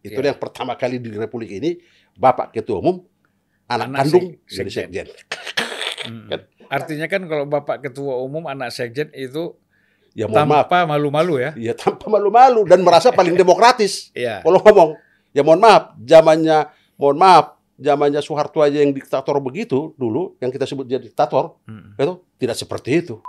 Itu 0.00 0.16
Iya. 0.16 0.30
yang 0.30 0.38
pertama 0.38 0.74
kali 0.74 0.96
di 0.96 1.10
Republik 1.10 1.50
ini 1.52 1.70
Bapak 2.14 2.50
Ketua 2.50 2.78
Umum 2.78 3.02
anak, 3.66 3.86
Anak 3.86 3.98
kandung 4.02 4.26
sek- 4.42 4.54
jadi 4.54 4.70
sekjen. 4.70 5.06
Mm. 6.04 6.26
Kan? 6.28 6.40
Artinya 6.68 7.06
kan 7.06 7.22
kalau 7.24 7.44
Bapak 7.44 7.82
Ketua 7.82 8.14
Umum 8.18 8.44
anak 8.44 8.70
sekjen 8.70 9.08
itu 9.12 9.56
Ya 10.12 10.26
tanpa 10.26 10.64
malu-malu 10.84 11.38
ya. 11.38 11.54
ya 11.54 11.72
tanpa 11.72 12.08
malu-malu 12.08 12.64
dan 12.64 12.82
merasa 12.82 13.10
paling 13.10 13.34
demokratis. 13.40 14.10
Iya. 14.12 14.42
Kalau 14.42 14.58
ngomong, 14.58 14.90
ya 15.30 15.42
mohon 15.42 15.58
maaf, 15.58 15.94
zamannya 16.00 16.66
mohon 16.96 17.14
maaf, 17.14 17.54
zamannya 17.76 18.18
Soeharto 18.18 18.58
aja 18.58 18.82
yang 18.82 18.90
diktator 18.90 19.38
begitu 19.38 19.94
dulu, 19.94 20.34
yang 20.38 20.50
kita 20.50 20.64
sebut 20.64 20.84
dia 20.84 20.98
diktator, 20.98 21.54
Mm. 21.64 21.94
itu 21.96 22.12
tidak 22.36 22.56
seperti 22.56 22.90
itu. 23.00 23.22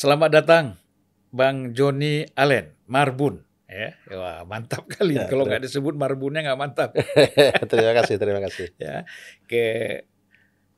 Selamat 0.00 0.32
datang 0.32 0.80
Bang 1.28 1.76
Joni 1.76 2.24
Allen 2.32 2.72
Marbun. 2.88 3.44
Ya, 3.68 4.00
wah 4.16 4.48
mantap 4.48 4.88
kali. 4.88 5.20
Ya, 5.20 5.28
Kalau 5.28 5.44
nggak 5.44 5.60
disebut 5.60 5.92
Marbunnya 5.92 6.40
nggak 6.40 6.56
mantap. 6.56 6.96
terima 7.68 7.92
kasih, 7.92 8.16
terima 8.16 8.40
kasih. 8.40 8.72
ya 8.80 9.04
ke 9.44 10.00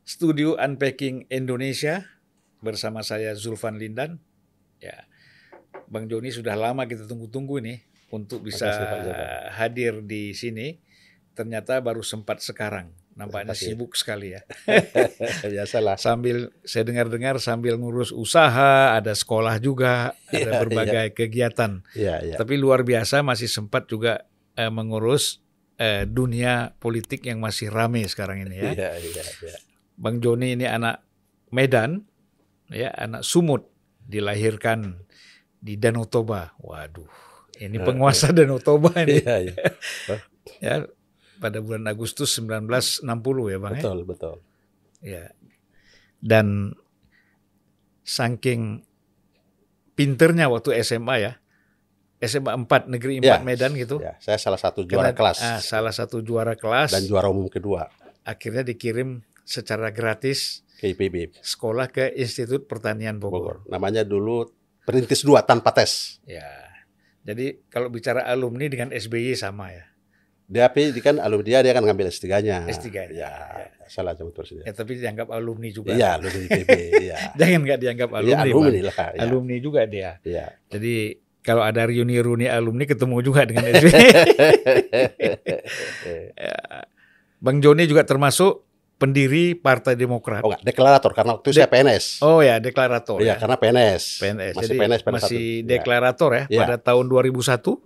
studio 0.02 0.58
Unpacking 0.58 1.30
Indonesia 1.30 2.02
bersama 2.66 3.06
saya 3.06 3.30
Zulfan 3.38 3.78
Lindan. 3.78 4.18
Ya, 4.82 5.06
Bang 5.86 6.10
Joni 6.10 6.34
sudah 6.34 6.58
lama 6.58 6.90
kita 6.90 7.06
tunggu-tunggu 7.06 7.62
nih 7.62 7.78
untuk 8.10 8.42
bisa 8.42 8.74
Zulfan. 8.74 9.06
hadir 9.54 10.02
di 10.02 10.34
sini. 10.34 10.82
Ternyata 11.38 11.78
baru 11.78 12.02
sempat 12.02 12.42
sekarang. 12.42 12.90
Nampaknya 13.12 13.52
kasih. 13.52 13.76
sibuk 13.76 13.92
sekali 13.92 14.32
ya. 14.32 14.40
Biasalah. 15.52 16.00
Sambil 16.00 16.48
saya 16.64 16.88
dengar-dengar 16.88 17.36
sambil 17.38 17.76
ngurus 17.76 18.08
usaha, 18.08 18.96
ada 18.96 19.12
sekolah 19.12 19.60
juga, 19.60 20.16
ada 20.32 20.38
Iya, 20.48 20.60
berbagai 20.64 21.06
kegiatan. 21.12 21.84
Iya, 21.92 22.14
iya. 22.24 22.36
Tapi 22.40 22.56
luar 22.56 22.82
biasa 22.82 23.20
masih 23.20 23.52
sempat 23.52 23.84
juga 23.86 24.24
eh, 24.56 24.72
mengurus 24.72 25.44
eh, 25.76 26.08
dunia 26.08 26.72
politik 26.76 27.28
yang 27.28 27.36
masih 27.36 27.68
rame 27.68 28.00
sekarang 28.08 28.48
ini 28.48 28.56
ya. 28.58 28.70
Iya, 28.72 28.90
iya, 28.96 29.24
iya. 29.44 29.56
Bang 29.92 30.18
Joni 30.18 30.56
ini 30.56 30.64
anak 30.64 31.04
Medan, 31.52 32.08
ya 32.72 32.88
anak 32.96 33.20
Sumut, 33.22 33.68
dilahirkan 34.00 35.04
di 35.60 35.76
Danau 35.76 36.08
Toba. 36.08 36.56
Waduh, 36.58 37.06
ini 37.60 37.76
Eh, 37.76 37.84
penguasa 37.84 38.32
Danau 38.32 38.56
Toba 38.56 38.88
ini. 39.04 39.20
Iya, 39.20 39.36
iya. 39.52 39.54
Ya, 40.58 40.74
pada 41.42 41.58
bulan 41.58 41.90
Agustus 41.90 42.30
1960 42.38 43.02
ya 43.50 43.58
bang. 43.58 43.72
ya? 43.74 43.80
Betul, 43.82 43.98
betul. 44.06 44.34
Ya. 45.02 45.24
Dan 46.22 46.78
saking 48.06 48.86
pinternya 49.98 50.46
waktu 50.46 50.78
SMA 50.86 51.14
ya, 51.18 51.32
SMA 52.22 52.54
4 52.54 52.86
Negeri 52.86 53.18
4 53.18 53.26
Ya, 53.26 53.36
Medan 53.42 53.74
gitu. 53.74 53.98
Ya, 53.98 54.14
saya 54.22 54.38
salah 54.38 54.62
satu 54.62 54.86
juara 54.86 55.10
Karena, 55.10 55.18
kelas 55.18 55.38
ah, 55.42 55.58
salah 55.58 55.90
satu 55.90 56.22
juara 56.22 56.54
kelas. 56.54 56.94
dan 56.94 57.02
juara 57.10 57.26
umum 57.26 57.50
kedua 57.50 57.90
akhirnya 58.22 58.62
dikirim 58.62 59.26
secara 59.42 59.90
gratis 59.90 60.62
ke 60.78 60.94
IPB 60.94 61.42
sekolah 61.42 61.90
ke 61.90 62.14
Institut 62.14 62.70
Pertanian 62.70 63.18
Bogor. 63.18 63.38
Bogor. 63.38 63.56
Namanya 63.66 64.06
dulu 64.06 64.46
Perintis 64.82 65.22
2 65.22 65.38
tanpa 65.46 65.70
tes. 65.70 66.18
Ya. 66.26 66.42
Jadi 67.22 67.62
kalau 67.70 67.86
bicara 67.86 68.26
alumni 68.26 68.66
dengan 68.66 68.90
SBY 68.90 69.38
sama 69.38 69.70
ya. 69.70 69.86
Dia 70.52 70.68
tapi 70.68 70.92
kan 71.00 71.16
alumni 71.16 71.44
dia 71.46 71.58
dia 71.60 71.72
kan 71.72 71.80
ngambil 71.80 72.12
S3-nya. 72.12 72.68
S3-nya, 72.68 73.08
Ya, 73.08 73.32
ya. 73.56 73.66
salah 73.88 74.12
cuma 74.12 74.28
terus 74.30 74.52
Ya 74.52 74.68
tapi 74.70 75.00
dianggap 75.00 75.32
alumni 75.32 75.68
juga. 75.68 75.90
Iya, 75.90 76.20
alumni 76.20 76.44
IPB, 76.44 76.70
iya. 77.08 77.16
Jangan 77.32 77.60
nggak 77.64 77.78
dianggap 77.80 78.08
Iya, 78.10 78.18
alumni. 78.20 78.42
alumni 78.44 78.68
Bang. 78.70 78.84
lah. 78.84 78.96
ya. 79.08 79.20
Alumni 79.24 79.56
juga 79.58 79.80
dia. 79.88 80.10
Iya. 80.20 80.46
Jadi 80.68 80.94
kalau 81.40 81.64
ada 81.64 81.82
reuni-reuni 81.82 82.46
alumni 82.46 82.84
ketemu 82.84 83.16
juga 83.18 83.42
dengan 83.42 83.64
SBY. 83.72 84.06
Ya. 86.36 86.56
Bang 87.38 87.58
Joni 87.58 87.84
juga 87.84 88.04
termasuk 88.04 88.62
pendiri 88.94 89.56
Partai 89.56 89.98
Demokrat. 89.98 90.44
Oh 90.44 90.52
enggak, 90.52 90.62
deklarator 90.64 91.10
karena 91.10 91.32
waktu 91.34 91.48
itu 91.48 91.58
saya 91.58 91.66
PNS. 91.66 92.04
Oh 92.22 92.38
ya, 92.38 92.62
deklarator. 92.62 93.18
Iya, 93.18 93.34
ya. 93.34 93.34
karena 93.34 93.56
PNS. 93.58 94.02
PNS. 94.20 94.54
Masih 94.54 94.62
Jadi 94.62 94.78
PNS 94.78 95.00
pada 95.00 95.14
masih 95.16 95.26
saat 95.26 95.32
itu. 95.34 95.58
Ya. 95.58 95.70
deklarator 95.74 96.30
ya 96.30 96.44
Iya. 96.46 96.60
pada 96.62 96.76
tahun 96.78 97.04
2001. 97.08 97.82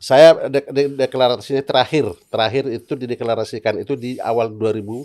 Saya 0.00 0.48
de 0.48 0.64
de 0.64 0.82
deklarasinya 0.96 1.60
terakhir, 1.60 2.08
terakhir 2.32 2.64
itu 2.72 2.96
dideklarasikan 2.96 3.84
itu 3.84 3.92
di 4.00 4.16
awal 4.16 4.48
2002. 4.48 5.04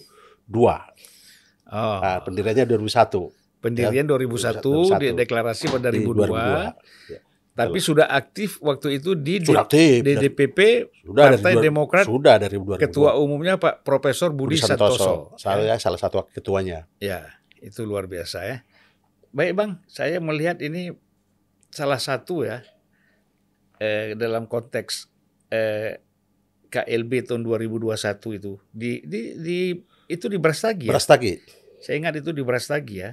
Oh. 1.67 1.99
Nah, 1.99 2.23
pendiriannya 2.23 2.63
2001. 2.63 3.27
Pendirian 3.59 4.07
2001, 4.07 4.63
2001. 4.63 5.01
di 5.03 5.07
deklarasi 5.11 5.65
pada 5.67 5.91
Di 5.91 5.99
2002, 5.99 6.31
2002. 6.31 7.11
Ya. 7.11 7.19
tapi 7.55 7.79
sudah 7.79 8.07
aktif 8.11 8.59
waktu 8.59 8.99
itu 8.99 9.15
di 9.15 9.39
Sudah 9.39 9.63
aktif. 9.63 10.03
di 10.03 10.11
DPP 10.15 10.59
sudah 11.07 11.23
Partai 11.31 11.39
dari 11.39 11.55
dua- 11.55 11.63
Demokrat, 11.63 12.03
Sudah 12.03 12.35
dari 12.35 12.55
2002. 12.59 12.83
ketua 12.83 13.09
umumnya 13.15 13.55
Pak 13.55 13.83
Profesor 13.83 14.35
Budi, 14.35 14.59
Santoso. 14.59 15.31
Saya 15.39 15.75
salah 15.79 15.95
satu 15.95 16.27
ketuanya. 16.35 16.83
Ya, 16.99 17.31
itu 17.63 17.87
luar 17.87 18.11
biasa 18.11 18.43
ya. 18.43 18.57
Baik 19.31 19.55
Bang, 19.55 19.71
saya 19.87 20.19
melihat 20.19 20.59
ini 20.59 20.95
salah 21.71 21.99
satu 21.99 22.43
ya 22.43 22.59
eh, 23.77 24.13
dalam 24.13 24.45
konteks 24.45 25.07
eh, 25.49 25.99
KLB 26.67 27.23
tahun 27.23 27.41
2021 27.41 27.95
itu 28.35 28.53
di 28.69 28.99
di, 29.01 29.21
di 29.35 29.57
itu 30.05 30.25
di 30.27 30.37
Brastagi 30.37 30.85
ya. 30.87 30.91
Brastagi. 30.91 31.33
Saya 31.79 31.95
ingat 31.97 32.19
itu 32.19 32.29
di 32.29 32.41
Brastagi 32.41 32.95
ya 32.99 33.11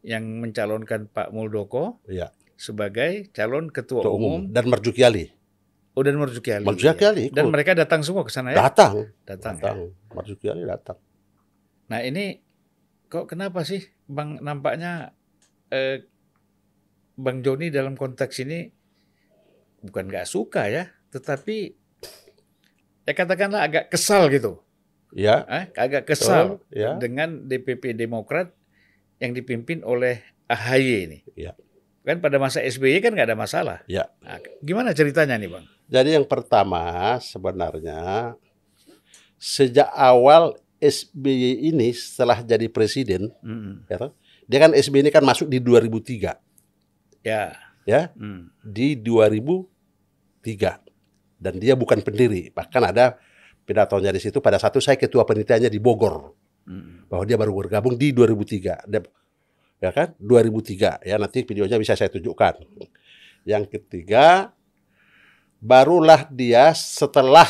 yang 0.00 0.24
mencalonkan 0.40 1.06
Pak 1.06 1.28
Muldoko 1.30 2.00
Iya. 2.04 2.32
sebagai 2.54 3.28
calon 3.30 3.68
ketua, 3.68 4.04
Ketua 4.04 4.12
umum, 4.12 4.44
umum 4.44 4.52
dan 4.52 4.68
Marzuki 4.68 5.00
Ali. 5.00 5.32
Oh 5.92 6.04
dan 6.04 6.16
Marzuki 6.16 6.50
Ali. 6.50 6.64
Marzuki 6.64 7.04
Ali 7.04 7.24
Dan 7.28 7.48
ikut. 7.48 7.52
mereka 7.52 7.72
datang 7.72 8.00
semua 8.00 8.22
ke 8.22 8.32
sana 8.32 8.52
ya? 8.52 8.62
Datang. 8.62 9.10
Datang. 9.24 9.54
ya. 9.56 9.72
Datang. 9.72 9.76
Marzuki 10.12 10.46
Ali 10.46 10.64
datang. 10.64 10.98
Nah 11.88 12.00
ini 12.00 12.38
kok 13.06 13.26
kenapa 13.26 13.64
sih 13.64 13.80
Bang 14.06 14.38
nampaknya 14.38 15.12
eh, 15.68 16.04
Bang 17.14 17.40
Joni 17.40 17.68
dalam 17.68 17.94
konteks 17.94 18.40
ini 18.42 18.70
bukan 19.80 20.04
nggak 20.06 20.24
suka 20.24 20.68
ya, 20.68 20.84
tetapi 21.10 21.74
ya 23.02 23.12
katakanlah 23.12 23.64
agak 23.64 23.84
kesal 23.88 24.28
gitu, 24.28 24.60
Ya. 25.10 25.42
eh, 25.48 25.64
agak 25.74 26.06
kesal 26.06 26.60
Betul, 26.62 26.78
ya. 26.78 26.90
dengan 26.96 27.44
DPP 27.44 27.96
Demokrat 27.96 28.54
yang 29.18 29.34
dipimpin 29.34 29.82
oleh 29.82 30.22
AHY 30.46 31.10
ini. 31.10 31.18
Ya. 31.34 31.52
Kan 32.00 32.24
pada 32.24 32.40
masa 32.40 32.64
SBY 32.64 33.04
kan 33.04 33.12
nggak 33.12 33.28
ada 33.28 33.36
masalah. 33.36 33.78
Ya. 33.84 34.08
Nah, 34.24 34.40
gimana 34.64 34.96
ceritanya 34.96 35.36
nih 35.36 35.52
Bang? 35.52 35.64
Jadi 35.86 36.16
yang 36.16 36.24
pertama 36.24 36.80
sebenarnya 37.20 38.32
sejak 39.36 39.88
awal 39.92 40.56
SBY 40.80 41.68
ini 41.68 41.92
setelah 41.92 42.40
jadi 42.40 42.66
presiden, 42.72 43.28
Mm, 43.44 43.84
ya 43.84 43.96
toh, 44.00 44.12
dia 44.48 44.58
kan 44.58 44.72
SBY 44.72 45.04
ini 45.04 45.12
kan 45.12 45.20
masuk 45.20 45.46
di 45.46 45.60
2003, 45.60 46.40
Ya. 47.20 47.52
ya, 47.84 48.08
Mm. 48.16 48.48
di 48.64 48.96
2003 50.42 51.40
dan 51.40 51.54
dia 51.56 51.72
bukan 51.76 52.00
pendiri, 52.04 52.52
bahkan 52.52 52.84
ada 52.84 53.16
pidatonya 53.64 54.12
di 54.12 54.20
situ 54.20 54.40
pada 54.40 54.56
satu 54.60 54.80
saya 54.80 54.96
ketua 54.96 55.24
penelitiannya 55.24 55.70
di 55.70 55.80
Bogor 55.80 56.36
Mm. 56.60 57.08
bahwa 57.08 57.24
dia 57.24 57.40
baru 57.40 57.56
bergabung 57.56 57.96
di 57.96 58.12
2003, 58.12 58.84
Dia- 58.84 59.08
ya 59.80 59.90
kan, 59.96 60.12
2003 60.20 61.00
ya 61.00 61.16
nanti 61.16 61.40
videonya 61.40 61.80
bisa 61.80 61.96
saya 61.96 62.12
tunjukkan. 62.12 62.60
Yang 63.48 63.64
ketiga 63.80 64.52
barulah 65.56 66.28
dia 66.28 66.76
setelah 66.76 67.48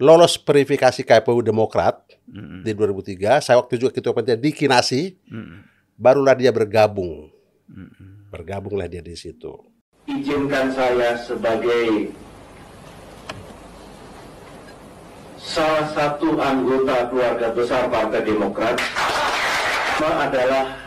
lolos 0.00 0.40
verifikasi 0.40 1.04
KPU 1.04 1.44
Demokrat 1.44 2.08
Mm. 2.24 2.64
di 2.64 2.72
2003, 2.72 3.40
saya 3.44 3.60
waktu 3.60 3.76
juga 3.76 3.92
ketua 3.92 4.16
panitia 4.16 4.40
di 4.40 4.48
Kinasi, 4.48 5.12
Mm. 5.28 5.58
barulah 6.00 6.32
dia 6.32 6.48
bergabung. 6.48 7.28
Mm. 7.68 8.32
Bergabunglah 8.32 8.88
dia 8.88 9.04
di 9.04 9.12
situ. 9.12 9.60
Izinkan 10.08 10.72
saya 10.72 11.20
sebagai 11.20 12.16
salah 15.36 15.84
satu 15.92 16.40
anggota 16.40 17.12
keluarga 17.12 17.48
besar 17.52 17.92
Partai 17.92 18.24
Demokrat 18.24 18.80
adalah 20.00 20.80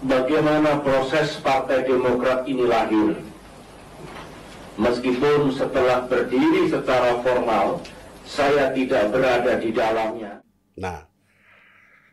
bagaimana 0.00 0.80
proses 0.80 1.36
Partai 1.44 1.84
Demokrat 1.84 2.48
ini 2.48 2.64
lahir. 2.64 3.20
Meskipun 4.74 5.54
setelah 5.54 6.02
berdiri 6.10 6.66
secara 6.66 7.22
formal, 7.22 7.78
saya 8.26 8.74
tidak 8.74 9.14
berada 9.14 9.54
di 9.62 9.70
dalamnya. 9.70 10.42
Nah, 10.74 11.06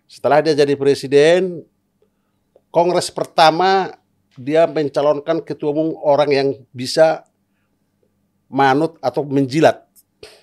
setelah 0.05 0.45
dia 0.45 0.53
jadi 0.53 0.77
presiden, 0.77 1.65
kongres 2.69 3.09
pertama 3.09 4.00
dia 4.41 4.65
mencalonkan 4.65 5.45
ketua 5.45 5.69
umum 5.69 5.93
orang 6.01 6.29
yang 6.29 6.47
bisa 6.73 7.29
manut 8.49 8.97
atau 8.99 9.21
menjilat 9.23 9.85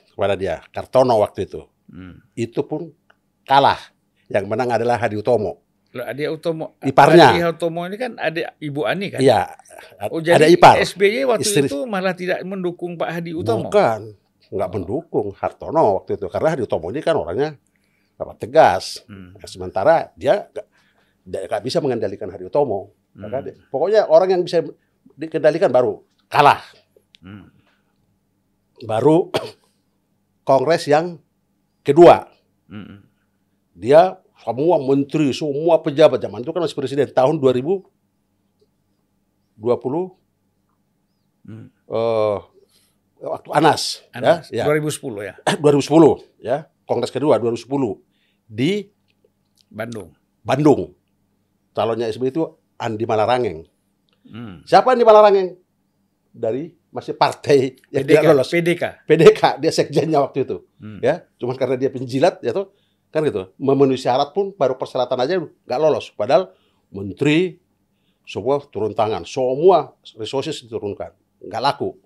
kepada 0.08 0.34
dia, 0.34 0.62
Kartono 0.70 1.18
waktu 1.18 1.44
itu. 1.44 1.66
Hmm. 1.90 2.22
Itu 2.32 2.62
pun 2.62 2.94
kalah. 3.42 3.78
Yang 4.28 4.44
menang 4.44 4.70
adalah 4.70 5.00
Hadi 5.00 5.16
Utomo. 5.16 5.64
Loh, 5.88 6.04
Adi 6.04 6.28
Utomo, 6.28 6.76
Iparnya. 6.84 7.32
Adi 7.32 7.40
Utomo 7.48 7.80
ini 7.88 7.96
kan 7.96 8.12
ada 8.20 8.52
Ibu 8.60 8.84
Ani 8.84 9.08
kan? 9.08 9.20
Iya, 9.24 9.56
Oh, 10.12 10.20
jadi 10.20 10.44
ada 10.44 10.48
ipar. 10.50 10.76
SBY 10.84 11.24
waktu 11.24 11.48
Istri- 11.48 11.70
itu 11.70 11.78
malah 11.88 12.12
tidak 12.12 12.42
mendukung 12.44 13.00
Pak 13.00 13.08
Hadi 13.08 13.32
Utomo. 13.32 13.72
Bukan, 13.72 14.12
nggak 14.52 14.70
mendukung 14.74 15.32
Hartono 15.32 16.02
waktu 16.02 16.20
itu 16.20 16.26
karena 16.28 16.48
Hadi 16.52 16.62
Utomo 16.68 16.92
ini 16.92 17.00
kan 17.00 17.16
orangnya 17.16 17.56
apa, 18.20 18.36
tegas. 18.36 19.00
Hmm. 19.08 19.32
Sementara 19.48 20.12
dia 20.12 20.50
nggak 21.24 21.62
bisa 21.64 21.80
mengendalikan 21.80 22.28
Hadi 22.28 22.44
Utomo. 22.44 22.92
Kan? 23.16 23.42
Hmm. 23.48 23.56
Pokoknya 23.72 24.04
orang 24.04 24.28
yang 24.36 24.42
bisa 24.44 24.64
dikendalikan 25.16 25.72
baru 25.72 26.04
kalah. 26.28 26.60
Hmm. 27.24 27.48
Baru 28.84 29.32
Kongres 30.48 30.84
yang 30.86 31.18
kedua 31.82 32.28
Hmm. 32.68 33.00
dia 33.72 34.20
semua 34.44 34.76
menteri, 34.76 35.32
semua 35.32 35.80
pejabat 35.80 36.20
zaman 36.20 36.44
itu 36.44 36.52
kan 36.52 36.60
masih 36.60 36.76
presiden 36.76 37.08
tahun 37.08 37.40
2020 37.40 37.88
Hmm. 41.48 41.72
eh, 41.72 42.38
waktu 43.24 43.48
Anas, 43.56 44.04
Anas, 44.12 44.52
ya, 44.52 44.62
ya 44.62 44.64
2010 44.68 45.24
ya, 45.24 45.34
2010 45.64 46.20
ya 46.44 46.68
Kongres 46.84 47.08
kedua 47.08 47.40
2010 47.40 48.04
di 48.44 48.92
Bandung. 49.72 50.12
Bandung. 50.44 50.92
Calonnya 51.72 52.08
SBY 52.08 52.28
itu 52.28 52.44
Andi 52.78 53.04
Malarangeng. 53.04 53.66
Hmm. 54.24 54.62
Siapa 54.62 54.94
Andi 54.94 55.02
Malarangeng? 55.02 55.58
Dari 56.30 56.70
masih 56.88 57.18
partai 57.18 57.76
yang 57.92 58.06
PDK, 58.06 58.10
tidak 58.14 58.22
lolos. 58.32 58.48
PDK. 58.48 58.82
PDK, 59.04 59.42
dia 59.60 59.72
sekjennya 59.74 60.18
waktu 60.22 60.46
itu. 60.46 60.62
Hmm. 60.78 61.02
Ya, 61.02 61.26
cuman 61.36 61.58
karena 61.58 61.76
dia 61.76 61.90
penjilat 61.90 62.40
ya 62.40 62.54
tuh 62.54 62.72
kan 63.10 63.24
gitu. 63.26 63.50
Memenuhi 63.58 63.98
syarat 63.98 64.30
pun 64.32 64.54
baru 64.54 64.78
persyaratan 64.78 65.18
aja 65.18 65.42
nggak 65.42 65.80
lolos. 65.80 66.14
Padahal 66.14 66.54
menteri 66.88 67.58
semua 68.22 68.60
turun 68.60 68.92
tangan, 68.92 69.24
semua 69.24 69.96
resources 70.16 70.60
diturunkan. 70.64 71.12
Nggak 71.42 71.62
laku. 71.64 71.96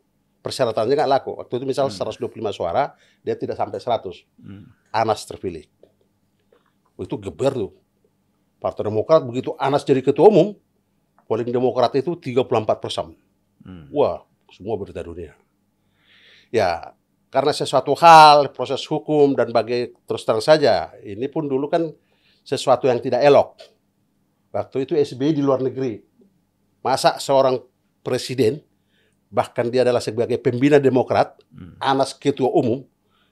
Persyaratannya 0.43 0.95
nggak 0.99 1.11
laku. 1.11 1.31
Waktu 1.39 1.53
itu 1.63 1.65
misal 1.69 1.87
Hmm. 1.91 2.15
125 2.15 2.51
suara, 2.55 2.95
dia 3.23 3.35
tidak 3.39 3.55
sampai 3.59 3.79
100. 3.79 4.27
Hmm. 4.41 4.67
Anas 4.91 5.23
terpilih. 5.27 5.67
Itu 6.99 7.19
geber 7.19 7.53
tuh. 7.55 7.73
Partai 8.63 8.87
Demokrat 8.87 9.27
begitu 9.27 9.59
Anas 9.59 9.83
jadi 9.83 9.99
ketua 9.99 10.31
umum, 10.31 10.55
polling 11.27 11.51
Demokrat 11.51 11.91
itu 11.99 12.15
34 12.15 12.79
persen. 12.79 13.11
Hmm. 13.67 13.91
Wah, 13.91 14.23
semua 14.55 14.79
berita 14.79 15.03
dunia. 15.03 15.35
Ya, 16.55 16.95
karena 17.35 17.51
sesuatu 17.51 17.91
hal, 17.99 18.55
proses 18.55 18.79
hukum 18.87 19.35
dan 19.35 19.51
bagai 19.51 19.99
terus 20.07 20.23
terang 20.23 20.45
saja, 20.45 20.95
ini 21.03 21.27
pun 21.27 21.51
dulu 21.51 21.67
kan 21.67 21.91
sesuatu 22.47 22.87
yang 22.87 23.03
tidak 23.03 23.27
elok. 23.27 23.59
Waktu 24.55 24.87
itu 24.87 24.93
SBY 24.95 25.35
di 25.35 25.43
luar 25.43 25.59
negeri. 25.59 25.99
Masa 26.87 27.19
seorang 27.19 27.59
presiden, 28.05 28.63
bahkan 29.33 29.67
dia 29.73 29.83
adalah 29.83 30.05
sebagai 30.05 30.39
pembina 30.39 30.79
Demokrat, 30.79 31.41
Hmm. 31.53 31.77
Anas 31.83 32.17
ketua 32.17 32.49
umum 32.49 32.81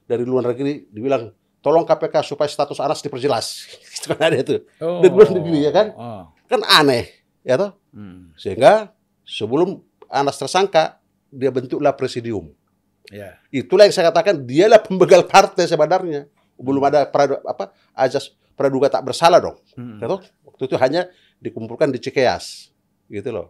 dari 0.05 0.29
luar 0.29 0.53
negeri 0.53 0.85
dibilang 0.93 1.33
tolong 1.65 1.89
KPK 1.89 2.21
supaya 2.25 2.49
status 2.49 2.81
Anas 2.81 3.01
diperjelas. 3.01 3.65
Ada 4.09 4.37
itu. 4.41 4.55
Oh. 4.81 5.05
Dan 5.05 5.13
negeri, 5.13 5.67
ya 5.67 5.73
kan? 5.75 5.87
Oh. 5.93 6.23
Kan 6.49 6.61
aneh, 6.65 7.11
ya 7.45 7.61
toh? 7.61 7.77
Hmm. 7.93 8.33
Sehingga 8.39 8.95
sebelum 9.27 9.85
Anas 10.11 10.41
tersangka, 10.41 10.99
dia 11.31 11.53
bentuklah 11.53 11.95
presidium. 11.95 12.51
Ya. 13.11 13.39
Itulah 13.51 13.87
yang 13.87 13.95
saya 13.95 14.11
katakan 14.11 14.43
dialah 14.43 14.83
pembegal 14.83 15.27
partai 15.27 15.67
sebenarnya. 15.67 16.27
Belum 16.61 16.83
ada 16.85 17.07
pradu, 17.07 17.39
apa 17.47 17.73
ajas 17.95 18.35
praduga 18.59 18.93
tak 18.93 19.07
bersalah 19.07 19.39
dong. 19.41 19.57
Hmm. 19.79 19.99
Ya 20.03 20.07
toh? 20.11 20.21
Waktu 20.47 20.63
itu 20.67 20.77
hanya 20.77 21.09
dikumpulkan 21.41 21.89
di 21.89 21.99
Cikeas, 21.99 22.69
gitu 23.09 23.33
loh. 23.33 23.49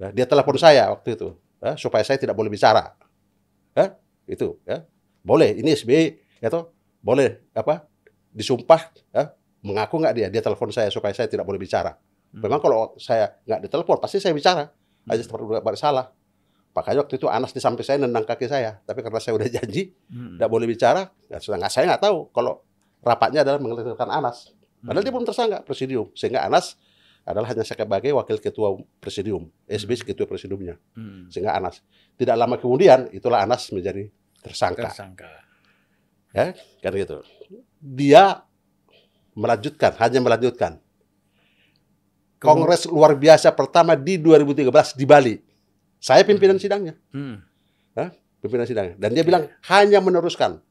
Ya, 0.00 0.08
dia 0.14 0.26
telepon 0.28 0.56
saya 0.56 0.88
waktu 0.88 1.18
itu, 1.18 1.28
ya, 1.60 1.76
supaya 1.76 2.00
saya 2.06 2.16
tidak 2.16 2.32
boleh 2.32 2.48
bicara. 2.48 2.96
Ya, 3.76 3.98
itu, 4.24 4.56
ya. 4.64 4.88
Boleh, 5.20 5.58
ini 5.58 5.76
SBY, 5.76 6.16
ya 6.40 6.48
toh? 6.48 6.72
Boleh 7.04 7.44
apa? 7.52 7.84
Disumpah, 8.32 8.88
ya, 9.12 9.36
mengaku 9.62 9.98
nggak 9.98 10.14
dia? 10.14 10.26
Dia 10.28 10.42
telepon 10.42 10.70
saya 10.70 10.88
supaya 10.88 11.12
saya 11.12 11.26
tidak 11.26 11.44
boleh 11.44 11.58
bicara. 11.58 11.94
Hmm. 12.30 12.44
Memang 12.44 12.60
kalau 12.60 12.92
saya 13.00 13.38
nggak 13.46 13.60
ditelepon, 13.68 13.96
pasti 13.98 14.20
saya 14.20 14.36
bicara. 14.36 14.68
Aja 15.08 15.24
praduga 15.24 15.64
bersalah. 15.64 16.12
Makanya 16.76 17.02
waktu 17.02 17.16
itu 17.16 17.26
Anas 17.26 17.50
di 17.50 17.58
samping 17.58 17.82
saya 17.82 17.98
nendang 17.98 18.22
kaki 18.22 18.44
saya. 18.46 18.78
Tapi 18.84 19.00
karena 19.00 19.18
saya 19.18 19.34
udah 19.40 19.48
janji, 19.56 19.90
Hmm. 20.12 20.36
tidak 20.36 20.50
boleh 20.52 20.66
bicara, 20.68 21.08
ya 21.26 21.40
sudah 21.40 21.56
nggak 21.58 21.72
saya 21.72 21.84
nggak 21.90 22.02
tahu 22.04 22.28
kalau 22.30 22.60
rapatnya 23.00 23.42
adalah 23.42 23.58
mengelirkan 23.58 24.08
Anas. 24.08 24.52
Padahal 24.78 25.02
dia 25.02 25.10
belum 25.10 25.26
tersangka 25.26 25.58
presidium, 25.66 26.06
sehingga 26.14 26.46
Anas 26.46 26.78
adalah 27.26 27.50
hanya 27.50 27.66
sebagai 27.66 28.14
wakil 28.14 28.38
ketua 28.38 28.78
presidium, 29.02 29.50
SB 29.66 30.06
ketua 30.06 30.24
presidiumnya, 30.24 30.78
Hmm. 30.94 31.26
sehingga 31.28 31.56
Anas. 31.56 31.82
Tidak 32.14 32.32
lama 32.32 32.54
kemudian 32.56 33.10
itulah 33.10 33.42
Anas 33.42 33.68
menjadi 33.74 34.06
tersangka, 34.38 34.86
Tersangka. 34.86 35.28
kan 36.30 36.92
gitu. 36.94 37.18
Dia 37.82 38.46
melanjutkan, 39.38 39.94
hanya 40.02 40.18
melanjutkan. 40.18 40.82
Kongres 42.38 42.86
luar 42.86 43.14
biasa 43.14 43.50
pertama 43.50 43.94
di 43.94 44.18
2013 44.18 44.94
di 44.94 45.06
Bali. 45.06 45.34
Saya 45.98 46.22
pimpinan 46.22 46.58
sidangnya. 46.58 46.94
Hmm. 47.10 47.42
pimpinan 48.38 48.70
sidangnya. 48.70 48.94
Dan 48.94 49.10
dia 49.18 49.26
bilang 49.26 49.50
hanya 49.66 49.98
meneruskan. 49.98 50.62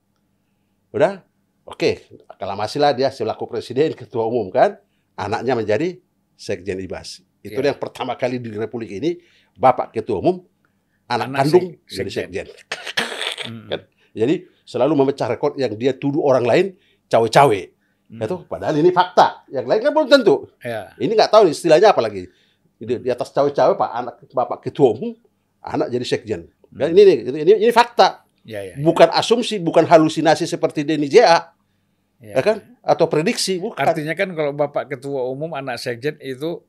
Udah, 0.95 1.19
oke, 1.67 1.99
aklamasilah 2.31 2.95
dia 2.95 3.11
selaku 3.11 3.43
presiden, 3.43 3.91
ketua 3.99 4.23
umum 4.23 4.47
kan, 4.47 4.79
anaknya 5.19 5.51
menjadi 5.51 5.99
sekjen 6.39 6.79
IBAS. 6.79 7.19
Itu 7.43 7.59
Iya. 7.59 7.75
yang 7.75 7.79
pertama 7.79 8.15
kali 8.15 8.39
di 8.39 8.55
Republik 8.55 8.87
ini, 8.95 9.19
bapak 9.51 9.91
ketua 9.91 10.23
umum, 10.23 10.47
anak, 11.11 11.27
Anak 11.27 11.37
kandung 11.43 11.65
sek- 11.83 12.07
jadi 12.07 12.11
sekjen. 12.23 12.45
sekjen. 12.47 12.47
Hmm. 13.51 13.67
Kan? 13.75 13.81
Jadi 14.15 14.35
selalu 14.63 14.93
memecah 15.03 15.27
rekor 15.27 15.59
yang 15.59 15.75
dia 15.75 15.91
tuduh 15.91 16.23
orang 16.23 16.47
lain 16.47 16.65
cawe-cawe. 17.11 17.59
Hmm. 18.07 18.23
Itu 18.23 18.47
padahal 18.47 18.75
ini 18.79 18.89
fakta. 18.95 19.43
Yang 19.51 19.65
lain 19.67 19.81
kan 19.83 19.91
belum 19.91 20.07
tentu. 20.07 20.35
Ya. 20.63 20.95
Ini 20.95 21.11
nggak 21.11 21.31
tahu 21.31 21.51
istilahnya 21.51 21.91
apa 21.91 21.99
lagi. 21.99 22.31
Di, 22.77 22.93
di 23.03 23.09
atas 23.09 23.33
cawe-cawe 23.33 23.73
Pak 23.75 23.89
anak 23.91 24.15
bapak 24.31 24.59
ketua 24.63 24.95
umum, 24.95 25.11
anak 25.59 25.91
jadi 25.91 26.05
sekjen. 26.07 26.41
Dan 26.71 26.93
ini, 26.95 27.03
nih, 27.03 27.17
ini 27.43 27.53
ini 27.67 27.73
fakta. 27.73 28.27
Ya, 28.47 28.63
ya. 28.63 28.79
bukan 28.79 29.11
asumsi, 29.11 29.59
bukan 29.59 29.83
halusinasi 29.83 30.47
seperti 30.47 30.87
Denny 30.87 31.11
JA, 31.11 31.51
ya. 32.23 32.39
ya 32.39 32.41
kan? 32.41 32.63
Atau 32.79 33.11
prediksi, 33.11 33.59
bukan. 33.59 33.83
Artinya 33.83 34.15
kan 34.15 34.31
kalau 34.31 34.55
Bapak 34.55 34.87
Ketua 34.87 35.27
Umum 35.27 35.51
anak 35.51 35.75
sekjen 35.83 36.15
itu 36.23 36.63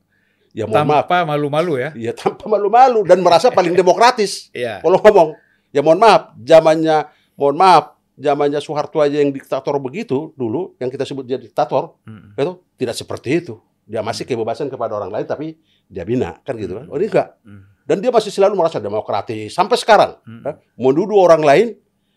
ya 0.51 0.67
mohon 0.67 0.91
maaf, 0.91 1.07
tanpa 1.07 1.23
malu-malu 1.23 1.79
ya. 1.79 1.95
ya 1.95 2.11
tanpa 2.11 2.51
malu-malu 2.51 3.07
dan 3.07 3.23
merasa 3.23 3.47
paling 3.47 3.71
demokratis. 3.79 4.51
Iya. 4.51 4.83
Kalau 4.83 4.99
ngomong, 4.99 5.29
ya 5.71 5.79
mohon 5.79 6.03
maaf, 6.03 6.35
zamannya, 6.43 7.07
mohon 7.39 7.55
maaf, 7.55 7.95
zamannya 8.19 8.59
Soeharto 8.59 8.99
aja 8.99 9.23
yang 9.23 9.31
diktator 9.31 9.79
begitu 9.79 10.35
dulu, 10.35 10.75
yang 10.77 10.91
kita 10.91 11.07
sebut 11.07 11.23
dia 11.23 11.39
diktator, 11.39 11.95
Hmm. 12.03 12.35
itu 12.35 12.51
tidak 12.75 12.95
seperti 12.99 13.39
itu. 13.39 13.55
Dia 13.89 14.03
masih 14.03 14.27
kebebasan 14.27 14.69
kepada 14.69 14.99
orang 14.99 15.09
lain, 15.09 15.25
tapi 15.25 15.55
dia 15.87 16.03
bina, 16.05 16.37
kan 16.45 16.53
gitu 16.59 16.77
kan? 16.77 16.85
Oh 16.91 16.99
ini 16.99 17.07
enggak. 17.09 17.39
Hmm. 17.41 17.63
Dan 17.87 18.03
dia 18.03 18.11
masih 18.13 18.29
selalu 18.29 18.53
merasa 18.53 18.77
demokratis 18.77 19.49
sampai 19.49 19.79
sekarang. 19.79 20.19
Hmm. 20.27 20.43
Ya, 20.45 20.51
menuduh 20.77 21.17
orang 21.17 21.41
lain 21.41 21.67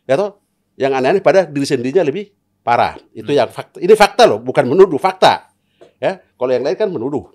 ya 0.04 0.18
toh 0.18 0.42
yang 0.74 0.92
aneh-aneh 0.92 1.22
pada 1.22 1.46
diri 1.46 1.64
sendirinya 1.64 2.02
lebih 2.02 2.34
parah 2.60 2.98
itu 3.14 3.30
Hmm. 3.30 3.38
yang 3.38 3.48
fakta 3.48 3.78
ini 3.78 3.94
fakta 3.94 4.26
loh 4.26 4.42
bukan 4.42 4.66
menuduh 4.66 4.98
fakta 4.98 5.50
ya 5.98 6.18
kalau 6.34 6.50
yang 6.50 6.66
lain 6.66 6.74
kan 6.74 6.90
menuduh 6.90 7.30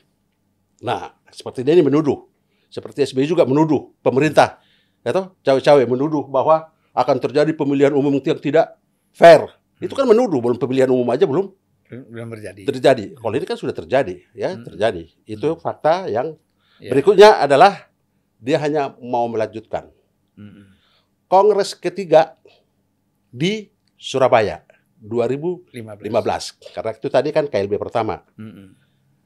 nah 0.84 1.16
seperti 1.32 1.64
dia 1.64 1.74
ini 1.74 1.84
menuduh 1.84 2.28
seperti 2.68 3.08
SBY 3.08 3.24
juga 3.26 3.44
menuduh 3.48 3.96
pemerintah 4.04 4.60
ya 5.02 5.16
toh 5.16 5.36
cawe-cawe 5.42 5.84
menuduh 5.88 6.28
bahwa 6.28 6.68
akan 6.98 7.18
terjadi 7.22 7.54
pemilihan 7.54 7.94
umum 7.94 8.18
yang 8.18 8.38
tidak 8.38 8.74
fair 9.14 9.46
itu 9.78 9.94
kan 9.94 10.04
menuduh 10.04 10.42
belum 10.42 10.58
pemilihan 10.58 10.90
umum 10.90 11.06
aja 11.10 11.24
belum 11.24 11.54
Belum 11.88 12.28
terjadi. 12.30 12.62
terjadi 12.66 13.06
kalau 13.16 13.32
ini 13.32 13.46
kan 13.46 13.56
sudah 13.56 13.72
terjadi 13.72 14.20
ya 14.34 14.52
Hmm. 14.52 14.66
terjadi 14.66 15.08
itu 15.24 15.48
fakta 15.56 16.10
yang 16.10 16.36
Ya. 16.78 16.92
berikutnya 16.92 17.40
adalah 17.40 17.88
dia 18.38 18.58
hanya 18.58 18.94
mau 19.00 19.26
melanjutkan 19.26 19.90
Hmm. 20.34 20.74
Kongres 21.26 21.74
ketiga 21.74 22.38
di 23.28 23.68
Surabaya 23.94 24.62
2015. 24.98 26.02
15. 26.04 26.44
Karena 26.72 26.92
itu 26.92 27.08
tadi 27.08 27.30
kan 27.32 27.46
KLB 27.46 27.78
pertama. 27.78 28.22
Hmm. 28.36 28.74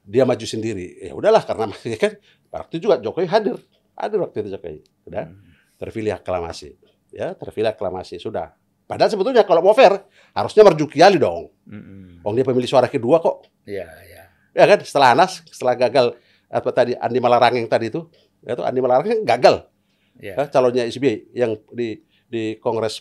dia 0.02 0.26
maju 0.26 0.42
sendiri. 0.42 0.98
Ya 0.98 1.14
udahlah 1.14 1.40
karena 1.40 1.70
kan 2.02 2.12
waktu 2.50 2.72
itu 2.74 2.90
juga 2.90 2.98
Jokowi 2.98 3.22
hadir, 3.24 3.54
hadir 3.94 4.18
waktu 4.18 4.42
itu 4.42 4.48
Jokowi, 4.50 4.78
udah 5.06 5.30
terpilih 5.78 6.10
aklamasi, 6.12 6.74
ya 7.12 7.36
terpilih 7.36 7.70
aklamasi 7.76 8.18
sudah. 8.18 8.56
Padahal 8.88 9.08
sebetulnya 9.12 9.46
kalau 9.46 9.62
mau 9.62 9.76
fair 9.76 10.04
harusnya 10.34 10.66
Marzuki 10.66 10.98
Ali 11.00 11.16
dong. 11.16 11.52
Mm-mm. 11.68 12.24
Wong 12.24 12.34
dia 12.34 12.44
pemilih 12.44 12.68
suara 12.68 12.90
kedua 12.90 13.22
kok. 13.22 13.46
Iya, 13.64 13.88
iya. 14.08 14.22
Ya 14.52 14.64
kan 14.68 14.84
setelah 14.84 15.16
Anas, 15.16 15.40
setelah 15.48 15.78
gagal 15.78 16.16
apa 16.52 16.68
tadi 16.74 16.92
Andi 16.98 17.20
Malarangeng 17.22 17.64
tadi 17.70 17.88
itu, 17.88 18.04
ya 18.44 18.52
itu 18.52 18.62
Andi 18.64 18.80
Malarangeng 18.84 19.24
gagal 19.24 19.72
Iya. 20.20 20.36
ya, 20.36 20.44
calonnya 20.52 20.84
SBY 20.84 21.32
yang 21.32 21.56
di 21.72 22.04
di 22.28 22.60
Kongres 22.60 23.00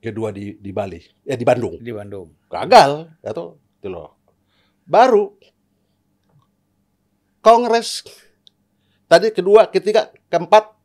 kedua 0.00 0.32
di 0.32 0.56
di 0.60 0.70
Bali, 0.72 1.00
ya 1.24 1.36
di 1.36 1.44
Bandung. 1.48 1.80
Di 1.80 1.92
Bandung. 1.92 2.36
Gagal, 2.50 3.08
ya 3.24 3.30
tuh, 3.32 3.56
itu 3.80 3.88
loh. 3.88 4.20
Baru 4.84 5.40
Kongres 7.40 8.04
tadi 9.08 9.32
kedua, 9.32 9.72
ketiga, 9.72 10.12
keempat 10.28 10.76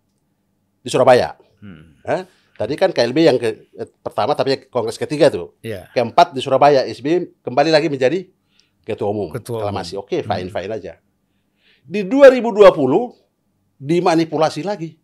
di 0.84 0.88
Surabaya. 0.88 1.36
Hmm. 1.60 1.95
Tadi 2.56 2.74
kan 2.80 2.96
KLB 2.96 3.18
yang 3.20 3.36
ke, 3.36 3.68
eh, 3.76 3.90
pertama 4.00 4.32
tapi 4.32 4.70
Kongres 4.72 4.96
ketiga 4.96 5.28
tuh. 5.28 5.52
Iya. 5.60 5.92
Keempat 5.92 6.32
di 6.32 6.40
Surabaya, 6.40 6.88
SBY 6.88 7.44
kembali 7.44 7.68
lagi 7.68 7.92
menjadi 7.92 8.32
ketua 8.88 9.12
umum. 9.12 9.36
Ketua 9.36 9.68
Kalau 9.68 9.74
umum. 9.76 9.82
masih 9.84 10.00
oke, 10.00 10.24
fine 10.24 10.48
fine 10.48 10.72
aja. 10.72 10.94
Di 11.84 12.08
2020 12.08 12.72
dimanipulasi 13.76 14.64
lagi. 14.64 14.96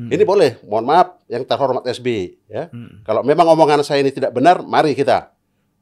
Hmm. 0.00 0.08
Ini 0.08 0.24
boleh, 0.24 0.64
mohon 0.64 0.88
maaf 0.88 1.20
yang 1.28 1.44
terhormat 1.44 1.84
SBY 1.84 2.48
ya. 2.48 2.72
Hmm. 2.72 3.04
Kalau 3.04 3.20
memang 3.20 3.52
omongan 3.52 3.84
saya 3.84 4.00
ini 4.00 4.08
tidak 4.08 4.32
benar, 4.32 4.64
mari 4.64 4.96
kita 4.96 5.28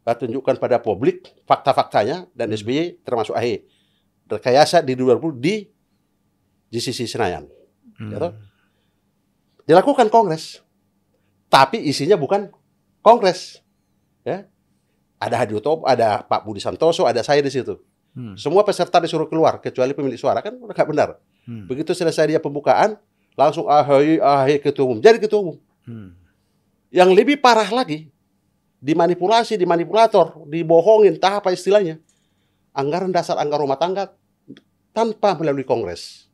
uh, 0.03 0.17
tunjukkan 0.19 0.59
pada 0.59 0.83
publik 0.83 1.29
fakta-faktanya 1.47 2.27
dan 2.35 2.51
SBY 2.51 3.07
termasuk 3.07 3.39
AHY 3.39 3.63
rekayasa 4.27 4.83
di 4.83 4.99
2020 4.99 5.39
di 5.39 5.55
GCC 6.75 7.07
Senayan. 7.07 7.47
Hmm. 7.95 8.11
Ya 8.11 8.19
toh? 8.19 8.33
Dilakukan 9.69 10.09
kongres, 10.09 10.65
tapi 11.53 11.85
isinya 11.85 12.17
bukan 12.17 12.49
kongres. 13.05 13.61
Ya. 14.25 14.49
Ada 15.21 15.45
Hadi 15.45 15.61
Utomo, 15.61 15.85
ada 15.85 16.25
Pak 16.25 16.47
Budi 16.47 16.63
Santoso, 16.63 17.05
ada 17.05 17.21
saya 17.21 17.45
di 17.45 17.53
situ. 17.53 17.77
Hmm. 18.17 18.33
Semua 18.39 18.65
peserta 18.65 18.97
disuruh 19.03 19.29
keluar, 19.29 19.61
kecuali 19.61 19.93
pemilik 19.93 20.17
suara 20.17 20.41
kan 20.41 20.57
nggak 20.57 20.89
benar. 20.89 21.21
Hmm. 21.45 21.69
Begitu 21.69 21.93
selesai 21.93 22.33
dia 22.33 22.41
pembukaan, 22.41 22.97
langsung 23.37 23.69
AHY, 23.69 24.23
AHY 24.23 24.57
ketua 24.63 24.89
umum. 24.89 24.99
Jadi 25.05 25.21
ketua 25.21 25.41
umum. 25.43 25.57
Hmm. 25.85 26.17
Yang 26.89 27.11
lebih 27.13 27.37
parah 27.37 27.69
lagi, 27.69 28.09
dimanipulasi, 28.81 29.59
dimanipulator, 29.59 30.49
dibohongin, 30.49 31.19
entah 31.19 31.43
apa 31.43 31.53
istilahnya. 31.53 32.01
Anggaran 32.73 33.11
dasar 33.11 33.37
anggaran 33.37 33.67
rumah 33.67 33.77
tangga 33.77 34.15
tanpa 34.95 35.35
melalui 35.35 35.67
kongres. 35.67 36.28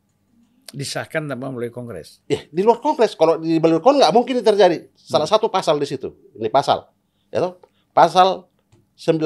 Disahkan 0.73 1.29
tanpa 1.29 1.53
melalui 1.53 1.69
kongres. 1.69 2.25
Eh, 2.25 2.49
di 2.49 2.65
luar 2.65 2.81
kongres, 2.81 3.13
kalau 3.13 3.37
di 3.37 3.61
melalui 3.61 3.83
kongres 3.83 4.01
nggak 4.05 4.15
mungkin 4.15 4.35
terjadi. 4.41 4.89
Salah 4.97 5.29
satu 5.29 5.45
pasal 5.47 5.77
di 5.77 5.85
situ, 5.85 6.13
ini 6.35 6.49
pasal, 6.49 6.89
ya 7.29 7.43
toh? 7.43 7.61
Pasal 7.93 8.49
19, 8.97 9.21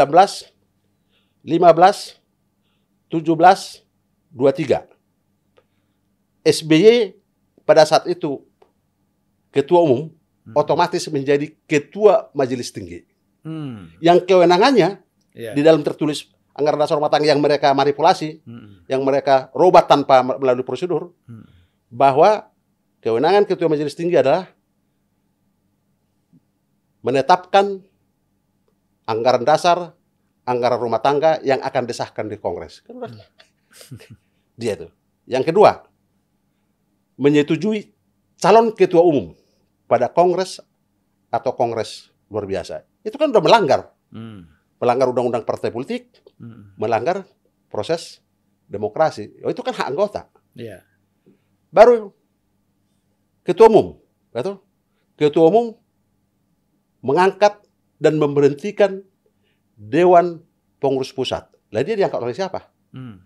15, 1.46 2.20
17, 3.10 3.86
23. 4.30 4.86
SBY 6.44 7.16
pada 7.64 7.86
saat 7.86 8.06
itu 8.08 8.44
ketua 9.50 9.82
umum 9.84 10.10
Hmm. 10.50 10.56
otomatis 10.58 11.06
menjadi 11.14 11.54
ketua 11.70 12.34
majelis 12.34 12.74
tinggi. 12.74 13.06
Hmm. 13.46 13.94
Yang 14.02 14.26
kewenangannya 14.26 14.98
Iya. 15.38 15.54
di 15.54 15.62
dalam 15.62 15.86
tertulis 15.86 16.26
anggaran 16.60 16.84
dasar 16.84 17.00
rumah 17.00 17.08
tangga 17.08 17.32
yang 17.32 17.40
mereka 17.40 17.72
manipulasi, 17.72 18.44
Hmm. 18.44 18.84
yang 18.92 19.02
mereka 19.08 19.48
robah 19.56 19.88
tanpa 19.88 20.20
melalui 20.22 20.68
prosedur, 20.68 21.16
Hmm. 21.26 21.48
bahwa 21.88 22.52
kewenangan 23.00 23.48
ketua 23.48 23.72
majelis 23.72 23.96
tinggi 23.96 24.20
adalah 24.20 24.52
menetapkan 27.00 27.80
anggaran 29.08 29.48
dasar, 29.48 29.96
anggaran 30.44 30.80
rumah 30.80 31.00
tangga 31.00 31.40
yang 31.42 31.64
akan 31.64 31.88
disahkan 31.88 32.28
di 32.28 32.36
Kongres. 32.36 32.84
Kan 32.84 33.00
udah. 33.00 33.10
Dia 34.60 34.76
itu. 34.76 34.88
Yang 35.30 35.54
kedua, 35.54 35.88
menyetujui 37.16 37.96
calon 38.36 38.76
ketua 38.76 39.02
umum 39.06 39.32
pada 39.88 40.12
Kongres 40.12 40.60
atau 41.32 41.52
Kongres 41.56 42.12
luar 42.28 42.46
biasa. 42.46 42.84
Itu 43.02 43.16
kan 43.16 43.32
udah 43.32 43.44
melanggar. 43.44 43.82
Hmm. 44.12 44.59
Melanggar 44.80 45.12
undang-undang 45.12 45.44
partai 45.44 45.70
politik, 45.70 46.08
Hmm. 46.40 46.72
melanggar 46.80 47.28
proses 47.68 48.24
demokrasi. 48.66 49.36
Oh, 49.44 49.52
itu 49.52 49.60
kan 49.60 49.76
hak 49.76 49.88
anggota. 49.92 50.32
Iya. 50.56 50.88
Baru 51.68 52.16
ketua 53.44 53.68
umum, 53.68 54.00
betul? 54.32 54.64
Ketua 55.20 55.52
umum 55.52 55.76
mengangkat 57.04 57.60
dan 58.00 58.16
memberhentikan 58.16 59.04
Dewan 59.76 60.40
Pengurus 60.80 61.12
Pusat. 61.12 61.52
Lah 61.76 61.84
dia 61.84 62.00
diangkat 62.00 62.20
oleh 62.20 62.36
siapa? 62.36 62.72
Hmm. 62.96 63.20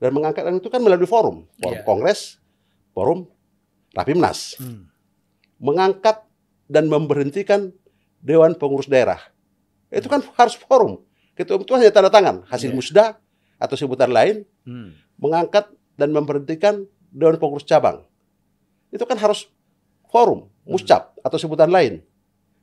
Dan 0.00 0.10
mengangkat 0.12 0.44
itu 0.48 0.68
kan 0.68 0.80
melalui 0.80 1.06
forum, 1.06 1.44
forum 1.60 1.78
Iya. 1.80 1.84
Kongres, 1.84 2.40
forum 2.92 3.28
Rapimnas. 3.92 4.56
Hmm. 4.58 4.88
Mengangkat 5.60 6.24
dan 6.66 6.88
memberhentikan 6.88 7.70
Dewan 8.18 8.56
Pengurus 8.56 8.88
Daerah. 8.88 9.20
Itu 9.94 10.10
kan 10.10 10.20
harus 10.34 10.54
forum. 10.58 10.98
Ketua 11.34 11.58
umum 11.58 11.66
itu 11.66 11.72
hanya 11.74 11.90
tanda 11.90 12.10
tangan, 12.10 12.42
hasil 12.46 12.70
Iya. 12.70 12.76
musda 12.76 13.04
atau 13.58 13.74
sebutan 13.74 14.10
lain 14.10 14.42
Hmm. 14.66 14.94
mengangkat 15.18 15.70
dan 15.94 16.10
memberhentikan 16.10 16.82
Dewan 17.10 17.38
Pengurus 17.38 17.62
Cabang. 17.62 18.02
Itu 18.90 19.06
kan 19.06 19.18
harus 19.18 19.46
forum, 20.10 20.50
muscap 20.62 21.14
atau 21.22 21.38
sebutan 21.38 21.70
lain. 21.70 22.02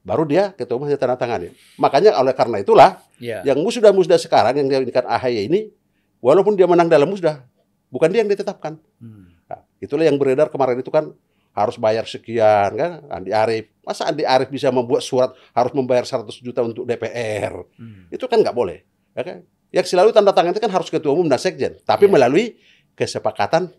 Baru 0.01 0.25
dia 0.25 0.51
ketua 0.51 0.75
umum 0.75 0.87
hanya 0.89 0.99
tanda 0.99 1.15
tangani. 1.15 1.51
Makanya 1.77 2.15
oleh 2.17 2.33
karena 2.33 2.59
itulah 2.59 2.99
Iya. 3.21 3.43
yang 3.45 3.59
musda-musda 3.61 4.17
sekarang 4.17 4.57
yang 4.57 4.67
diinginkan 4.67 5.05
AHY 5.05 5.47
ini, 5.47 5.71
walaupun 6.19 6.59
dia 6.59 6.67
menang 6.67 6.91
dalam 6.91 7.07
musda, 7.07 7.43
bukan 7.87 8.11
dia 8.11 8.19
yang 8.25 8.31
ditetapkan. 8.31 8.75
Hmm. 8.99 9.31
Nah, 9.47 9.61
itulah 9.79 10.03
yang 10.03 10.19
beredar 10.19 10.51
kemarin 10.51 10.79
itu 10.79 10.89
kan 10.89 11.11
harus 11.51 11.75
bayar 11.75 12.03
sekian 12.03 12.71
kan 12.75 12.91
Andi 13.11 13.31
Arief. 13.31 13.70
Masa 13.81 14.05
Andi 14.05 14.21
Arief 14.21 14.53
bisa 14.53 14.69
membuat 14.69 15.01
surat 15.01 15.33
harus 15.57 15.73
membayar 15.73 16.05
100 16.05 16.29
juta 16.41 16.61
untuk 16.61 16.85
DPR? 16.85 17.65
Hmm. 17.77 18.05
Itu 18.13 18.29
kan 18.29 18.37
nggak 18.41 18.53
boleh. 18.53 18.85
Ya 19.17 19.23
kan? 19.25 19.37
Yang 19.73 19.95
selalu 19.95 20.13
tanda 20.13 20.35
tangan 20.35 20.53
itu 20.53 20.61
kan 20.61 20.71
harus 20.71 20.91
ketua 20.91 21.15
umum 21.15 21.25
dan 21.25 21.39
sekjen, 21.39 21.79
tapi 21.87 22.05
Iya. 22.05 22.13
melalui 22.13 22.45
kesepakatan 22.93 23.71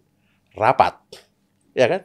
rapat. 0.57 0.97
Ya 1.77 1.87
kan? 1.87 2.01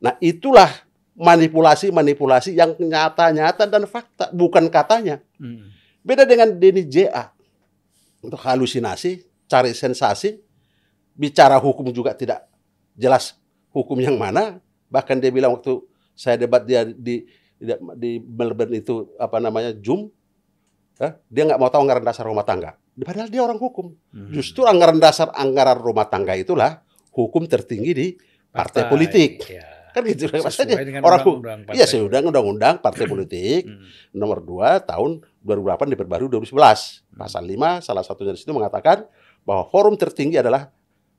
Nah, 0.00 0.14
itulah 0.20 0.68
manipulasi-manipulasi 1.16 2.56
yang 2.56 2.76
nyata-nyata 2.78 3.68
dan 3.68 3.84
fakta, 3.84 4.30
bukan 4.32 4.68
katanya. 4.72 5.20
Hmm. 5.36 5.72
Beda 6.00 6.24
dengan 6.24 6.52
Denny 6.56 6.86
JA. 6.88 7.32
Untuk 8.20 8.40
halusinasi, 8.40 9.24
cari 9.48 9.72
sensasi, 9.72 10.40
bicara 11.16 11.56
hukum 11.56 11.88
juga 11.92 12.12
tidak 12.12 12.44
jelas 12.96 13.36
hukum 13.72 13.96
yang 14.00 14.16
mana. 14.20 14.60
Bahkan 14.92 15.16
dia 15.20 15.32
bilang 15.32 15.56
waktu 15.56 15.80
saya 16.12 16.36
debat 16.36 16.60
dia 16.64 16.84
di 16.84 17.24
di, 17.60 17.70
di 18.00 18.10
Melbourne 18.24 18.72
itu 18.74 19.12
apa 19.20 19.36
namanya 19.36 19.76
Zoom, 19.76 20.08
ya, 20.96 21.20
dia 21.28 21.42
nggak 21.44 21.60
mau 21.60 21.68
tahu 21.68 21.84
anggaran 21.84 22.02
dasar 22.02 22.24
rumah 22.24 22.42
tangga. 22.42 22.80
Padahal 23.00 23.28
dia 23.28 23.44
orang 23.44 23.60
hukum. 23.60 23.92
Hmm. 24.12 24.32
Justru 24.32 24.64
anggaran 24.64 24.96
dasar 24.96 25.28
anggaran 25.36 25.76
rumah 25.76 26.08
tangga 26.08 26.32
itulah 26.36 26.80
hukum 27.12 27.44
tertinggi 27.44 27.92
di 27.92 28.06
partai, 28.50 28.88
politik. 28.88 29.44
Iya. 29.46 29.64
Kan 29.90 30.06
gitu 30.06 30.30
Sesuai 30.30 30.42
maksudnya. 30.46 30.76
Orang 31.02 31.20
hukum. 31.26 31.36
undang-undang 31.42 31.60
partai 31.66 31.76
Iya, 31.76 31.84
sesudah 31.90 32.18
undang-undang 32.22 32.74
partai 32.78 33.04
politik 33.12 33.62
Hmm. 33.66 33.82
nomor 34.14 34.38
2 34.40 34.86
tahun 34.86 35.10
2008 35.42 35.92
diperbarui 35.96 36.28
2011. 36.30 37.02
Pasal 37.10 37.42
5 37.42 37.82
salah 37.82 38.04
satunya 38.06 38.32
di 38.32 38.40
situ 38.40 38.54
mengatakan 38.54 39.04
bahwa 39.42 39.66
forum 39.72 39.98
tertinggi 39.98 40.38
adalah 40.38 40.70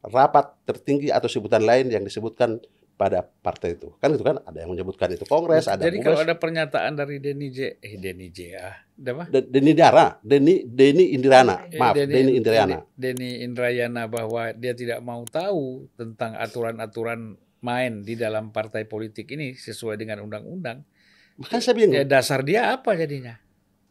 rapat 0.02 0.56
tertinggi 0.66 1.14
atau 1.14 1.30
sebutan 1.30 1.62
lain 1.62 1.90
yang 1.92 2.02
disebutkan 2.02 2.58
pada 3.02 3.26
partai 3.26 3.74
itu. 3.74 3.90
Kan 3.98 4.14
itu 4.14 4.22
kan 4.22 4.38
ada 4.46 4.62
yang 4.62 4.70
menyebutkan 4.70 5.10
itu 5.10 5.26
kongres, 5.26 5.66
ada 5.66 5.82
Jadi 5.82 6.06
kalau 6.06 6.22
kongres. 6.22 6.30
ada 6.30 6.36
pernyataan 6.38 6.94
dari 6.94 7.18
Denny 7.18 7.50
J, 7.50 7.82
eh 7.82 7.98
Denny 7.98 8.30
J 8.30 8.40
ah, 8.54 8.78
apa? 9.10 9.26
De- 9.26 9.50
Denny 9.50 9.74
Dara, 9.74 10.22
Denny 10.22 10.62
Denny 10.62 11.18
Indirana, 11.18 11.66
Eh, 11.66 11.82
maaf, 11.82 11.98
Denny 11.98 12.38
Indrayana. 12.38 12.86
Denny 12.94 13.42
Indrayana 13.42 14.06
bahwa 14.06 14.54
dia 14.54 14.78
tidak 14.78 15.02
mau 15.02 15.26
tahu 15.26 15.90
tentang 15.98 16.38
aturan-aturan 16.38 17.34
main 17.60 18.06
di 18.06 18.14
dalam 18.14 18.54
partai 18.54 18.86
politik 18.86 19.34
ini 19.34 19.58
sesuai 19.58 19.98
dengan 19.98 20.22
undang-undang. 20.22 20.86
Makanya 21.42 21.62
saya 21.62 21.74
bingung. 21.74 21.98
Ya 21.98 22.06
dasar 22.06 22.46
dia 22.46 22.78
apa 22.78 22.94
jadinya? 22.94 23.42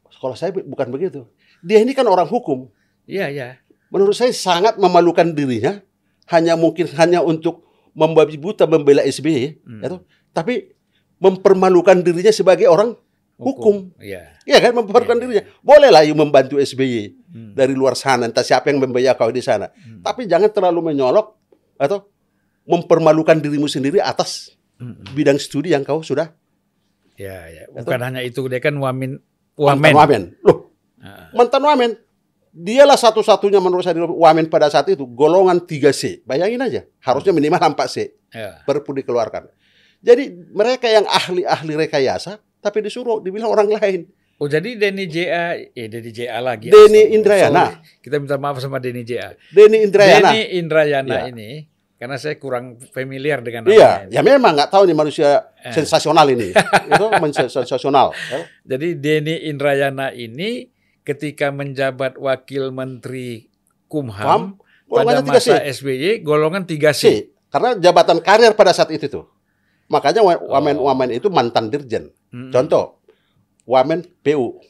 Kalau 0.06 0.38
saya 0.38 0.54
bu- 0.54 0.66
bukan 0.68 0.86
begitu. 0.86 1.26
Dia 1.66 1.82
ini 1.82 1.90
kan 1.90 2.06
orang 2.06 2.30
hukum. 2.30 2.70
Iya, 3.10 3.26
ya. 3.30 3.48
Menurut 3.90 4.14
saya 4.14 4.30
sangat 4.30 4.78
memalukan 4.78 5.34
dirinya 5.34 5.82
hanya 6.30 6.54
mungkin 6.54 6.86
hanya 6.94 7.26
untuk 7.26 7.66
membabi 7.92 8.36
buta 8.36 8.64
membela 8.64 9.02
SBY, 9.02 9.60
Hmm. 9.60 9.80
ya 9.80 9.88
toh. 9.90 10.00
tapi 10.30 10.72
mempermalukan 11.18 12.00
dirinya 12.00 12.30
sebagai 12.30 12.64
orang 12.64 12.94
hukum. 13.36 13.90
Iya. 13.96 14.36
Iya 14.44 14.58
kan 14.60 14.72
mempermalukan 14.72 15.16
Iya, 15.16 15.22
dirinya. 15.22 15.44
Bolehlah 15.60 16.02
you 16.02 16.14
membantu 16.14 16.56
SBY 16.56 17.16
Hmm. 17.26 17.52
dari 17.52 17.72
luar 17.72 17.92
sana, 17.94 18.24
entah 18.24 18.42
siapa 18.42 18.68
yang 18.68 18.78
membayar 18.78 19.14
kau 19.14 19.28
di 19.28 19.40
sana. 19.40 19.68
Hmm. 19.70 20.00
Tapi 20.00 20.24
jangan 20.24 20.48
terlalu 20.48 20.92
menyolok 20.92 21.34
atau 21.76 22.06
mempermalukan 22.62 23.36
dirimu 23.36 23.66
sendiri 23.66 23.98
atas 23.98 24.54
Hmm. 24.76 25.00
bidang 25.10 25.36
studi 25.36 25.72
yang 25.72 25.82
kau 25.82 26.00
sudah 26.00 26.32
Ya, 27.14 27.44
ya. 27.52 27.68
Bukan 27.68 28.00
hanya 28.00 28.24
itu, 28.24 28.40
dia 28.48 28.64
kan 28.64 28.72
wamin, 28.72 29.20
wamen. 29.52 29.76
mantan 29.76 29.92
wamen. 29.94 30.22
Loh, 30.40 30.72
Ah, 30.96 31.28
mantan 31.32 31.60
wamen. 31.60 31.90
Dialah 32.50 32.98
satu-satunya 32.98 33.62
menurut 33.62 33.86
saya 33.86 33.94
di 33.94 34.02
wamen 34.02 34.50
pada 34.50 34.66
saat 34.66 34.90
itu 34.90 35.06
golongan 35.06 35.62
3C. 35.62 36.26
Bayangin 36.26 36.58
aja, 36.58 36.82
harusnya 36.98 37.30
minimal 37.30 37.62
4C. 37.62 38.10
ya. 38.30 38.62
Perpu 38.66 38.90
dikeluarkan. 38.92 39.46
Jadi 40.00 40.32
mereka 40.50 40.86
yang 40.86 41.04
ahli-ahli 41.04 41.74
rekayasa 41.78 42.40
tapi 42.58 42.80
disuruh 42.80 43.20
dibilang 43.20 43.48
orang 43.48 43.70
lain. 43.70 44.10
Oh 44.36 44.48
jadi 44.48 44.72
Denny 44.72 45.04
JA, 45.04 45.52
eh 45.68 45.86
Denny 45.86 46.10
JA 46.10 46.40
lagi. 46.40 46.72
Denny 46.72 46.80
Astagfirullah. 47.06 47.14
Indrayana. 47.14 47.64
Sorry. 47.70 48.00
Kita 48.00 48.14
minta 48.16 48.36
maaf 48.36 48.56
sama 48.56 48.80
Denny 48.80 49.04
JA. 49.04 49.36
Denny 49.52 49.84
Indrayana. 49.84 50.32
Denny 50.32 50.42
Indrayana 50.56 51.12
Ya. 51.12 51.22
ini, 51.28 51.50
karena 52.00 52.16
saya 52.16 52.40
kurang 52.40 52.80
familiar 52.90 53.44
dengan 53.44 53.68
namanya. 53.68 54.08
Iya, 54.08 54.16
ya 54.16 54.20
memang 54.24 54.56
nggak 54.56 54.72
tahu 54.72 54.88
nih 54.88 54.96
manusia 54.96 55.28
Eh. 55.60 55.70
sensasional 55.70 56.24
ini. 56.26 56.56
itu 56.56 57.04
men- 57.20 57.36
sensasional. 57.36 58.16
ya. 58.32 58.40
Jadi 58.74 58.96
Denny 58.96 59.44
Indrayana 59.46 60.08
ini 60.10 60.72
ketika 61.02 61.48
menjabat 61.48 62.16
wakil 62.16 62.70
menteri 62.70 63.48
Kumham 63.86 64.56
pada 64.86 65.06
Golongannya 65.18 65.22
3C. 65.24 65.34
masa 65.46 65.56
SBY 65.62 66.10
golongan 66.20 66.62
3C. 66.64 66.94
C. 66.94 67.04
Karena 67.46 67.74
jabatan 67.74 68.18
karir 68.18 68.54
pada 68.54 68.70
saat 68.70 68.90
itu 68.90 69.06
tuh. 69.06 69.26
Makanya 69.86 70.22
wa- 70.22 70.38
wamen-wamen 70.50 71.10
itu 71.10 71.26
mantan 71.26 71.66
dirjen. 71.66 72.14
Mm-mm. 72.30 72.50
Contoh, 72.50 73.02
wamen 73.64 74.06
PU 74.20 74.62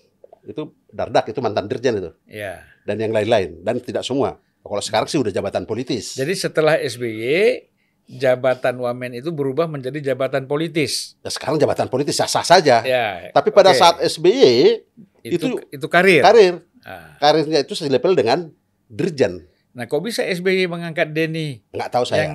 itu 0.43 0.63
Dardak 0.87 1.29
itu 1.29 1.39
mantan 1.39 1.65
dirjen 1.65 1.95
itu 1.95 2.11
Ya. 2.27 2.67
dan 2.83 2.99
yang 2.99 3.13
lain-lain 3.13 3.61
dan 3.61 3.79
tidak 3.79 4.03
semua. 4.03 4.43
Kalau 4.59 4.83
sekarang 4.83 5.07
sih 5.07 5.17
udah 5.17 5.31
jabatan 5.31 5.63
politis. 5.63 6.17
Jadi 6.17 6.35
setelah 6.35 6.75
SBY 6.77 7.63
jabatan 8.11 8.75
wamen 8.77 9.15
itu 9.15 9.31
berubah 9.31 9.65
menjadi 9.65 10.13
jabatan 10.13 10.45
politis. 10.45 11.15
Ya, 11.21 11.31
sekarang 11.31 11.57
jabatan 11.57 11.87
politis 11.87 12.19
sah-sah 12.19 12.43
saja. 12.43 12.83
Ya. 12.83 13.31
Tapi 13.31 13.49
pada 13.51 13.71
oke. 13.71 13.79
saat 13.79 13.97
SBY 14.03 14.83
itu 15.23 15.37
itu- 15.39 15.61
itu 15.71 15.87
karir. 15.87 16.23
karir 16.23 16.55
Ah. 16.81 17.17
karirnya 17.19 17.61
itu 17.61 17.73
selevel 17.73 18.13
dengan 18.13 18.49
dirjen. 18.87 19.45
Nah, 19.71 19.85
kok 19.85 20.01
bisa 20.01 20.23
SBY 20.23 20.67
mengangkat 20.67 21.11
Denny 21.11 21.63
Nggak 21.71 21.91
tahu 21.91 22.05
saya. 22.05 22.21
yang 22.21 22.35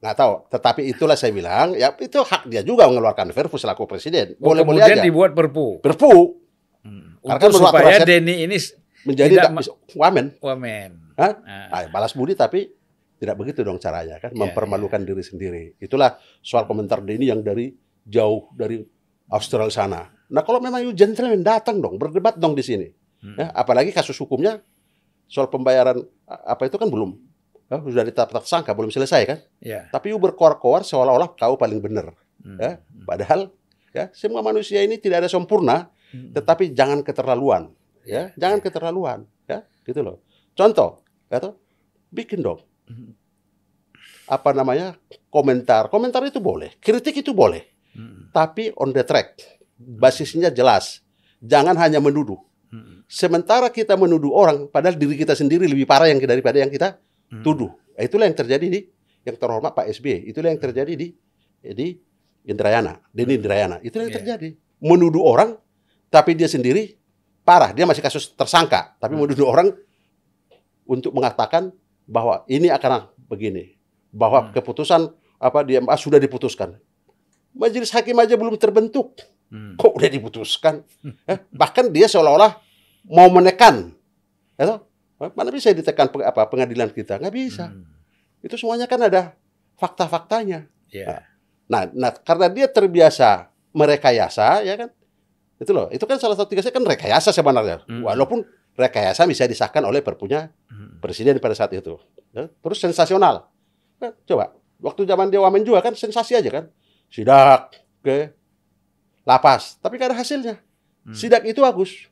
Nggak 0.00 0.16
tahu. 0.16 0.32
Tetapi 0.50 0.80
itulah 0.86 1.16
saya 1.16 1.32
bilang, 1.32 1.72
ya 1.72 1.88
itu 1.94 2.20
hak 2.20 2.44
dia 2.44 2.60
juga 2.60 2.84
mengeluarkan 2.84 3.32
Perpu 3.32 3.56
selaku 3.56 3.84
presiden. 3.86 4.36
oh, 4.36 4.52
Boleh-boleh 4.52 4.84
kemudian 4.84 5.00
aja. 5.00 5.04
dibuat 5.04 5.32
perpu 5.32 5.80
Perpu 5.80 6.12
Hmm. 6.84 7.16
Karena 7.16 7.40
untuk 7.40 7.40
kan 7.40 7.48
menurut 7.50 7.68
supaya 7.72 7.96
Denny 8.04 8.34
ini 8.44 8.56
menjadi 9.02 9.32
Tidak 9.34 9.50
wamen. 9.96 10.26
wamen. 10.38 10.90
Hah? 11.16 11.32
Ah. 11.40 11.66
Ah, 11.72 11.82
balas 11.88 12.12
budi 12.12 12.36
tapi 12.36 12.68
tidak 13.16 13.40
begitu 13.40 13.64
dong 13.64 13.78
caranya 13.78 14.20
kan, 14.20 14.28
Ya, 14.28 14.44
mempermalukan 14.44 15.00
diri 15.00 15.24
sendiri. 15.24 15.64
Itulah 15.78 16.12
soal 16.40 16.64
komentar 16.64 17.00
Denny 17.00 17.32
yang 17.32 17.40
dari 17.40 17.72
jauh 18.04 18.52
dari 18.52 18.84
Australia 19.26 19.72
sana. 19.72 20.02
Nah 20.30 20.42
kalau 20.42 20.60
memang 20.60 20.80
you 20.80 20.92
gentleman 20.96 21.44
datang 21.44 21.80
dong, 21.80 22.00
berdebat 22.00 22.36
dong 22.38 22.56
di 22.56 22.64
sini. 22.64 22.88
Hmm. 23.20 23.36
Ya, 23.40 23.46
apalagi 23.52 23.92
kasus 23.92 24.16
hukumnya 24.20 24.60
soal 25.28 25.48
pembayaran 25.48 26.04
apa 26.28 26.68
itu 26.68 26.76
kan 26.76 26.88
belum 26.92 27.16
ya, 27.72 27.80
sudah 27.80 28.04
ditetapkan 28.04 28.40
tersangka 28.44 28.72
belum 28.76 28.92
selesai 28.92 29.22
kan. 29.24 29.38
Ya. 29.60 29.88
Tapi 29.88 30.12
you 30.12 30.20
berkoar-koar 30.20 30.84
seolah-olah 30.84 31.32
kau 31.36 31.56
paling 31.56 31.80
benar. 31.80 32.12
Hmm. 32.44 32.60
Ya. 32.60 32.80
Padahal 33.04 33.48
ya 33.92 34.12
semua 34.12 34.44
manusia 34.44 34.80
ini 34.84 35.00
tidak 35.00 35.24
ada 35.24 35.30
sempurna, 35.30 35.88
Hmm. 36.14 36.30
tetapi 36.30 36.70
jangan 36.76 37.02
keterlaluan. 37.02 37.72
Ya, 38.04 38.30
jangan 38.36 38.60
keterlaluan. 38.60 39.24
Ya, 39.48 39.64
gitu 39.84 40.04
loh. 40.04 40.20
Contoh, 40.54 41.02
ya 41.32 41.40
toh, 41.40 41.56
bikin 42.12 42.40
dong 42.44 42.60
Hmm. 42.86 43.16
apa 44.24 44.52
namanya 44.52 44.96
komentar. 45.28 45.88
Komentar 45.88 46.20
itu 46.24 46.40
boleh, 46.40 46.76
kritik 46.80 47.20
itu 47.24 47.32
boleh, 47.32 47.64
Hmm. 47.96 48.28
tapi 48.30 48.70
on 48.76 48.92
the 48.92 49.02
track, 49.02 49.53
basisnya 49.78 50.50
jelas. 50.50 51.02
Jangan 51.44 51.76
hanya 51.76 52.00
menuduh. 52.00 52.38
Sementara 53.06 53.70
kita 53.70 53.94
menuduh 53.94 54.34
orang, 54.34 54.66
padahal 54.66 54.98
diri 54.98 55.14
kita 55.14 55.38
sendiri 55.38 55.70
lebih 55.70 55.86
parah 55.86 56.10
yang 56.10 56.18
daripada 56.18 56.58
yang 56.58 56.72
kita 56.72 56.98
tuduh. 57.44 57.70
Nah, 57.94 58.02
Itulah 58.02 58.26
yang 58.26 58.34
terjadi 58.34 58.66
di 58.66 58.80
yang 59.22 59.36
terhormat 59.38 59.70
Pak 59.76 59.86
SBY. 59.94 60.26
Itulah 60.34 60.50
yang 60.50 60.58
terjadi 60.58 60.92
di 60.98 61.14
di 61.62 61.94
Indrayana, 62.44 62.98
Denny 63.14 63.38
Indrayana. 63.38 63.78
Itulah 63.80 64.10
yang 64.10 64.12
Iya. 64.12 64.20
terjadi. 64.20 64.48
Menuduh 64.82 65.22
orang, 65.22 65.56
tapi 66.10 66.34
dia 66.34 66.50
sendiri 66.50 66.98
parah. 67.46 67.70
Dia 67.70 67.86
masih 67.86 68.02
kasus 68.02 68.34
tersangka, 68.34 68.98
tapi 68.98 69.14
Hmm. 69.14 69.22
menuduh 69.22 69.46
orang 69.46 69.70
untuk 70.84 71.14
mengatakan 71.16 71.72
bahwa 72.04 72.44
ini 72.50 72.68
akan 72.68 73.08
begini, 73.30 73.78
bahwa 74.12 74.48
Hmm. 74.48 74.52
keputusan 74.52 75.08
apa 75.38 75.62
dia 75.64 75.80
ah, 75.88 75.96
sudah 75.96 76.20
diputuskan. 76.20 76.76
Majelis 77.54 77.94
hakim 77.94 78.18
aja 78.18 78.34
belum 78.34 78.58
terbentuk, 78.58 79.14
Hmm. 79.54 79.78
kok 79.78 79.94
udah 79.94 80.10
diputuskan? 80.10 80.82
Eh, 81.30 81.38
bahkan 81.54 81.86
dia 81.94 82.10
seolah-olah 82.10 82.58
mau 83.06 83.30
menekan, 83.30 83.94
ya 84.58 84.66
toh? 84.66 84.82
mana 85.38 85.54
bisa 85.54 85.70
ditekan 85.70 86.10
peng- 86.10 86.26
apa 86.26 86.42
pengadilan 86.50 86.90
kita? 86.90 87.22
Nggak 87.22 87.34
bisa. 87.34 87.70
Hmm. 87.70 87.86
Itu 88.42 88.58
semuanya 88.58 88.90
kan 88.90 88.98
ada 88.98 89.38
fakta-faktanya. 89.78 90.66
Ya. 90.90 91.22
Nah, 91.70 91.86
nah 91.94 92.10
karena 92.10 92.50
dia 92.50 92.66
terbiasa 92.66 93.48
merekayasa, 93.70 94.66
ya 94.66 94.74
kan? 94.74 94.90
Itu 95.62 95.70
loh, 95.70 95.86
itu 95.94 96.02
kan 96.02 96.18
salah 96.18 96.34
satu 96.34 96.50
tiga 96.50 96.66
kan 96.66 96.82
rekayasa 96.82 97.30
sebenarnya. 97.30 97.86
Hmm. 97.86 98.02
Walaupun 98.02 98.42
rekayasa 98.74 99.22
bisa 99.30 99.46
disahkan 99.46 99.86
oleh 99.86 100.02
perpunya 100.02 100.50
Hmm. 100.66 100.98
presiden 100.98 101.38
pada 101.38 101.54
saat 101.54 101.70
itu. 101.70 101.94
Ya, 102.34 102.50
Terus 102.50 102.82
sensasional. 102.82 103.46
Nah, 104.02 104.10
coba, 104.26 104.50
waktu 104.82 105.06
zaman 105.06 105.30
dia 105.30 105.38
wamen 105.38 105.62
juga 105.62 105.78
kan 105.78 105.94
sensasi 105.94 106.34
aja 106.34 106.50
kan. 106.50 106.64
Sidak 107.06 107.70
ke 108.02 108.34
lapas, 109.24 109.80
tapi 109.80 109.96
kan 109.96 110.12
ada 110.12 110.16
hasilnya. 110.20 110.60
Hmm. 111.04 111.16
Sidak 111.16 111.44
itu 111.44 111.60
bagus, 111.60 112.08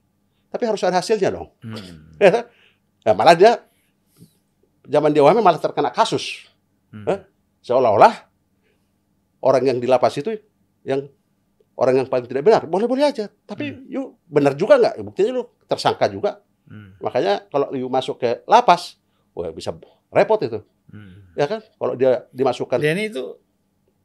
tapi 0.53 0.69
harus 0.69 0.81
ada 0.85 1.01
hasilnya 1.01 1.31
dong. 1.33 1.49
Hmm. 1.61 2.13
Ya, 2.23 2.47
Nah, 3.03 3.19
malah 3.19 3.35
dia 3.35 3.59
zaman 4.87 5.11
dia 5.11 5.27
malah 5.27 5.59
terkena 5.59 5.91
kasus. 5.91 6.47
Hmm. 6.95 7.27
Seolah-olah 7.67 8.15
orang 9.43 9.63
yang 9.67 9.79
di 9.83 9.91
lapas 9.91 10.15
itu 10.23 10.39
yang 10.87 11.11
orang 11.75 12.03
yang 12.03 12.07
paling 12.07 12.31
tidak 12.31 12.47
benar. 12.47 12.63
Boleh-boleh 12.67 13.11
aja. 13.11 13.27
Tapi 13.27 13.91
yuk 13.91 14.23
benar 14.31 14.55
juga 14.55 14.79
nggak? 14.79 15.03
Buktinya 15.03 15.43
lu 15.43 15.43
tersangka 15.67 16.07
juga. 16.07 16.39
Hmm. 16.71 16.95
Makanya 17.03 17.51
kalau 17.51 17.75
you 17.75 17.91
masuk 17.91 18.23
ke 18.23 18.47
lapas, 18.47 18.99
wah 19.35 19.51
bisa 19.51 19.75
repot 20.15 20.39
itu. 20.39 20.63
Hmm. 20.91 21.27
Ya 21.35 21.51
kan? 21.51 21.61
Kalau 21.65 21.95
dia 21.99 22.29
dimasukkan 22.31 22.79
Denny 22.79 23.11
itu 23.11 23.35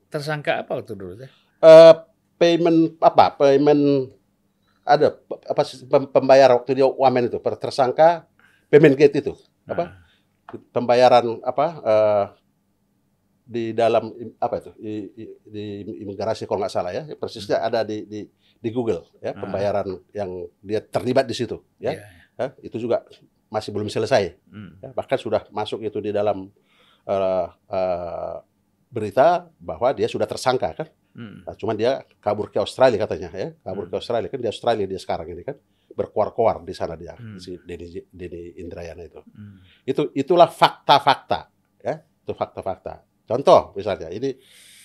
tersangka 0.07 0.63
apa 0.63 0.79
waktu 0.79 0.95
dulu 0.95 1.19
eh, 1.19 1.93
payment 2.37 2.95
apa? 2.99 3.33
Payment 3.33 4.13
ada 4.87 5.19
apa 5.43 5.61
pembayar 6.07 6.55
waktu 6.55 6.79
dia 6.79 6.87
wamen 6.87 7.27
itu 7.27 7.37
per 7.37 7.59
tersangka 7.59 8.23
payment 8.69 8.95
gate 8.95 9.19
itu 9.19 9.33
apa? 9.65 9.99
pembayaran 10.71 11.43
apa 11.43 11.65
eh, 11.83 12.25
di 13.43 13.71
dalam 13.71 14.11
apa 14.39 14.55
itu 14.59 14.71
di, 14.75 14.93
di- 15.43 16.03
imigrasi 16.03 16.43
kalau 16.43 16.63
nggak 16.63 16.71
salah 16.71 16.91
ya 16.91 17.03
persisnya 17.15 17.59
ada 17.59 17.83
di 17.83 18.03
di, 18.03 18.19
di 18.59 18.69
Google 18.71 19.07
ya 19.19 19.31
Ah. 19.31 19.39
pembayaran 19.39 19.87
yang 20.11 20.31
dia 20.59 20.79
terlibat 20.79 21.23
di 21.23 21.35
situ 21.35 21.59
ya 21.79 21.95
Iya. 21.95 22.03
Ya, 22.37 22.47
itu 22.61 22.77
juga 22.77 23.01
masih 23.49 23.73
belum 23.73 23.89
selesai 23.89 24.37
Hmm. 24.45 24.77
ya, 24.77 24.93
bahkan 24.93 25.17
sudah 25.17 25.41
masuk 25.49 25.81
itu 25.81 25.97
di 25.99 26.11
dalam 26.11 26.47
eh, 27.03 27.47
eh, 27.71 28.35
berita 28.87 29.47
bahwa 29.59 29.91
dia 29.91 30.07
sudah 30.07 30.23
tersangka 30.23 30.71
kan 30.75 30.87
Hmm. 31.17 31.41
Nah, 31.43 31.57
cuman 31.57 31.73
dia 31.73 31.91
kabur 32.21 32.47
ke 32.47 32.61
Australia 32.61 33.01
katanya 33.01 33.33
ya 33.33 33.49
kabur 33.57 33.89
Hmm. 33.89 33.91
ke 33.91 33.95
Australia 33.97 34.29
kan 34.29 34.37
di 34.37 34.45
Australia 34.45 34.85
dia 34.85 35.01
sekarang 35.01 35.27
ini 35.27 35.41
kan 35.41 35.57
berkuar-kuar 35.91 36.61
di 36.61 36.71
sana 36.71 36.93
dia 36.93 37.17
Hmm. 37.17 37.41
si 37.41 37.57
Denny 37.57 37.89
Denny 38.07 38.61
Indrayana 38.61 39.01
itu 39.01 39.17
Hmm. 39.25 39.57
itu 39.83 40.13
itulah 40.13 40.45
fakta-fakta 40.45 41.49
ya 41.81 41.97
itu 41.97 42.31
fakta-fakta 42.31 43.01
contoh 43.25 43.73
misalnya 43.73 44.07
ini 44.07 44.37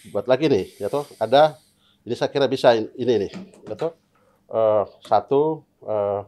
buat 0.08 0.24
lagi 0.24 0.48
nih 0.48 0.80
ya 0.80 0.88
toh 0.88 1.04
ada 1.16 1.60
ini 2.02 2.14
saya 2.16 2.26
kira 2.26 2.48
bisa 2.48 2.72
in- 2.72 2.90
ini 2.96 3.28
nih 3.28 3.32
ya 3.68 3.76
toh 3.76 3.92
Eh, 4.48 4.84
satu 5.00 5.64
eh, 5.80 6.20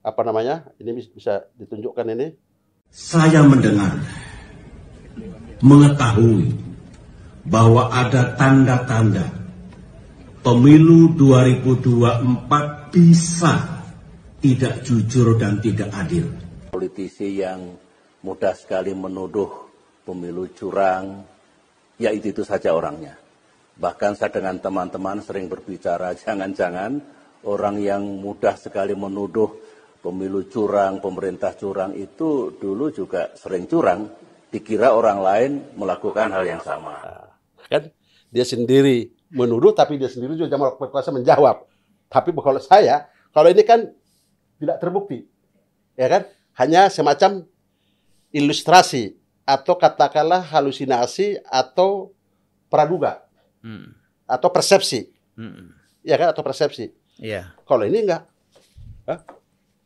apa 0.00 0.20
namanya 0.22 0.72
ini 0.76 0.90
bis- 0.94 1.08
bisa 1.10 1.44
ditunjukkan 1.52 2.06
ini 2.10 2.32
saya 2.88 3.44
mendengar, 3.44 3.92
mengetahui 5.60 6.48
bahwa 7.50 7.90
ada 7.90 8.38
tanda-tanda 8.38 9.26
pemilu 10.40 11.12
2024 11.18 12.94
bisa 12.94 13.54
tidak 14.40 14.86
jujur 14.86 15.36
dan 15.36 15.60
tidak 15.60 15.90
adil. 15.92 16.30
politisi 16.70 17.42
yang 17.42 17.76
mudah 18.22 18.54
sekali 18.56 18.94
menuduh 18.96 19.68
pemilu 20.06 20.48
curang, 20.54 21.26
ya 22.00 22.14
itu, 22.14 22.32
itu 22.32 22.42
saja 22.46 22.72
orangnya. 22.72 23.18
Bahkan 23.76 24.16
saya 24.16 24.32
dengan 24.32 24.56
teman-teman 24.62 25.20
sering 25.20 25.50
berbicara, 25.50 26.16
jangan-jangan 26.22 27.02
orang 27.44 27.82
yang 27.82 28.00
mudah 28.00 28.56
sekali 28.56 28.96
menuduh 28.96 29.60
pemilu 30.00 30.48
curang, 30.48 31.02
pemerintah 31.04 31.52
curang 31.58 31.92
itu 31.98 32.56
dulu 32.56 32.88
juga 32.94 33.34
sering 33.36 33.68
curang, 33.68 34.08
dikira 34.48 34.96
orang 34.96 35.18
lain 35.20 35.52
melakukan 35.76 36.32
hal 36.32 36.44
yang 36.48 36.62
sama. 36.64 37.29
Kan 37.70 37.94
dia 38.28 38.42
sendiri 38.42 39.14
menuduh 39.30 39.70
tapi 39.70 39.94
dia 39.96 40.10
sendiri 40.10 40.34
juga 40.34 40.50
berkuasa 40.58 41.14
menjawab. 41.14 41.62
Tapi 42.10 42.34
kalau 42.34 42.58
saya, 42.58 43.06
kalau 43.30 43.46
ini 43.46 43.62
kan 43.62 43.86
tidak 44.58 44.76
terbukti. 44.82 45.22
Ya 45.94 46.10
kan? 46.10 46.22
Hanya 46.58 46.90
semacam 46.90 47.46
ilustrasi 48.34 49.14
atau 49.46 49.74
katakanlah 49.78 50.42
halusinasi 50.42 51.38
atau 51.46 52.12
praduga 52.70 53.22
Hmm. 53.60 53.92
atau 54.24 54.48
persepsi. 54.48 55.12
Hmm. 55.36 55.74
Ya 56.00 56.16
kan 56.16 56.32
atau 56.32 56.40
persepsi. 56.40 56.90
Iya. 57.20 57.52
Kalau 57.68 57.84
ini 57.84 58.08
enggak. 58.08 58.24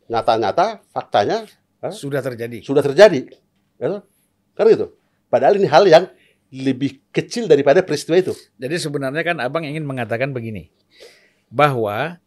Nyata-nyata 0.05 0.85
faktanya 0.93 1.49
Hah? 1.81 1.93
Sudah 1.93 2.21
terjadi. 2.25 2.61
sudah 2.65 2.81
terjadi. 2.85 3.29
Ya? 3.81 4.01
Kan 4.57 4.65
gitu. 4.73 4.97
Padahal 5.29 5.57
ini 5.57 5.69
hal 5.69 5.85
yang 5.89 6.05
lebih 6.55 7.03
kecil 7.11 7.51
daripada 7.51 7.83
peristiwa 7.83 8.15
itu. 8.15 8.31
Jadi 8.55 8.79
sebenarnya 8.79 9.27
kan 9.27 9.43
Abang 9.43 9.67
ingin 9.67 9.83
mengatakan 9.83 10.31
begini. 10.31 10.71
Bahwa 11.51 12.23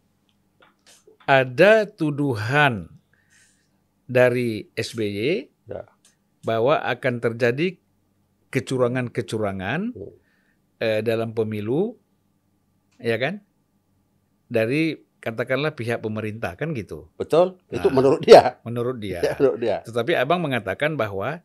ada 1.23 1.87
tuduhan 1.87 2.91
dari 4.03 4.67
SBY 4.75 5.51
Ya. 5.67 5.83
bahwa 6.43 6.79
akan 6.79 7.19
terjadi 7.19 7.75
kecurangan-kecurangan 8.51 9.91
Hmm. 9.91 10.15
eh, 10.77 11.01
dalam 11.03 11.35
pemilu, 11.35 11.99
ya 12.99 13.19
kan? 13.19 13.43
Dari 14.47 14.95
katakanlah 15.19 15.75
pihak 15.75 15.99
pemerintah 15.99 16.55
kan 16.55 16.71
gitu, 16.71 17.11
Betul? 17.19 17.59
Itu 17.67 17.91
Nah. 17.91 17.95
menurut 17.99 18.21
dia. 18.23 18.63
menurut 18.63 18.95
dia. 18.95 19.19
Ya, 19.19 19.33
menurut 19.43 19.59
dia. 19.59 19.77
Tetapi 19.83 20.15
abang 20.15 20.39
mengatakan 20.39 20.95
bahwa 20.95 21.43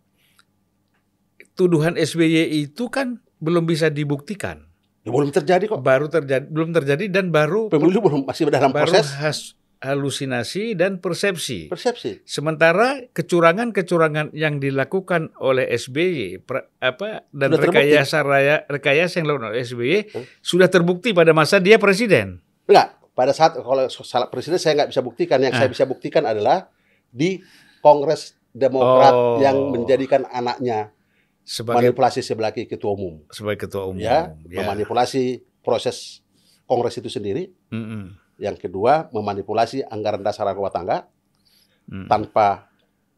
tuduhan 1.54 1.94
SBY 1.94 2.34
itu 2.62 2.88
kan 2.88 3.18
belum 3.38 3.64
bisa 3.64 3.88
dibuktikan, 3.88 4.64
Ya, 5.02 5.10
belum 5.10 5.30
terjadi 5.30 5.64
kok. 5.66 5.80
baru 5.80 6.06
terjadi, 6.06 6.44
belum 6.44 6.70
terjadi 6.72 7.04
dan 7.08 7.28
baru 7.28 7.66
Pemilu 7.68 7.98
belum 8.00 8.20
masih 8.22 8.46
dalam 8.48 8.70
baru 8.70 8.86
proses 8.86 9.12
has- 9.14 9.52
halusinasi 9.82 10.72
dan 10.72 10.96
persepsi. 10.96 11.66
persepsi. 11.66 12.22
Sementara 12.22 13.02
kecurangan-kecurangan 13.12 14.30
yang 14.32 14.56
dilakukan 14.56 15.34
oleh 15.36 15.66
SBY 15.68 16.38
pra- 16.40 16.70
apa 16.78 17.26
dan 17.28 17.50
Sudah 17.50 17.58
terbukti. 17.60 17.90
rekayasa 17.90 18.18
raya 18.22 18.56
rekayasa 18.64 19.18
yang 19.18 19.26
dilakukan 19.26 19.50
oleh 19.50 19.60
SBY 19.60 19.98
Hmm. 20.08 20.24
sudah 20.38 20.68
terbukti 20.68 21.10
pada 21.10 21.30
masa 21.30 21.58
dia 21.58 21.76
presiden. 21.76 22.38
Enggak. 22.64 22.94
Pada 23.12 23.34
saat 23.34 23.52
kalau 23.52 23.84
salah 23.90 24.24
presiden 24.26 24.56
saya 24.56 24.78
nggak 24.78 24.90
bisa 24.90 25.02
buktikan. 25.02 25.36
Yang 25.36 25.58
saya 25.58 25.68
Ah. 25.68 25.74
bisa 25.74 25.84
buktikan 25.84 26.24
adalah 26.24 26.70
di 27.10 27.42
Kongres 27.80 28.32
Demokrat 28.48 29.12
Oh. 29.12 29.36
yang 29.36 29.68
menjadikan 29.68 30.24
anaknya 30.26 30.94
Sebagai 31.42 31.90
manipulasi 31.90 32.22
sebagai 32.22 32.64
ketua 32.64 32.94
umum. 32.94 33.26
sebagai 33.28 33.66
ketua 33.66 33.90
umum. 33.90 33.98
Ya, 33.98 34.38
Ya. 34.46 34.62
memanipulasi 34.62 35.42
proses 35.60 36.22
Kongres 36.64 36.94
itu 36.94 37.10
sendiri. 37.10 37.50
Mm-mm. 37.68 38.14
Yang 38.38 38.64
kedua, 38.64 39.10
memanipulasi 39.10 39.82
anggaran 39.84 40.22
dasar 40.22 40.46
rumah 40.50 40.70
tangga 40.70 41.10
Mm. 41.84 42.06
tanpa 42.06 42.70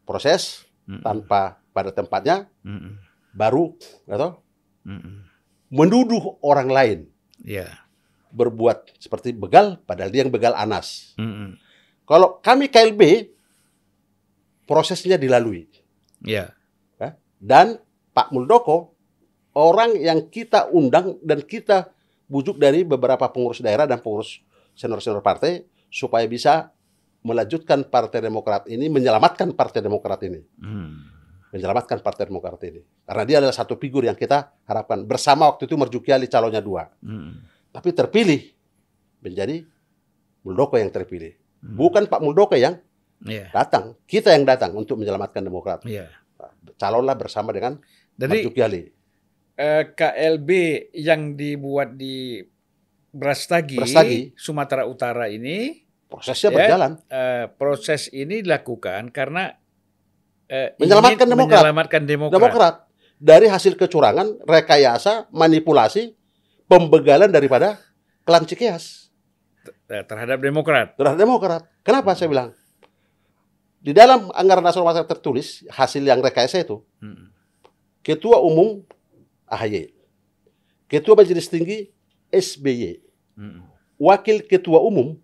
proses, 0.02 0.64
Mm-mm. 0.84 1.04
tanpa 1.04 1.60
pada 1.70 1.92
tempatnya, 1.92 2.48
Mm-mm. 2.60 2.96
baru 3.30 3.76
atau 4.06 4.40
Mm-mm. 4.82 5.28
menuduh 5.68 6.40
orang 6.40 6.68
lain 6.68 6.98
Ya. 7.38 7.84
berbuat 8.30 8.96
seperti 8.96 9.36
begal, 9.36 9.78
padahal 9.80 10.08
dia 10.08 10.24
yang 10.24 10.32
begal 10.32 10.56
Anas. 10.56 11.12
Mm-mm. 11.14 11.60
Kalau 12.04 12.40
kami 12.40 12.66
KLB, 12.66 13.30
prosesnya 14.64 15.16
dilalui. 15.16 15.68
Ya. 16.20 16.56
Dan 17.36 17.76
Pak 18.14 18.30
Muldoko, 18.30 18.94
orang 19.58 19.98
yang 19.98 20.30
kita 20.30 20.70
undang 20.70 21.18
dan 21.20 21.42
kita 21.42 21.90
bujuk 22.30 22.56
dari 22.56 22.86
beberapa 22.86 23.28
pengurus 23.28 23.60
daerah 23.60 23.84
dan 23.84 23.98
pengurus 24.00 24.40
senior-senior 24.78 25.20
partai, 25.20 25.66
supaya 25.90 26.24
bisa 26.26 26.70
melanjutkan 27.24 27.86
Partai 27.88 28.20
Demokrat 28.20 28.68
ini, 28.68 28.86
menyelamatkan 28.90 29.54
Partai 29.56 29.80
Demokrat 29.80 30.20
ini. 30.26 30.44
Mm. 30.60 30.92
Menyelamatkan 31.54 32.02
Partai 32.02 32.26
Demokrat 32.26 32.60
ini. 32.66 32.82
Karena 33.06 33.24
dia 33.24 33.36
adalah 33.38 33.54
satu 33.54 33.78
figur 33.78 34.02
yang 34.04 34.18
kita 34.18 34.50
harapkan. 34.66 35.06
Bersama 35.06 35.48
waktu 35.48 35.70
itu 35.70 35.74
Marzuki 35.78 36.10
Ali 36.10 36.26
calonnya 36.26 36.60
dua. 36.60 36.90
Mm. 37.00 37.32
Tapi 37.70 37.88
terpilih 37.94 38.42
menjadi 39.22 39.64
Muldoko 40.44 40.76
yang 40.76 40.90
terpilih. 40.92 41.32
Mm. 41.64 41.74
Bukan 41.78 42.02
Pak 42.10 42.20
Muldoko 42.20 42.54
yang 42.58 42.76
Ya. 43.24 43.48
datang. 43.56 43.96
Kita 44.04 44.36
yang 44.36 44.44
datang 44.44 44.76
untuk 44.76 45.00
menyelamatkan 45.00 45.40
Demokrat. 45.40 45.80
Ya. 45.88 46.12
Calonlah 46.76 47.16
bersama 47.16 47.56
dengan 47.56 47.80
Jadi 48.14 48.46
eh, 49.54 49.82
KLB 49.90 50.50
yang 50.94 51.34
dibuat 51.34 51.94
di 51.94 52.42
Brastagi, 53.10 53.78
Brastagi. 53.78 54.20
Sumatera 54.34 54.86
Utara 54.86 55.30
ini 55.30 55.82
Prosesnya 56.04 56.50
Ya. 56.50 56.56
berjalan. 56.56 56.92
eh, 57.08 57.46
proses 57.50 58.06
ini 58.10 58.38
dilakukan 58.38 59.10
karena 59.10 59.50
eh, 60.46 60.74
Menyelamatkan 60.78 61.26
Demokrat. 61.26 61.58
menyelamatkan 61.62 62.02
Demokrat. 62.04 62.34
Demokrat 62.34 62.74
dari 63.16 63.46
hasil 63.48 63.74
kecurangan, 63.74 64.44
rekayasa, 64.44 65.26
manipulasi, 65.30 66.14
pembegalan 66.66 67.30
daripada 67.30 67.80
klan 68.22 68.44
Cikeas 68.44 69.10
terhadap 69.88 70.38
Demokrat. 70.38 70.94
terhadap 70.94 71.18
Demokrat. 71.18 71.62
Kenapa 71.82 72.14
saya 72.14 72.28
bilang? 72.28 72.50
Di 73.80 73.92
dalam 73.92 74.30
anggaran 74.30 74.62
nasional 74.62 74.88
masyarakat 74.88 75.10
tertulis 75.10 75.64
hasil 75.68 76.00
yang 76.00 76.20
rekayasa 76.20 76.62
itu 76.62 76.80
Mm. 77.00 77.33
Ketua 78.04 78.36
Umum 78.38 78.84
AHY, 79.48 79.90
Ketua 80.86 81.16
Majelis 81.16 81.48
Tinggi 81.48 81.88
SBY, 82.28 83.00
Mm. 83.34 83.66
Wakil 83.98 84.46
Ketua 84.46 84.78
Umum 84.78 85.18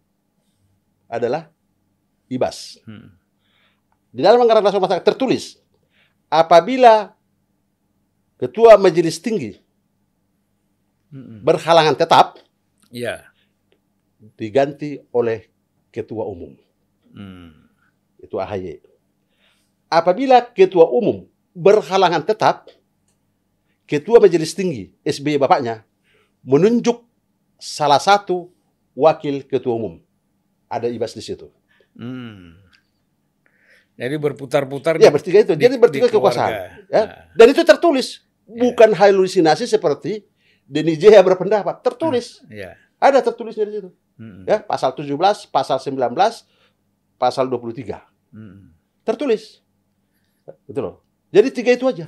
adalah 1.07 1.47
Ibas. 2.27 2.83
Mm. 2.83 3.07
Di 4.11 4.19
dalam 4.19 4.43
anggaran 4.43 4.67
nasional 4.67 4.83
masyarakat 4.83 5.07
tertulis 5.07 5.63
apabila 6.27 7.15
Ketua 8.35 8.75
Majelis 8.81 9.23
Tinggi 9.23 9.63
Mm. 11.15 11.47
berhalangan 11.47 11.95
tetap 11.95 12.43
Ya. 12.91 13.31
diganti 14.35 14.99
oleh 15.15 15.47
Ketua 15.95 16.27
Umum. 16.27 16.59
Mm. 17.15 17.55
Itu 18.19 18.43
AHY. 18.43 18.83
Apabila 19.87 20.43
Ketua 20.43 20.91
Umum 20.91 21.31
berhalangan 21.53 22.23
tetap, 22.23 22.71
Ketua 23.85 24.23
Majelis 24.23 24.55
Tinggi 24.55 24.95
SBY 25.03 25.35
bapaknya 25.43 25.83
menunjuk 26.47 27.03
salah 27.59 27.99
satu 27.99 28.49
wakil 28.95 29.43
Ketua 29.43 29.75
Umum. 29.75 29.99
Ada 30.71 30.87
Ibas 30.87 31.11
di 31.11 31.23
situ. 31.27 31.51
Mm. 31.99 32.55
Jadi 33.99 34.15
berputar-putar 34.17 34.97
Ya 34.97 35.11
bertiga 35.11 35.43
itu. 35.43 35.53
di- 35.59 35.67
Jadi 35.67 35.77
bertiga 35.77 36.07
di 36.07 36.15
kekuasaan. 36.15 36.51
Ya. 36.55 36.65
Nah. 36.89 37.07
Dan 37.35 37.47
itu 37.53 37.63
tertulis. 37.67 38.23
Bukan 38.47 38.95
halusinasi 38.95 39.67
seperti 39.67 40.25
Denny 40.65 40.95
Jaya 40.95 41.21
berpendapat. 41.21 41.83
Tertulis. 41.83 42.41
Ya. 42.49 42.79
Ada 43.03 43.21
tertulisnya 43.27 43.67
di 43.67 43.75
situ. 43.77 43.91
Mm. 44.17 44.47
Ya, 44.47 44.63
pasal 44.63 44.95
17, 44.95 45.51
pasal 45.51 45.83
19, 45.83 46.47
pasal 47.19 47.51
23. 47.51 48.01
Mm. 48.31 48.71
Tertulis. 49.03 49.61
Gitu 50.65 50.81
loh. 50.81 51.03
Jadi 51.31 51.49
tiga 51.51 51.71
itu 51.73 51.87
aja. 51.87 52.07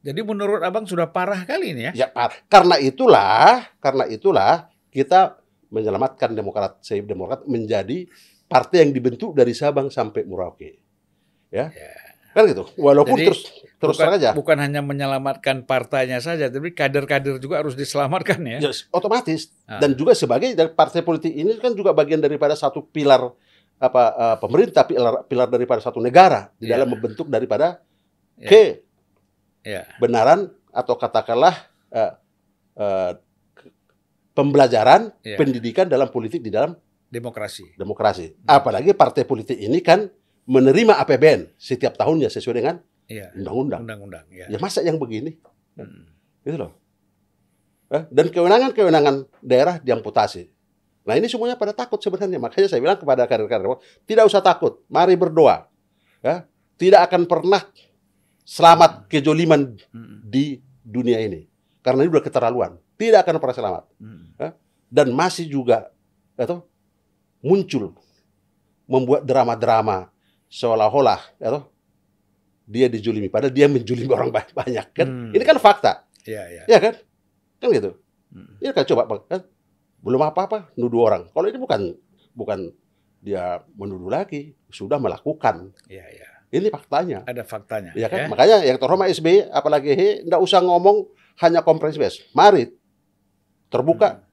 Jadi 0.00 0.20
menurut 0.24 0.64
abang 0.64 0.88
sudah 0.88 1.08
parah 1.08 1.44
kali 1.44 1.76
ini 1.76 1.92
ya? 1.92 1.92
Ya, 1.92 2.06
Pak. 2.08 2.48
karena 2.48 2.80
itulah, 2.80 3.68
karena 3.78 4.04
itulah 4.08 4.52
kita 4.88 5.36
menyelamatkan 5.68 6.32
Demokrat, 6.32 6.80
Save 6.80 7.04
Demokrat 7.04 7.44
menjadi 7.44 8.08
partai 8.48 8.82
yang 8.82 8.90
dibentuk 8.90 9.36
dari 9.36 9.52
Sabang 9.52 9.92
sampai 9.92 10.24
Merauke. 10.24 10.80
Ya. 11.52 11.68
Kan 12.30 12.46
gitu. 12.46 12.62
Walaupun 12.78 13.18
Jadi, 13.18 13.26
terus 13.28 13.40
terus 13.76 13.96
bukan, 13.96 14.06
terang 14.06 14.14
aja. 14.16 14.30
bukan 14.32 14.56
hanya 14.56 14.80
menyelamatkan 14.80 15.66
partainya 15.66 16.22
saja, 16.22 16.46
tapi 16.46 16.70
kader-kader 16.72 17.36
juga 17.36 17.58
harus 17.60 17.74
diselamatkan 17.74 18.38
ya. 18.46 18.58
Ya, 18.62 18.72
otomatis 18.90 19.50
Ah. 19.66 19.82
dan 19.82 19.92
juga 19.94 20.14
sebagai 20.14 20.54
dari 20.54 20.70
partai 20.70 21.02
politik 21.02 21.30
ini 21.30 21.58
kan 21.58 21.74
juga 21.74 21.90
bagian 21.90 22.18
daripada 22.18 22.54
satu 22.54 22.86
pilar 22.86 23.34
apa 23.76 24.02
eh, 24.14 24.36
pemerintah 24.38 24.84
pilar 24.86 25.26
pilar 25.26 25.48
daripada 25.48 25.80
satu 25.82 25.98
negara 25.98 26.48
di 26.54 26.70
Ya. 26.70 26.78
dalam 26.78 26.94
membentuk 26.94 27.26
daripada 27.26 27.82
Ya. 28.40 29.84
kebenaran 30.00 30.48
atau 30.72 30.94
katakanlah 30.96 31.52
eh, 31.92 32.12
eh, 32.76 33.12
pembelajaran 34.32 35.12
Ya. 35.20 35.36
pendidikan 35.36 35.84
dalam 35.90 36.08
politik 36.08 36.40
di 36.40 36.48
dalam 36.48 36.78
Demokrasi. 37.10 37.74
demokrasi. 37.76 38.38
Apalagi 38.46 38.94
partai 38.94 39.26
politik 39.26 39.58
ini 39.58 39.82
kan 39.82 40.06
menerima 40.46 40.96
APBN 41.02 41.52
setiap 41.58 41.98
tahunnya 41.98 42.30
sesuai 42.30 42.56
dengan 42.56 42.76
Iya. 43.10 43.34
undang-undang. 43.36 43.80
Undang-undang. 43.84 44.24
Ya. 44.30 44.46
Ya 44.48 44.58
masa 44.62 44.80
yang 44.80 44.96
begini? 44.96 45.36
Hmm. 45.76 46.06
Gitu 46.46 46.56
loh. 46.56 46.72
Eh, 47.90 48.06
Dan 48.08 48.30
kewenangan-kewenangan 48.30 49.26
daerah 49.42 49.82
diamputasi. 49.82 50.46
Nah 51.02 51.18
ini 51.18 51.26
semuanya 51.26 51.58
pada 51.58 51.74
takut 51.74 51.98
sebenarnya. 51.98 52.38
Makanya 52.38 52.70
saya 52.70 52.78
bilang 52.78 52.94
kepada 52.96 53.26
kader-kader 53.26 53.66
tidak 54.06 54.24
usah 54.30 54.38
takut. 54.38 54.78
Mari 54.86 55.18
berdoa. 55.18 55.66
Ya, 56.22 56.46
tidak 56.78 57.10
akan 57.10 57.26
pernah 57.26 57.66
selamat 58.44 59.06
kejoliman 59.06 59.76
Hmm. 59.90 60.20
di 60.24 60.58
dunia 60.80 61.20
ini. 61.20 61.46
Karena 61.80 62.04
ini 62.04 62.10
udah 62.12 62.24
keterlaluan. 62.24 62.76
Tidak 62.94 63.20
akan 63.20 63.40
pernah 63.40 63.56
selamat. 63.56 63.84
Hmm. 63.96 64.26
Dan 64.90 65.14
masih 65.14 65.46
juga 65.46 65.94
atau 66.34 66.66
muncul 67.40 67.94
membuat 68.84 69.22
drama-drama 69.22 70.10
seolah-olah 70.50 71.38
atau 71.38 71.70
dia 72.66 72.90
dijulimi 72.90 73.30
padahal 73.30 73.54
dia 73.54 73.70
menjulimi 73.70 74.10
orang 74.10 74.34
ba- 74.34 74.50
banyak 74.50 74.86
kan. 74.90 75.06
Hmm. 75.06 75.30
Ini 75.30 75.42
kan 75.46 75.56
fakta. 75.56 75.92
Iya, 76.26 76.42
iya. 76.50 76.62
Ya 76.66 76.78
kan? 76.82 76.94
Kan 77.62 77.68
gitu. 77.70 77.90
Hmm. 78.34 78.58
Ini 78.58 78.74
kan 78.74 78.84
coba 78.86 79.02
kan? 79.24 79.42
belum 80.00 80.20
apa-apa 80.24 80.72
nuduh 80.74 81.06
orang. 81.06 81.28
Kalau 81.28 81.46
ini 81.46 81.60
bukan 81.60 81.80
bukan 82.32 82.72
dia 83.20 83.60
menuduh 83.76 84.08
lagi, 84.08 84.56
sudah 84.72 84.96
melakukan. 84.96 85.70
Iya, 85.86 86.06
iya. 86.08 86.28
Ini 86.50 86.66
faktanya. 86.74 87.22
Ada 87.26 87.46
faktanya. 87.46 87.94
Ya 87.94 88.10
kan? 88.10 88.26
Makanya 88.26 88.66
yang 88.66 88.74
terhormat 88.76 89.06
SBY 89.14 89.50
apalagi 89.54 89.94
he 89.94 90.08
enggak 90.26 90.42
usah 90.42 90.58
ngomong 90.58 91.06
hanya 91.38 91.62
komprehensif. 91.62 92.02
bes. 92.02 92.16
Mari 92.34 92.74
terbuka 93.70 94.26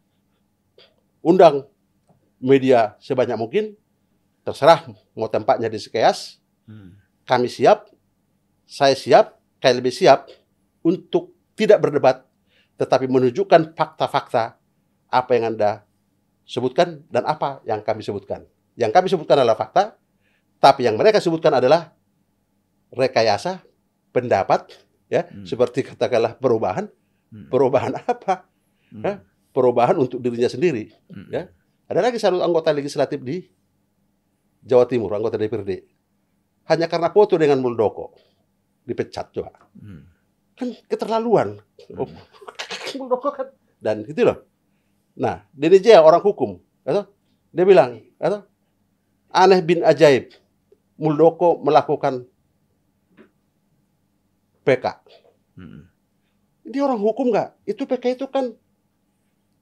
undang 1.22 1.70
media 2.42 2.98
sebanyak 2.98 3.38
mungkin 3.38 3.78
terserah 4.42 4.86
mau 5.14 5.30
tempatnya 5.30 5.68
di 5.68 5.78
Sekeas, 5.78 6.40
Hmm. 6.68 7.00
kami 7.24 7.48
siap, 7.48 7.88
saya 8.68 8.92
siap, 8.92 9.40
KLB 9.64 9.88
siap 9.88 10.28
untuk 10.84 11.32
tidak 11.56 11.80
berdebat 11.80 12.28
tetapi 12.78 13.10
menunjukkan 13.10 13.74
fakta-fakta 13.74 14.60
apa 15.10 15.32
yang 15.34 15.56
Anda 15.56 15.82
sebutkan 16.46 17.02
dan 17.10 17.26
apa 17.26 17.64
yang 17.66 17.82
kami 17.82 18.06
sebutkan. 18.06 18.46
Yang 18.78 18.92
kami 18.94 19.08
sebutkan 19.10 19.42
adalah 19.42 19.58
fakta, 19.58 19.98
tapi 20.62 20.86
yang 20.86 20.94
mereka 20.94 21.18
sebutkan 21.18 21.58
adalah 21.58 21.97
rekayasa, 22.94 23.64
pendapat, 24.12 24.72
ya, 25.12 25.28
Hmm. 25.28 25.44
seperti 25.44 25.84
katakanlah 25.84 26.36
perubahan. 26.40 26.88
Hmm. 27.32 27.48
Perubahan 27.52 27.94
apa? 28.00 28.48
Hmm. 28.92 29.04
Hah? 29.04 29.18
Perubahan 29.52 29.98
untuk 29.98 30.22
dirinya 30.22 30.48
sendiri. 30.48 30.94
Hmm. 31.12 31.28
Ya. 31.34 31.44
Ada 31.88 32.00
lagi 32.04 32.20
satu 32.20 32.44
anggota 32.44 32.72
legislatif 32.76 33.20
di 33.24 33.48
Jawa 34.64 34.84
Timur, 34.88 35.12
anggota 35.16 35.40
DPRD. 35.40 35.88
Hanya 36.68 36.92
karena 36.92 37.08
foto 37.16 37.40
dengan 37.40 37.64
Muldoko 37.64 38.12
dipecat 38.84 39.32
coba. 39.32 39.56
Hmm. 39.80 40.04
Kan 40.56 40.76
keterlaluan. 40.88 41.60
Hmm. 41.88 42.04
Oh, 42.04 42.08
Muldoko 43.00 43.32
kan 43.32 43.48
dan 43.80 44.04
gitu 44.04 44.28
loh. 44.28 44.44
Nah, 45.18 45.48
DDJ 45.56 45.98
orang 45.98 46.22
hukum, 46.22 46.62
atau 46.86 47.10
dia 47.50 47.66
bilang, 47.66 47.98
atau 48.22 48.46
aneh 49.34 49.60
bin 49.66 49.82
ajaib. 49.82 50.30
Muldoko 50.98 51.58
melakukan 51.62 52.26
PK. 54.68 54.86
Hmm. 55.56 55.88
Dia 56.68 56.84
orang 56.84 57.00
hukum 57.00 57.32
nggak? 57.32 57.64
Itu 57.64 57.88
PK 57.88 58.20
itu 58.20 58.28
kan 58.28 58.52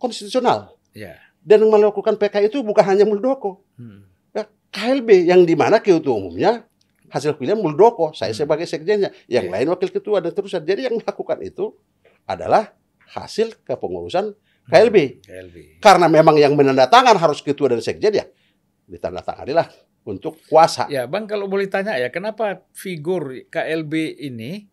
konstitusional. 0.01 0.73
Iya. 0.97 1.21
Dan 1.45 1.61
yang 1.61 1.77
melakukan 1.77 2.17
PK 2.17 2.49
itu 2.49 2.65
bukan 2.65 2.81
hanya 2.81 3.05
Muldoko. 3.05 3.61
Hmm. 3.77 4.09
Ya, 4.33 4.49
KLB 4.73 5.29
yang 5.29 5.45
di 5.45 5.53
mana 5.53 5.77
ketua 5.77 6.17
umumnya 6.17 6.65
hasil 7.13 7.37
pilihan 7.37 7.61
Muldoko, 7.61 8.11
saya 8.17 8.33
Hmm. 8.33 8.41
sebagai 8.41 8.65
sekjennya, 8.65 9.13
yang 9.29 9.45
Iya. 9.47 9.53
lain 9.53 9.67
wakil 9.69 9.93
ketua 9.93 10.17
dan 10.25 10.33
terusnya. 10.33 10.65
Jadi 10.65 10.89
yang 10.89 10.97
melakukan 10.97 11.37
itu 11.45 11.77
adalah 12.25 12.73
hasil 13.13 13.61
kepengurusan 13.61 14.33
KLB. 14.65 15.21
KLB. 15.21 15.55
Karena 15.77 16.09
memang 16.09 16.33
yang 16.41 16.57
menandatangan 16.57 17.13
harus 17.21 17.45
ketua 17.45 17.69
dan 17.69 17.85
sekjen 17.85 18.17
ya 18.17 18.25
ditandatangani 18.89 19.53
lah 19.53 19.69
untuk 20.01 20.41
kuasa. 20.49 20.89
Ya, 20.89 21.05
Bang, 21.05 21.29
kalau 21.29 21.45
boleh 21.45 21.69
tanya 21.69 21.93
ya, 22.01 22.09
kenapa 22.09 22.65
figur 22.73 23.45
KLB 23.53 24.17
ini 24.25 24.65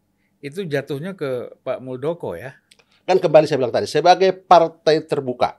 itu 0.42 0.66
jatuhnya 0.66 1.14
ke 1.14 1.54
Pak 1.62 1.78
Muldoko 1.78 2.34
ya? 2.34 2.58
Kan 3.06 3.18
kembali 3.18 3.46
saya 3.46 3.58
bilang 3.58 3.74
tadi 3.74 3.86
sebagai 3.86 4.34
partai 4.34 5.02
terbuka, 5.02 5.58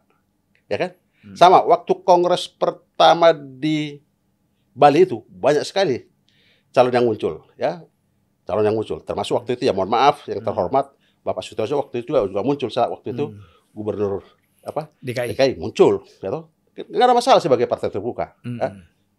ya 0.67 0.77
kan? 0.77 0.91
Hmm. 1.23 1.35
Sama 1.35 1.63
waktu 1.63 1.91
kongres 2.03 2.51
pertama 2.51 3.31
di 3.33 4.03
Bali 4.75 5.07
itu 5.07 5.23
banyak 5.27 5.63
sekali 5.63 6.03
calon 6.69 6.91
yang 6.91 7.07
muncul, 7.07 7.47
ya 7.55 7.79
calon 8.43 8.63
yang 8.63 8.75
muncul. 8.75 8.99
Termasuk 8.99 9.39
waktu 9.39 9.55
itu 9.55 9.63
ya 9.63 9.71
mohon 9.71 9.87
maaf 9.87 10.27
yang 10.27 10.43
Hmm. 10.43 10.47
terhormat 10.51 10.91
Bapak 11.23 11.39
Sutoso 11.39 11.79
waktu 11.79 12.03
itu 12.03 12.11
juga, 12.11 12.27
juga 12.27 12.43
muncul 12.43 12.67
saat 12.67 12.91
waktu 12.91 13.15
itu 13.15 13.31
Hmm. 13.31 13.39
gubernur 13.71 14.23
apa 14.63 14.91
DKI. 14.99 15.31
DKI 15.31 15.51
muncul, 15.55 16.03
ya 16.19 16.27
toh. 16.27 16.51
Nggak 16.75 17.05
ada 17.05 17.15
masalah 17.15 17.39
sebagai 17.39 17.67
partai 17.67 17.87
terbuka. 17.87 18.35
Hmm. 18.43 18.59
ya. 18.59 18.69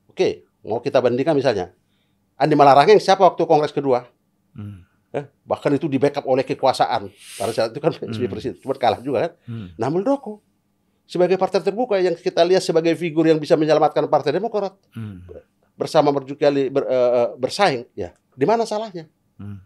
Oke, 0.09 0.29
mau 0.61 0.81
kita 0.81 1.01
bandingkan 1.01 1.33
misalnya 1.33 1.73
Andi 2.37 2.53
Malarangeng 2.53 3.01
siapa 3.01 3.25
waktu 3.25 3.45
kongres 3.45 3.73
kedua? 3.73 4.05
Hmm. 4.53 4.85
Ya, 5.15 5.31
bahkan 5.47 5.71
itu 5.71 5.87
di 5.87 5.95
backup 5.95 6.27
oleh 6.27 6.43
kekuasaan. 6.43 7.07
Karena 7.39 7.53
saat 7.55 7.71
itu 7.71 7.79
kan 7.79 7.95
Hmm. 7.95 8.27
presiden, 8.27 8.59
cuma 8.59 8.75
kalah 8.75 8.99
juga 8.99 9.31
kan. 9.31 9.33
Hmm. 9.47 9.71
Nah, 9.79 9.87
Muldoko 9.87 10.43
sebagai 11.07 11.39
partai 11.39 11.63
terbuka 11.63 12.03
yang 12.03 12.19
kita 12.19 12.43
lihat 12.43 12.59
sebagai 12.59 12.99
figur 12.99 13.23
yang 13.23 13.39
bisa 13.39 13.55
menyelamatkan 13.55 14.11
Partai 14.11 14.35
Demokrat 14.35 14.75
Hmm. 14.91 15.23
bersama 15.75 16.11
berjugali 16.11 16.67
ber- 16.67 16.91
eh, 16.91 17.11
eh, 17.15 17.29
bersaing, 17.39 17.87
ya. 17.95 18.11
Di 18.35 18.43
mana 18.43 18.67
salahnya? 18.67 19.07
Hmm. 19.39 19.63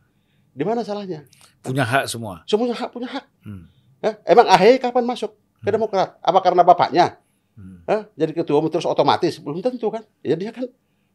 Di 0.53 0.69
mana 0.69 0.85
salahnya? 0.85 1.25
Punya 1.65 1.81
hak 1.83 2.05
semua. 2.05 2.45
Semuanya 2.45 2.77
hak 2.77 2.93
punya 2.93 3.09
hak. 3.09 3.25
Hmm. 3.41 3.73
Ya, 4.05 4.21
Emang 4.29 4.47
AHY 4.47 4.77
kapan 4.79 5.09
masuk 5.09 5.33
ke 5.59 5.71
Demokrat? 5.73 6.21
Apa 6.21 6.45
karena 6.45 6.61
bapaknya? 6.61 7.17
Hmm. 7.57 7.89
Hah? 7.89 8.05
Jadi 8.15 8.37
ketua 8.37 8.61
umum 8.61 8.69
terus 8.69 8.85
otomatis? 8.85 9.41
Belum 9.41 9.65
tentu 9.65 9.89
kan. 9.89 10.05
Ya 10.21 10.37
dia 10.37 10.53
kan 10.53 10.69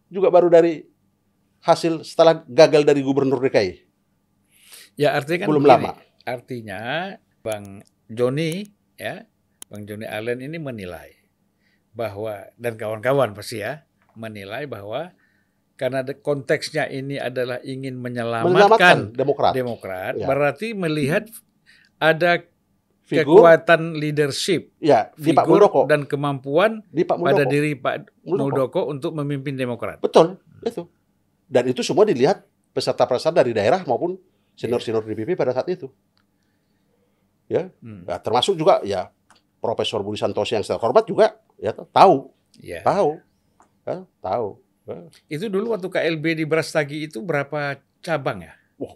juga 0.10 0.34
baru 0.34 0.50
dari 0.50 0.90
hasil 1.62 2.02
setelah 2.02 2.42
gagal 2.44 2.82
dari 2.82 3.00
gubernur 3.00 3.38
DKI. 3.38 3.93
Ya 4.96 5.14
artinya 5.14 5.46
kan 5.46 5.50
Belum 5.50 5.64
begini. 5.64 5.86
lama. 5.88 5.92
Artinya 6.24 6.82
Bang 7.42 7.66
Joni 8.08 8.64
ya, 8.96 9.26
Bang 9.68 9.84
Joni 9.84 10.06
Allen 10.06 10.40
ini 10.40 10.58
menilai 10.58 11.12
bahwa 11.92 12.50
dan 12.56 12.74
kawan-kawan 12.74 13.34
pasti 13.34 13.62
ya 13.62 13.86
menilai 14.14 14.66
bahwa 14.66 15.14
karena 15.74 16.06
konteksnya 16.06 16.86
ini 16.88 17.18
adalah 17.18 17.58
ingin 17.62 17.98
Menyelamatkan 17.98 18.46
menyelamatkan 18.46 18.98
Demokrat. 19.12 19.54
Demokrat, 19.54 20.14
Ya. 20.16 20.26
berarti 20.30 20.74
melihat 20.74 21.26
ada 21.98 22.46
Figur 23.04 23.44
kekuatan 23.44 24.00
leadership, 24.00 24.72
ya 24.80 25.12
di 25.20 25.36
Pak 25.36 25.44
figur 25.44 25.60
Muldoko. 25.60 25.82
dan 25.92 26.08
kemampuan 26.08 26.80
Di 26.88 27.04
Pak 27.04 27.20
pada 27.20 27.44
diri 27.44 27.76
Pak 27.76 28.08
Muldoko. 28.24 28.40
Muldoko 28.40 28.82
untuk 28.88 29.12
memimpin 29.14 29.60
Demokrat. 29.60 30.00
Betul, 30.00 30.40
itu. 30.64 30.88
Dan 31.44 31.68
itu 31.68 31.84
semua 31.84 32.08
dilihat 32.08 32.48
peserta-peserta 32.72 33.44
dari 33.44 33.52
daerah 33.52 33.84
maupun 33.84 34.16
senior-senior 34.56 35.02
DPP 35.02 35.34
pada 35.34 35.52
saat 35.52 35.68
itu. 35.68 35.90
Ya, 37.46 37.70
Hmm. 37.80 38.08
Nah, 38.08 38.18
termasuk 38.18 38.56
juga 38.56 38.80
ya 38.82 39.12
Profesor 39.60 40.00
Budi 40.00 40.18
Santoso 40.18 40.52
yang 40.52 40.64
terhormat 40.64 41.04
juga 41.04 41.38
ya 41.56 41.72
tahu, 41.72 42.32
Ya. 42.58 42.82
tahu, 42.82 43.20
ya, 43.84 44.04
tahu. 44.20 44.48
Itu 45.28 45.48
dulu 45.48 45.72
waktu 45.72 45.88
KLB 45.88 46.26
di 46.36 46.46
Brastagi 46.46 47.08
itu 47.08 47.20
berapa 47.20 47.80
cabang 48.00 48.44
ya? 48.44 48.54
Wah, 48.76 48.92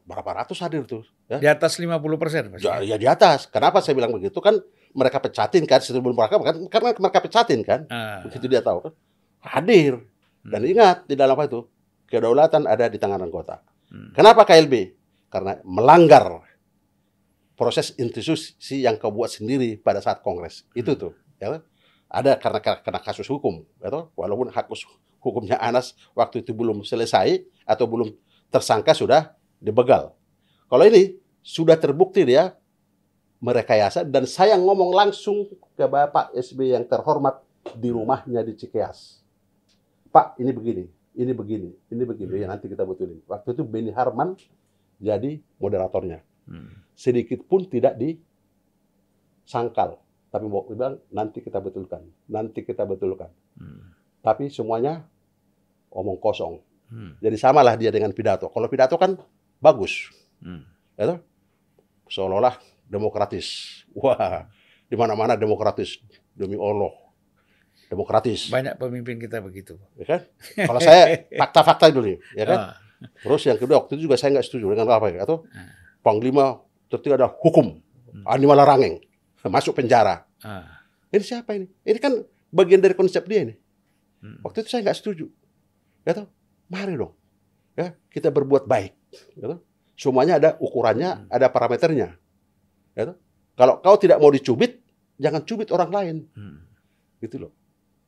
berapa 0.00 0.30
ratus 0.34 0.60
hadir 0.60 0.86
tuh? 0.86 1.04
Ya, 1.26 1.36
Di 1.36 1.48
atas 1.50 1.76
50 1.76 2.16
persen 2.16 2.48
pasti. 2.48 2.64
ya, 2.64 2.80
ya 2.80 2.96
di 2.96 3.04
atas. 3.04 3.44
Kenapa 3.44 3.82
saya 3.82 3.92
bilang 3.92 4.14
begitu 4.14 4.38
kan? 4.38 4.56
Mereka 4.96 5.20
pecatin 5.20 5.68
kan 5.68 5.82
sebelum 5.82 6.16
mereka 6.16 6.40
kan 6.40 6.56
karena 6.72 6.88
mereka 6.96 7.20
pecatin 7.20 7.60
kan. 7.60 7.84
Ah. 7.86 8.24
Begitu 8.24 8.48
dia 8.48 8.64
tahu 8.64 8.80
kan 8.80 8.92
hadir. 9.44 10.00
Dan 10.40 10.62
Hmm. 10.62 10.70
ingat 10.70 11.04
di 11.04 11.14
dalam 11.14 11.34
apa 11.34 11.44
itu 11.44 11.68
kedaulatan 12.06 12.64
ada 12.64 12.86
di 12.86 12.96
tangan 12.96 13.20
anggota. 13.20 13.60
Hmm. 13.90 14.10
Kenapa 14.14 14.42
KLB? 14.46 14.94
Karena 15.30 15.58
melanggar 15.62 16.42
proses 17.56 17.96
institusi 17.96 18.84
yang 18.84 19.00
kau 19.00 19.10
buat 19.10 19.32
sendiri 19.32 19.80
pada 19.80 19.98
saat 20.04 20.20
kongres. 20.20 20.68
Itu 20.76 20.94
tuh, 20.94 21.12
ya. 21.40 21.64
Ada 22.06 22.38
karena 22.38 22.60
karena 22.62 23.00
kasus 23.02 23.26
hukum, 23.26 23.66
ya 23.82 23.90
toh? 23.90 24.14
Walaupun 24.14 24.54
hak 24.54 24.70
hukumnya 25.18 25.58
Anas 25.58 25.98
waktu 26.14 26.46
itu 26.46 26.54
belum 26.54 26.86
selesai 26.86 27.42
atau 27.66 27.84
belum 27.90 28.14
tersangka 28.46 28.94
sudah 28.94 29.34
dibegal. 29.58 30.14
Kalau 30.70 30.84
ini 30.86 31.18
sudah 31.42 31.74
terbukti 31.74 32.22
dia 32.22 32.54
merekayasa 33.42 34.06
dan 34.06 34.24
saya 34.30 34.54
ngomong 34.54 34.94
langsung 34.94 35.50
ke 35.74 35.84
Bapak 35.86 36.30
SB 36.34 36.78
yang 36.78 36.86
terhormat 36.86 37.42
di 37.74 37.90
rumahnya 37.90 38.46
di 38.46 38.54
Cikeas. 38.54 39.22
Pak, 40.14 40.38
ini 40.38 40.54
begini, 40.54 40.84
ini 41.16 41.32
begini, 41.32 41.72
ini 41.90 42.02
begini, 42.04 42.44
ya 42.44 42.52
nanti 42.52 42.68
kita 42.68 42.84
betulin. 42.84 43.24
Waktu 43.24 43.56
itu 43.56 43.64
Benny 43.64 43.90
Harman 43.90 44.36
jadi 45.00 45.40
moderatornya. 45.56 46.20
Hmm. 46.44 46.84
Sedikit 46.92 47.40
pun 47.48 47.64
tidak 47.64 47.96
disangkal. 47.98 49.96
Tapi 50.28 50.44
mau 50.44 50.68
bilang 50.68 51.00
nanti 51.08 51.40
kita 51.40 51.64
betulkan, 51.64 52.04
nanti 52.28 52.60
kita 52.60 52.84
betulkan. 52.84 53.32
Hmm. 53.56 53.96
Tapi 54.20 54.52
semuanya 54.52 55.08
omong 55.88 56.20
kosong. 56.20 56.60
Hmm. 56.92 57.16
Jadi 57.18 57.36
samalah 57.40 57.74
dia 57.80 57.88
dengan 57.88 58.12
pidato. 58.12 58.52
Kalau 58.52 58.68
pidato 58.68 59.00
kan 59.00 59.16
bagus, 59.58 60.12
Hmm. 60.36 60.68
ya 61.00 61.16
toh? 61.16 61.18
seolah-olah 62.06 62.60
demokratis. 62.86 63.82
Wah, 63.96 64.46
di 64.86 64.94
mana-mana 64.94 65.34
demokratis 65.34 65.98
demi 66.36 66.60
Allah. 66.60 66.92
Demokratis, 67.86 68.50
Banyak 68.50 68.76
pemimpin 68.76 69.16
kita 69.16 69.38
begitu. 69.38 69.78
ya 69.94 70.04
kan? 70.06 70.20
Kalau 70.58 70.80
saya 70.80 71.22
fakta-fakta 71.40 71.90
dulu 71.90 72.18
ya 72.34 72.44
kan? 72.44 72.58
Ah, 72.58 72.74
Terus 73.22 73.44
yang 73.44 73.60
kedua 73.60 73.84
waktu 73.84 73.94
itu 73.94 74.08
juga 74.08 74.16
saya 74.16 74.32
nggak 74.34 74.46
setuju 74.46 74.72
dengan 74.72 74.88
apa 74.90 75.12
ya? 75.12 75.22
Atau 75.22 75.44
Panglima 76.00 76.62
tertiga 76.86 77.18
ada 77.18 77.28
hukum, 77.28 77.82
animal 78.24 78.56
larangeng, 78.62 79.02
masuk 79.42 79.74
penjara. 79.74 80.22
ah, 80.40 80.82
Ini 81.10 81.22
siapa 81.22 81.54
ini? 81.54 81.66
Ini 81.82 81.98
kan 81.98 82.22
bagian 82.48 82.78
dari 82.78 82.94
konsep 82.94 83.26
dia 83.26 83.42
ini. 83.42 83.54
Hmm. 84.22 84.38
Waktu 84.42 84.62
itu 84.62 84.70
saya 84.70 84.86
nggak 84.86 84.96
setuju. 84.96 85.26
Ya 86.06 86.14
toh? 86.14 86.30
Mari 86.70 86.94
dong. 86.94 87.10
Ya, 87.74 87.92
kita 88.08 88.30
berbuat 88.30 88.64
baik. 88.64 88.94
Ya 89.34 89.50
toh? 89.50 89.60
Semuanya 89.94 90.38
ada 90.38 90.50
ukurannya, 90.56 91.26
ada 91.26 91.46
parameternya. 91.50 92.14
Ya 92.94 93.02
toh? 93.10 93.16
Kalau 93.58 93.82
kau 93.82 93.98
tidak 93.98 94.22
mau 94.22 94.30
dicubit, 94.30 94.80
jangan 95.18 95.42
cubit 95.42 95.68
orang 95.70 95.90
lain. 95.90 96.16
hmm, 96.32 96.56
Gitu 97.18 97.42
loh. 97.42 97.52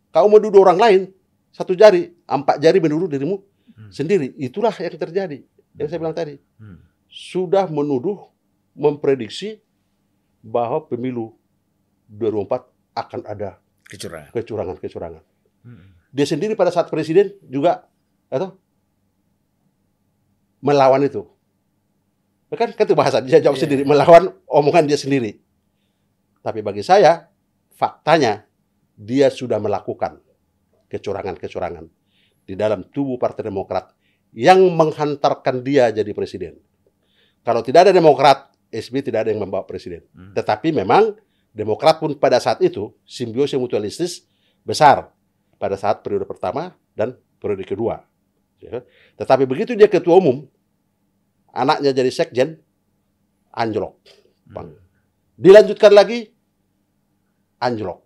Kau 0.09 0.27
mau 0.27 0.38
duduk 0.38 0.59
orang 0.59 0.77
lain, 0.77 1.01
satu 1.49 1.73
jari, 1.73 2.12
empat 2.25 2.59
jari 2.59 2.79
menuduh 2.79 3.07
dirimu 3.07 3.40
Hmm. 3.68 3.92
sendiri. 3.92 4.35
Itulah 4.35 4.73
yang 4.73 4.97
terjadi. 4.97 5.38
Yang 5.75 5.87
saya 5.88 5.99
bilang 5.99 6.12
tadi. 6.12 6.35
hmm. 6.59 6.79
Sudah 7.07 7.64
menuduh, 7.66 8.27
memprediksi 8.73 9.62
bahwa 10.40 10.83
pemilu 10.83 11.33
2004 12.09 12.66
akan 12.92 13.21
ada 13.25 13.61
Kecurangan. 13.85 14.31
kecurangan-kecurangan. 14.33 15.23
Hmm. 15.62 15.94
Dia 16.11 16.27
sendiri 16.27 16.53
pada 16.53 16.68
saat 16.68 16.88
presiden 16.88 17.37
juga 17.44 17.87
atau 18.27 18.57
melawan 20.59 21.05
itu. 21.05 21.23
Kan 22.49 22.73
kan 22.73 22.85
itu 22.85 22.97
bahasa 22.97 23.21
dia 23.21 23.38
jawab 23.38 23.55
Iya. 23.55 23.62
sendiri 23.68 23.83
melawan 23.85 24.33
omongan 24.49 24.88
dia 24.88 24.97
sendiri. 24.97 25.37
Tapi 26.40 26.64
bagi 26.64 26.81
saya 26.81 27.29
faktanya 27.77 28.48
dia 28.99 29.31
sudah 29.31 29.63
melakukan 29.63 30.19
kecurangan-kecurangan 30.91 31.87
di 32.43 32.59
dalam 32.59 32.83
tubuh 32.91 33.15
Partai 33.15 33.47
Demokrat 33.47 33.95
yang 34.35 34.59
menghantarkan 34.75 35.63
dia 35.63 35.95
jadi 35.95 36.11
presiden. 36.11 36.59
Kalau 37.47 37.63
tidak 37.63 37.89
ada 37.89 37.93
Demokrat, 37.95 38.51
SBY 38.69 39.01
tidak 39.07 39.21
ada 39.25 39.31
yang 39.31 39.41
membawa 39.41 39.63
presiden. 39.65 40.03
Hmm. 40.11 40.35
Tetapi 40.35 40.75
memang 40.75 41.15
Demokrat 41.55 42.03
pun 42.03 42.13
pada 42.19 42.43
saat 42.43 42.61
itu 42.61 42.93
simbiosis 43.09 43.57
mutualistis 43.57 44.29
besar 44.67 45.09
pada 45.57 45.79
saat 45.81 46.05
periode 46.05 46.29
pertama 46.29 46.77
dan 46.93 47.17
periode 47.41 47.65
kedua. 47.65 48.05
Ya. 48.59 48.83
Tetapi 49.17 49.47
begitu 49.47 49.73
dia 49.79 49.87
ketua 49.89 50.19
umum, 50.19 50.45
anaknya 51.55 51.95
jadi 51.95 52.11
sekjen, 52.11 52.59
anjlok. 53.55 53.97
Bang. 54.45 54.75
Dilanjutkan 55.39 55.93
lagi, 55.95 56.31
anjlok. 57.63 58.03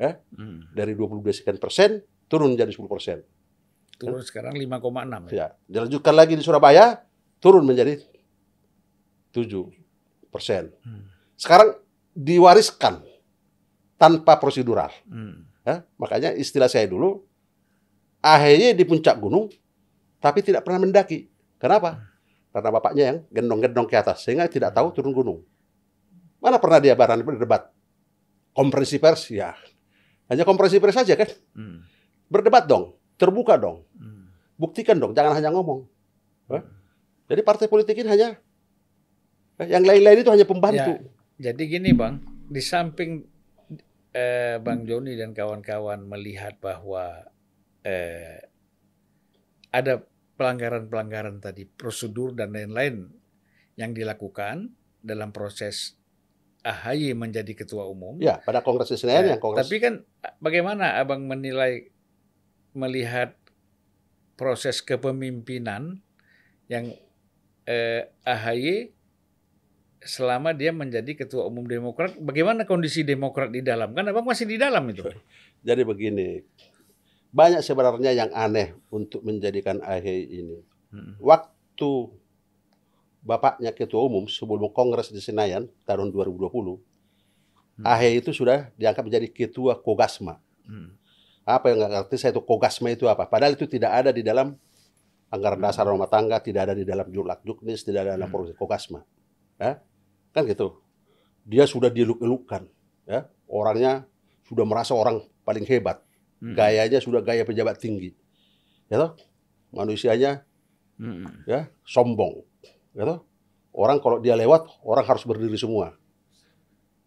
Ya. 0.00 0.16
Hmm. 0.32 0.64
Dari 0.72 0.96
22 0.96 1.28
sekian 1.36 1.60
persen, 1.60 2.00
turun 2.24 2.56
menjadi 2.56 2.72
10 2.72 2.88
persen. 2.88 3.20
Turun 4.00 4.24
sekarang 4.24 4.56
5,6 4.56 5.28
ya. 5.28 5.36
Ya. 5.36 5.46
Dilanjutkan 5.68 6.16
lagi 6.16 6.32
di 6.32 6.40
Surabaya, 6.40 7.04
turun 7.36 7.68
menjadi 7.68 8.00
7 9.36 9.68
persen. 10.32 10.72
Hmm. 10.80 11.04
Sekarang 11.36 11.76
diwariskan 12.16 13.04
tanpa 14.00 14.40
prosedural. 14.40 14.88
Hmm. 15.04 15.44
Ya, 15.60 15.84
makanya 16.00 16.32
istilah 16.32 16.72
saya 16.72 16.88
dulu, 16.88 17.20
AHY 18.24 18.72
di 18.72 18.88
puncak 18.88 19.20
gunung, 19.20 19.52
tapi 20.16 20.40
tidak 20.40 20.64
pernah 20.64 20.88
mendaki. 20.88 21.28
Kenapa? 21.60 22.00
Karena 22.48 22.68
bapaknya 22.72 23.04
yang 23.12 23.18
gendong-gendong 23.28 23.84
ke 23.84 24.00
atas, 24.00 24.24
sehingga 24.24 24.48
tidak 24.48 24.72
tahu 24.72 24.88
turun 24.96 25.12
gunung. 25.12 25.38
Mana 26.40 26.56
pernah 26.56 26.80
dia 26.80 26.96
barang 26.96 27.20
berdebat? 27.20 27.68
Konferensi 28.56 28.96
pers, 28.96 29.28
ya. 29.28 29.52
Hanya 30.30 30.46
konferensi 30.46 30.78
pers 30.78 30.94
saja 30.94 31.18
kan? 31.18 31.28
Hmm. 31.58 31.82
Berdebat 32.30 32.70
dong, 32.70 32.94
terbuka 33.18 33.58
dong, 33.58 33.82
Hmm. 33.98 34.30
buktikan 34.54 34.96
dong, 35.02 35.10
jangan 35.12 35.34
hanya 35.34 35.50
ngomong. 35.50 35.82
Ya. 36.46 36.62
Jadi 37.30 37.40
partai 37.42 37.66
politik 37.66 37.98
ini 37.98 38.08
hanya, 38.10 38.38
yang 39.58 39.82
lain-lain 39.82 40.22
itu 40.22 40.30
hanya 40.30 40.46
pembantu. 40.46 40.98
Jadi 41.36 41.62
gini 41.66 41.90
bang, 41.90 42.22
di 42.46 42.62
samping 42.62 43.26
eh, 44.10 44.58
Bang 44.58 44.82
Joni 44.86 45.14
dan 45.14 45.30
kawan-kawan 45.30 46.02
melihat 46.02 46.58
bahwa 46.58 47.22
eh, 47.86 48.42
ada 49.70 50.02
pelanggaran-pelanggaran 50.34 51.38
tadi, 51.38 51.68
prosedur 51.68 52.34
dan 52.34 52.50
lain-lain 52.50 53.06
yang 53.78 53.94
dilakukan 53.94 54.74
dalam 54.98 55.30
proses 55.30 55.99
AHY 56.60 57.16
menjadi 57.16 57.52
ketua 57.56 57.88
umum. 57.88 58.20
Ya, 58.20 58.40
pada 58.44 58.60
kongres 58.60 58.92
di 58.92 59.00
Senayan 59.00 59.24
Ya, 59.24 59.30
yang 59.36 59.42
kongres 59.42 59.64
Tapi 59.64 59.80
kan 59.80 59.94
bagaimana 60.44 61.00
abang 61.00 61.24
menilai 61.24 61.88
melihat 62.76 63.34
proses 64.36 64.84
kepemimpinan 64.84 66.00
yang 66.70 66.92
eh, 67.64 68.08
AHY 68.24 68.92
selama 70.00 70.56
dia 70.56 70.72
menjadi 70.72 71.12
ketua 71.12 71.44
umum 71.44 71.68
Demokrat, 71.68 72.16
bagaimana 72.16 72.64
kondisi 72.64 73.04
Demokrat 73.04 73.52
di 73.52 73.60
dalam? 73.60 73.92
Kan 73.92 74.08
abang 74.08 74.24
masih 74.24 74.48
di 74.48 74.56
dalam 74.56 74.84
itu. 74.88 75.04
Jadi 75.60 75.82
begini, 75.84 76.40
banyak 77.30 77.60
sebenarnya 77.60 78.16
yang 78.16 78.30
aneh 78.32 78.72
untuk 78.88 79.20
menjadikan 79.24 79.80
AHY 79.84 80.20
ini. 80.28 80.58
Hmm. 80.90 81.14
Waktu 81.20 81.90
bapaknya 83.20 83.70
ketua 83.72 84.04
umum 84.04 84.24
sebelum 84.26 84.72
kongres 84.72 85.12
di 85.12 85.20
Senayan 85.20 85.68
tahun 85.84 86.08
2020, 86.12 86.80
AHY 87.80 88.20
itu 88.20 88.30
sudah 88.32 88.68
diangkat 88.76 89.02
menjadi 89.04 89.26
ketua 89.32 89.76
Kogasma. 89.80 90.40
Hmm. 90.68 90.96
Apa 91.48 91.72
yang 91.72 91.80
nggak 91.80 91.92
ngerti 91.96 92.16
saya 92.20 92.32
itu 92.36 92.42
Kogasma 92.44 92.92
itu 92.92 93.08
apa? 93.08 93.24
Padahal 93.24 93.56
itu 93.56 93.64
tidak 93.64 93.92
ada 93.92 94.10
di 94.12 94.20
dalam 94.20 94.56
anggaran 95.32 95.60
dasar 95.62 95.88
rumah 95.88 96.10
tangga, 96.10 96.42
tidak 96.42 96.70
ada 96.70 96.74
di 96.76 96.84
dalam 96.84 97.08
julak 97.08 97.40
juknis, 97.46 97.86
tidak 97.86 98.08
ada 98.08 98.12
dalam 98.20 98.28
Hmm. 98.28 98.52
Kogasma. 98.56 99.00
Ya? 99.56 99.80
Kan 100.32 100.44
gitu. 100.44 100.80
Dia 101.44 101.64
sudah 101.64 101.88
dieluk-elukkan. 101.88 102.68
Ya? 103.08 103.26
Orangnya 103.48 104.04
sudah 104.44 104.64
merasa 104.68 104.92
orang 104.92 105.24
paling 105.46 105.64
hebat. 105.64 106.04
Hmm. 106.40 106.56
Gayanya 106.56 107.00
sudah 107.00 107.20
gaya 107.24 107.44
pejabat 107.44 107.80
tinggi. 107.80 108.12
Ya 108.92 108.96
toh? 109.00 109.12
Manusianya 109.70 110.44
Hmm. 111.00 111.46
ya 111.48 111.72
sombong. 111.86 112.44
Toh? 112.94 113.20
Orang 113.70 114.02
kalau 114.02 114.18
dia 114.18 114.34
lewat, 114.34 114.66
orang 114.82 115.06
harus 115.06 115.22
berdiri 115.22 115.54
semua. 115.54 115.94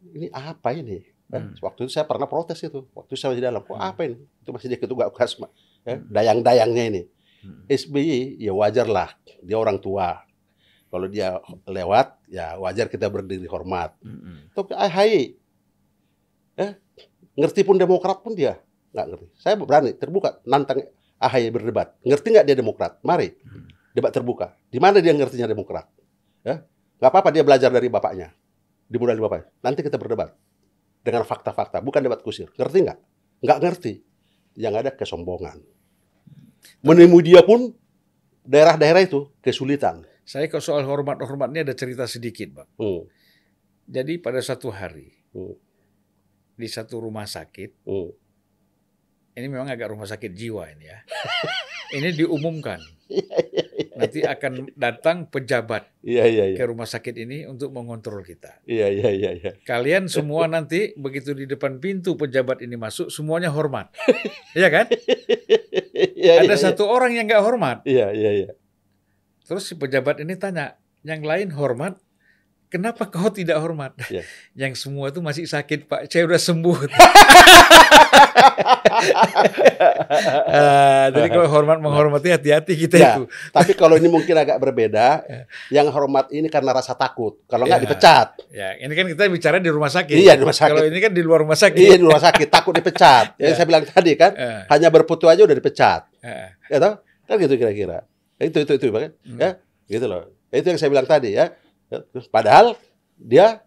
Ini 0.04 0.32
apa 0.32 0.72
ini? 0.72 1.04
Ya, 1.28 1.40
Hmm. 1.42 1.58
Waktu 1.66 1.90
itu 1.90 1.92
saya 1.98 2.06
pernah 2.06 2.30
protes 2.30 2.62
itu. 2.62 2.86
Waktu 2.94 3.18
saya 3.18 3.34
di 3.34 3.42
dalam, 3.42 3.66
kok 3.66 3.74
apa 3.74 4.06
ini? 4.06 4.22
Itu 4.46 4.54
masih 4.54 4.70
dia 4.70 4.78
ketua 4.78 5.10
Kasma. 5.10 5.50
Ya, 5.82 5.98
dayang-dayangnya 5.98 6.84
ini. 6.94 7.02
Hmm. 7.42 7.66
SBY 7.68 8.38
ya 8.38 8.54
wajar 8.54 8.86
lah, 8.86 9.10
dia 9.42 9.58
orang 9.58 9.82
tua. 9.82 10.22
Kalau 10.94 11.10
dia 11.10 11.42
lewat, 11.66 12.22
ya 12.30 12.54
wajar 12.62 12.86
kita 12.86 13.10
berdiri 13.10 13.50
hormat. 13.50 13.98
Hmm. 14.06 14.46
Tapi 14.54 14.78
AHY, 14.78 15.34
ya, 16.54 16.78
ngerti 17.34 17.66
pun 17.66 17.82
Demokrat 17.82 18.22
pun 18.22 18.38
dia 18.38 18.62
nggak 18.94 19.06
ngerti. 19.10 19.28
Saya 19.42 19.58
berani 19.58 19.92
terbuka 19.98 20.38
nantang 20.46 20.86
AHY 21.18 21.50
berdebat. 21.50 21.98
Ngerti 22.06 22.28
nggak 22.30 22.46
dia 22.46 22.56
Demokrat? 22.56 23.02
Mari 23.02 23.34
debat 23.94 24.10
terbuka. 24.10 24.58
Di 24.68 24.82
mana 24.82 25.00
dia 25.00 25.14
ngertinya 25.14 25.46
Demokrat? 25.46 25.88
Ya, 26.44 26.66
nggak 27.00 27.10
apa-apa 27.14 27.30
dia 27.30 27.46
belajar 27.46 27.70
dari 27.70 27.88
bapaknya. 27.88 28.34
Dimulai 28.90 29.16
dari 29.16 29.24
bapaknya. 29.24 29.48
Nanti 29.64 29.80
kita 29.86 29.96
berdebat 30.02 30.36
dengan 31.06 31.24
fakta-fakta, 31.24 31.80
bukan 31.80 32.02
debat 32.04 32.20
kusir. 32.20 32.50
Ngerti 32.58 32.78
nggak? 32.90 33.00
Nggak 33.46 33.60
ngerti. 33.62 33.94
Yang 34.58 34.74
ada 34.86 34.92
kesombongan. 34.94 35.58
Menemui 36.84 37.24
dia 37.24 37.42
pun 37.44 37.74
daerah-daerah 38.44 39.04
itu 39.04 39.32
kesulitan. 39.40 40.04
Saya 40.24 40.48
ke 40.48 40.60
soal 40.64 40.88
hormat-hormat 40.88 41.52
ini 41.52 41.68
ada 41.68 41.76
cerita 41.76 42.08
sedikit, 42.08 42.64
Bang. 42.64 42.70
Hmm, 42.80 43.04
Jadi 43.84 44.24
pada 44.24 44.40
satu 44.40 44.72
hari 44.72 45.12
hmm, 45.36 45.56
di 46.56 46.68
satu 46.72 47.04
rumah 47.04 47.28
sakit, 47.28 47.84
hmm. 47.84 48.10
ini 49.36 49.48
memang 49.52 49.68
agak 49.68 49.92
rumah 49.92 50.08
sakit 50.08 50.32
jiwa 50.32 50.72
ini 50.72 50.88
ya. 50.88 51.00
ini 52.00 52.10
diumumkan. 52.16 52.80
Nanti 53.94 54.26
akan 54.26 54.74
datang 54.74 55.30
pejabat 55.30 55.86
Iya, 56.02 56.26
iya, 56.26 56.44
iya. 56.54 56.58
ke 56.58 56.64
rumah 56.66 56.90
sakit 56.90 57.14
ini 57.14 57.46
untuk 57.46 57.70
mengontrol 57.70 58.26
kita. 58.26 58.60
Iya, 58.66 58.90
iya, 58.90 59.10
iya, 59.14 59.32
iya. 59.38 59.52
Kalian 59.64 60.10
semua 60.10 60.50
nanti 60.50 60.98
begitu 60.98 61.38
di 61.38 61.46
depan 61.46 61.78
pintu 61.78 62.18
pejabat 62.18 62.66
ini 62.66 62.74
masuk, 62.74 63.14
semuanya 63.14 63.54
hormat. 63.54 63.94
Iya 64.58 64.70
kan? 64.70 64.86
Iya, 66.14 66.46
Ada 66.46 66.54
iya, 66.54 66.62
satu 66.62 66.86
orang 66.86 67.18
yang 67.18 67.26
nggak 67.26 67.42
hormat. 67.42 67.82
Iya, 67.90 68.14
iya, 68.14 68.32
iya. 68.34 68.50
Terus 69.50 69.66
si 69.66 69.74
pejabat 69.74 70.22
ini 70.22 70.38
tanya, 70.38 70.78
yang 71.02 71.26
lain 71.26 71.50
hormat, 71.52 71.98
kenapa 72.74 73.06
kau 73.06 73.30
tidak 73.30 73.62
hormat? 73.62 73.94
Ya. 74.10 74.26
Yang 74.58 74.82
semua 74.82 75.14
itu 75.14 75.22
masih 75.22 75.46
sakit 75.46 75.86
Pak, 75.86 76.10
saya 76.10 76.26
udah 76.26 76.42
sembuh. 76.42 76.78
Ah, 80.46 81.10
jadi 81.10 81.28
kalau 81.30 81.48
hormat 81.50 81.78
menghormati 81.80 82.30
hati-hati 82.30 82.74
kita 82.78 82.96
Ya, 82.96 83.12
itu. 83.16 83.24
tapi 83.50 83.74
kalau 83.74 83.96
ini 83.96 84.08
mungkin 84.08 84.34
agak 84.34 84.58
berbeda. 84.64 85.24
Yang 85.70 85.88
hormat 85.92 86.30
ini 86.30 86.48
karena 86.48 86.74
rasa 86.74 86.94
takut. 86.94 87.42
Kalau 87.46 87.66
nggak 87.66 87.80
Ya. 87.80 87.84
dipecat. 87.84 88.28
Ya, 88.50 88.70
ini 88.80 88.94
kan 88.94 89.06
kita 89.08 89.24
bicara 89.28 89.58
di 89.58 89.70
rumah 89.70 89.90
sakit. 89.90 90.14
Iya, 90.14 90.34
di 90.36 90.42
rumah 90.44 90.56
sakit. 90.56 90.72
Kalau 90.72 90.86
ini 90.86 91.00
kan 91.00 91.12
di 91.12 91.22
luar 91.22 91.40
rumah 91.44 91.58
sakit. 91.58 91.80
Iya 91.80 91.96
di 91.98 92.06
rumah 92.06 92.22
sakit 92.22 92.48
takut 92.48 92.74
dipecat. 92.74 93.26
Yang 93.38 93.52
Ya. 93.52 93.56
saya 93.56 93.66
bilang 93.68 93.84
tadi 93.84 94.12
kan, 94.16 94.32
Eh, 94.34 94.62
hanya 94.70 94.88
berfoto 94.90 95.26
aja 95.28 95.42
udah 95.42 95.56
dipecat. 95.56 96.02
eh, 96.22 96.50
Ya 96.70 96.78
toh? 96.80 96.94
Kan 97.26 97.36
gitu 97.40 97.56
kira-kira. 97.56 98.04
Itu 98.38 98.58
itu 98.60 98.72
itu 98.76 98.88
kan. 98.90 99.12
Hmm. 99.24 99.40
Ya, 99.40 99.50
gitu 99.88 100.06
loh. 100.06 100.30
Itu 100.50 100.66
yang 100.66 100.78
saya 100.78 100.90
bilang 100.90 101.06
tadi 101.06 101.34
ya. 101.34 101.50
Ya, 101.94 102.00
Padahal 102.34 102.74
dia 103.14 103.62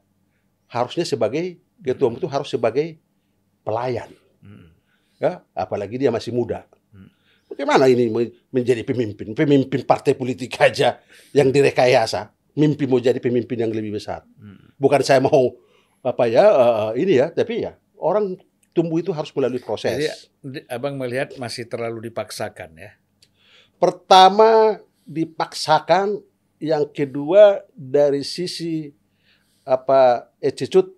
harusnya 0.66 1.06
sebagai 1.06 1.62
ketua 1.78 2.10
umum 2.10 2.18
itu 2.18 2.26
harus 2.26 2.50
sebagai 2.50 2.98
pelayan. 3.62 4.10
Hmm. 4.42 4.74
Ya, 5.22 5.46
apalagi 5.54 5.96
dia 5.96 6.10
masih 6.10 6.34
muda. 6.34 6.66
Hmm. 6.90 7.06
Bagaimana 7.46 7.86
ini 7.86 8.10
me- 8.10 8.34
menjadi 8.50 8.82
pemimpin? 8.82 9.30
Pemimpin 9.32 9.86
partai 9.86 10.18
politik 10.18 10.58
aja 10.58 10.98
yang 11.30 11.54
direkayasa. 11.54 12.34
Mimpi 12.56 12.88
mau 12.90 12.98
jadi 12.98 13.20
pemimpin 13.22 13.62
yang 13.62 13.70
lebih 13.70 13.94
besar. 13.94 14.26
Hmm. 14.40 14.74
Bukan 14.74 15.00
saya 15.06 15.22
mau 15.22 15.54
apa 16.02 16.26
ya 16.26 16.44
eh, 16.46 16.90
ini 17.06 17.22
ya, 17.22 17.30
tapi 17.30 17.62
ya 17.62 17.78
orang 17.98 18.34
tumbuh 18.74 19.00
itu 19.00 19.14
harus 19.14 19.30
melalui 19.32 19.62
proses. 19.62 19.94
Jadi 19.94 20.06
di- 20.42 20.66
abang 20.68 20.98
melihat 20.98 21.32
masih 21.38 21.64
terlalu 21.70 22.10
dipaksakan 22.10 22.74
ya. 22.76 22.92
Pertama 23.76 24.80
dipaksakan, 25.04 26.20
yang 26.58 26.88
kedua 26.88 27.64
dari 27.72 28.24
sisi 28.24 28.88
apa 29.66 30.30
attitude 30.38 30.94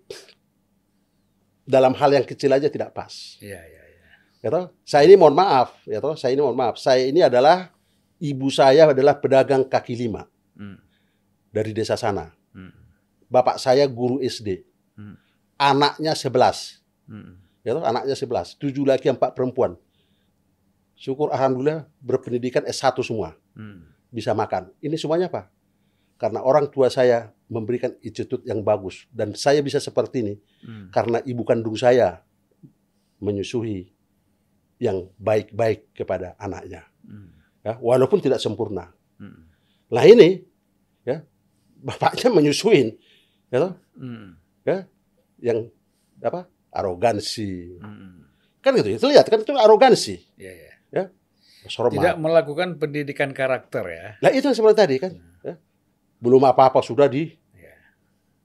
dalam 1.65 1.93
hal 1.93 2.09
yang 2.17 2.25
kecil 2.25 2.49
aja 2.53 2.65
tidak 2.69 2.93
pas. 2.93 3.37
Iya, 3.41 3.61
iya, 3.61 3.83
iya. 3.85 4.05
Ya 4.39 4.49
toh? 4.49 4.65
Saya 4.87 5.05
ini 5.05 5.19
mohon 5.19 5.35
maaf, 5.35 5.77
ya 5.85 5.99
toh? 6.01 6.15
Saya 6.17 6.33
ini 6.33 6.41
mohon 6.41 6.57
maaf. 6.57 6.79
Saya 6.81 7.05
ini 7.05 7.21
adalah 7.21 7.69
ibu 8.17 8.47
saya 8.49 8.89
adalah 8.89 9.17
pedagang 9.17 9.63
kaki 9.67 9.95
lima 9.95 10.25
Hmm. 10.59 10.75
dari 11.55 11.71
desa 11.71 11.95
sana. 11.95 12.35
Hmm. 12.51 12.73
Bapak 13.31 13.61
saya 13.61 13.87
guru 13.87 14.19
SD. 14.19 14.65
Hmm. 14.97 15.15
Anaknya 15.55 16.11
11. 16.17 16.81
Hmm. 17.07 17.39
Ya 17.63 17.75
toh? 17.75 17.83
Anaknya 17.85 18.15
11. 18.15 18.55
Tujuh 18.59 18.83
laki, 18.83 19.07
empat 19.11 19.35
perempuan. 19.37 19.75
Syukur 20.99 21.31
alhamdulillah 21.31 21.87
berpendidikan 22.03 22.65
S1 22.67 22.91
semua. 23.07 23.39
Hmm. 23.55 23.87
Bisa 24.09 24.33
makan. 24.33 24.73
Ini 24.81 24.97
semuanya 24.97 25.29
apa? 25.29 25.49
Karena 26.19 26.43
orang 26.43 26.67
tua 26.67 26.91
saya 26.91 27.31
memberikan 27.47 27.95
attitude 28.03 28.43
yang 28.43 28.59
bagus 28.61 29.07
dan 29.09 29.33
saya 29.33 29.63
bisa 29.63 29.79
seperti 29.79 30.21
ini 30.21 30.35
Hmm. 30.59 30.91
karena 30.91 31.23
ibu 31.23 31.41
kandung 31.47 31.79
saya 31.79 32.21
menyusui 33.23 33.87
yang 34.79 35.07
baik-baik 35.15 35.91
kepada 35.95 36.35
anaknya. 36.35 36.83
Hmm. 37.07 37.31
Ya, 37.63 37.79
walaupun 37.79 38.19
tidak 38.19 38.43
sempurna. 38.43 38.91
Hmm. 39.19 39.47
Lah 39.91 40.03
ini 40.03 40.43
ya 41.07 41.23
bapaknya 41.79 42.27
menyusuin 42.31 42.95
ya 43.49 43.75
Hmm. 43.95 44.35
yang 45.39 45.71
apa? 46.19 46.45
arogansi. 46.69 47.81
Hmm. 47.81 48.29
Kan 48.61 48.77
gitu. 48.77 48.93
Itu 48.93 49.05
lihat 49.09 49.25
kan 49.25 49.41
itu 49.41 49.55
arogansi. 49.57 50.21
Iya, 50.37 50.51
iya. 50.53 50.73
Hormat. 51.67 51.91
Tidak 51.91 52.15
melakukan 52.17 52.79
pendidikan 52.79 53.35
karakter 53.35 53.83
ya. 53.83 54.05
Lah 54.19 54.31
itu 54.31 54.47
sebenarnya 54.49 54.79
tadi 54.79 54.95
kan. 54.95 55.11
ya. 55.41 55.55
Belum 56.17 56.39
apa-apa 56.41 56.79
sudah 56.79 57.05
di 57.05 57.35
Iya. 57.51 57.75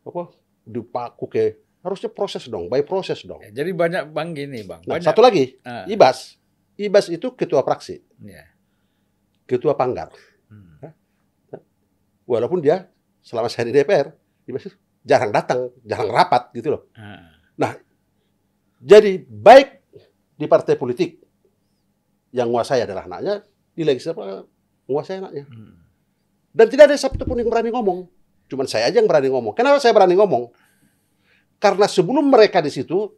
apa? 0.02 0.34
dipaku 0.64 1.28
ke 1.28 1.42
harusnya 1.84 2.08
proses 2.08 2.48
dong, 2.48 2.66
by 2.66 2.80
proses 2.80 3.20
dong. 3.22 3.38
Ya, 3.44 3.62
Jadi 3.62 3.70
banyak 3.70 4.08
bang 4.10 4.32
gini 4.32 4.64
bang. 4.64 4.80
Nah, 4.82 4.96
Banyak. 4.96 5.04
satu 5.04 5.20
lagi, 5.20 5.60
Ah, 5.60 5.84
Ibas. 5.84 6.40
Ibas 6.74 7.06
itu 7.06 7.36
ketua 7.36 7.60
praksi, 7.60 8.00
iya. 8.18 8.48
ketua 9.44 9.76
panggar. 9.76 10.10
Hmm. 10.48 10.90
Walaupun 12.24 12.58
dia 12.58 12.88
selama 13.20 13.46
saya 13.46 13.68
di 13.68 13.76
DPR, 13.76 14.10
Ibas 14.48 14.62
itu 14.64 14.76
jarang 15.04 15.28
datang, 15.30 15.68
jarang 15.84 16.08
rapat 16.08 16.48
gitu 16.50 16.72
loh. 16.72 16.82
Ah, 16.96 17.76
Jadi 18.80 19.16
baik 19.22 19.80
di 20.34 20.44
partai 20.44 20.76
politik 20.76 21.23
yang 22.34 22.50
menguasai 22.50 22.82
adalah 22.82 23.06
anaknya, 23.06 23.46
di 23.78 23.82
legislatif 23.86 24.50
menguasai 24.90 25.22
anaknya. 25.22 25.46
hmm. 25.46 25.74
Dan 26.54 26.66
tidak 26.70 26.90
ada 26.90 26.96
satu 26.98 27.22
pun 27.22 27.38
yang 27.38 27.50
berani 27.50 27.70
ngomong. 27.70 28.10
Cuman 28.50 28.66
saya 28.66 28.90
aja 28.90 28.98
yang 28.98 29.10
berani 29.10 29.30
ngomong. 29.30 29.54
Kenapa 29.54 29.78
saya 29.82 29.94
berani 29.94 30.14
ngomong? 30.18 30.50
Karena 31.58 31.86
sebelum 31.90 32.26
mereka 32.30 32.62
di 32.62 32.70
situ, 32.70 33.10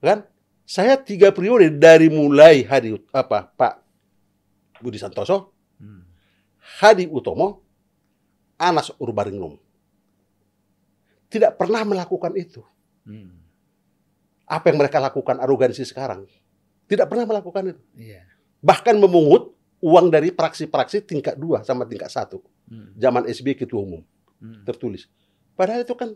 kan, 0.00 0.24
saya 0.66 0.98
tiga 1.00 1.30
periode 1.30 1.72
dari 1.72 2.10
mulai 2.10 2.66
Hadi 2.66 2.98
apa 3.14 3.46
Pak 3.46 3.74
Budi 4.80 4.98
Santoso, 5.00 5.56
Hmm. 5.76 6.08
Hadi 6.80 7.04
Utomo, 7.04 7.60
Anas 8.56 8.88
Urbaningrum. 8.96 9.60
Tidak 11.28 11.52
pernah 11.60 11.84
melakukan 11.84 12.32
itu. 12.32 12.64
Hmm. 13.04 13.44
Apa 14.48 14.72
yang 14.72 14.80
mereka 14.80 14.96
lakukan 14.96 15.36
arogansi 15.36 15.84
sekarang? 15.84 16.24
Tidak 16.88 17.04
pernah 17.10 17.28
melakukan 17.28 17.76
itu. 17.76 17.82
Iya. 17.98 18.24
Bahkan 18.66 18.98
memungut 18.98 19.54
uang 19.78 20.10
dari 20.10 20.34
praksi-praksi 20.34 21.06
tingkat 21.06 21.38
2 21.38 21.62
sama 21.62 21.86
tingkat 21.86 22.10
1. 22.10 22.34
Hmm. 22.66 22.90
Zaman 22.98 23.22
SBY 23.30 23.54
Ketua 23.62 23.78
Umum. 23.86 24.02
Hmm. 24.36 24.68
tertulis. 24.68 25.08
Padahal 25.56 25.80
itu 25.80 25.96
kan 25.96 26.12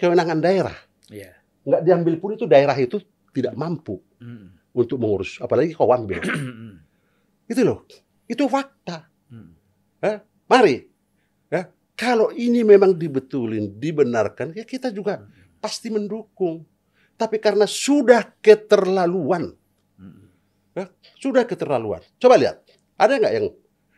kewenangan 0.00 0.40
daerah. 0.40 0.72
Iya. 1.12 1.36
Nggak 1.68 1.82
diambil 1.84 2.14
pun 2.16 2.30
itu 2.32 2.48
daerah 2.48 2.72
itu 2.78 2.96
tidak 3.36 3.52
mampu 3.52 4.00
Hmm. 4.16 4.56
untuk 4.72 4.96
mengurus. 4.96 5.36
Apalagi 5.44 5.76
kawan 5.76 6.08
bel. 6.08 6.22
Hmm. 6.30 6.80
itu 7.44 7.60
loh. 7.60 7.84
Itu 8.24 8.48
fakta. 8.48 9.10
Hmm. 9.28 9.52
Mari. 10.48 10.82
Ya, 11.52 11.68
kalau 11.94 12.32
ini 12.32 12.64
memang 12.64 12.96
dibetulin, 12.96 13.76
dibenarkan, 13.76 14.56
ya 14.56 14.64
kita 14.64 14.90
juga 14.90 15.22
pasti 15.60 15.92
mendukung. 15.92 16.64
Tapi 17.14 17.36
karena 17.36 17.68
sudah 17.68 18.24
keterlaluan, 18.40 19.52
Hmm. 19.52 19.59
Sudah 21.18 21.44
keterlaluan. 21.44 22.00
Coba 22.16 22.38
lihat, 22.38 22.62
ada 22.94 23.18
nggak 23.18 23.32
yang 23.34 23.46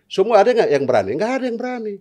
semua 0.08 0.40
ada 0.40 0.50
nggak 0.50 0.70
yang 0.70 0.84
berani? 0.88 1.10
Nggak 1.14 1.32
ada 1.36 1.44
yang 1.46 1.58
berani. 1.58 1.94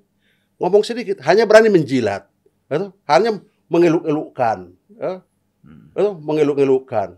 Ngomong 0.62 0.84
sedikit, 0.86 1.18
hanya 1.26 1.44
berani 1.44 1.74
menjilat, 1.74 2.30
atau 2.70 2.94
hanya 3.10 3.42
mengeluk-elukkan, 3.68 4.58
ya, 4.96 5.26
Hmm. 5.62 5.94
atau 5.94 6.18
mengeluk-elukkan. 6.18 7.18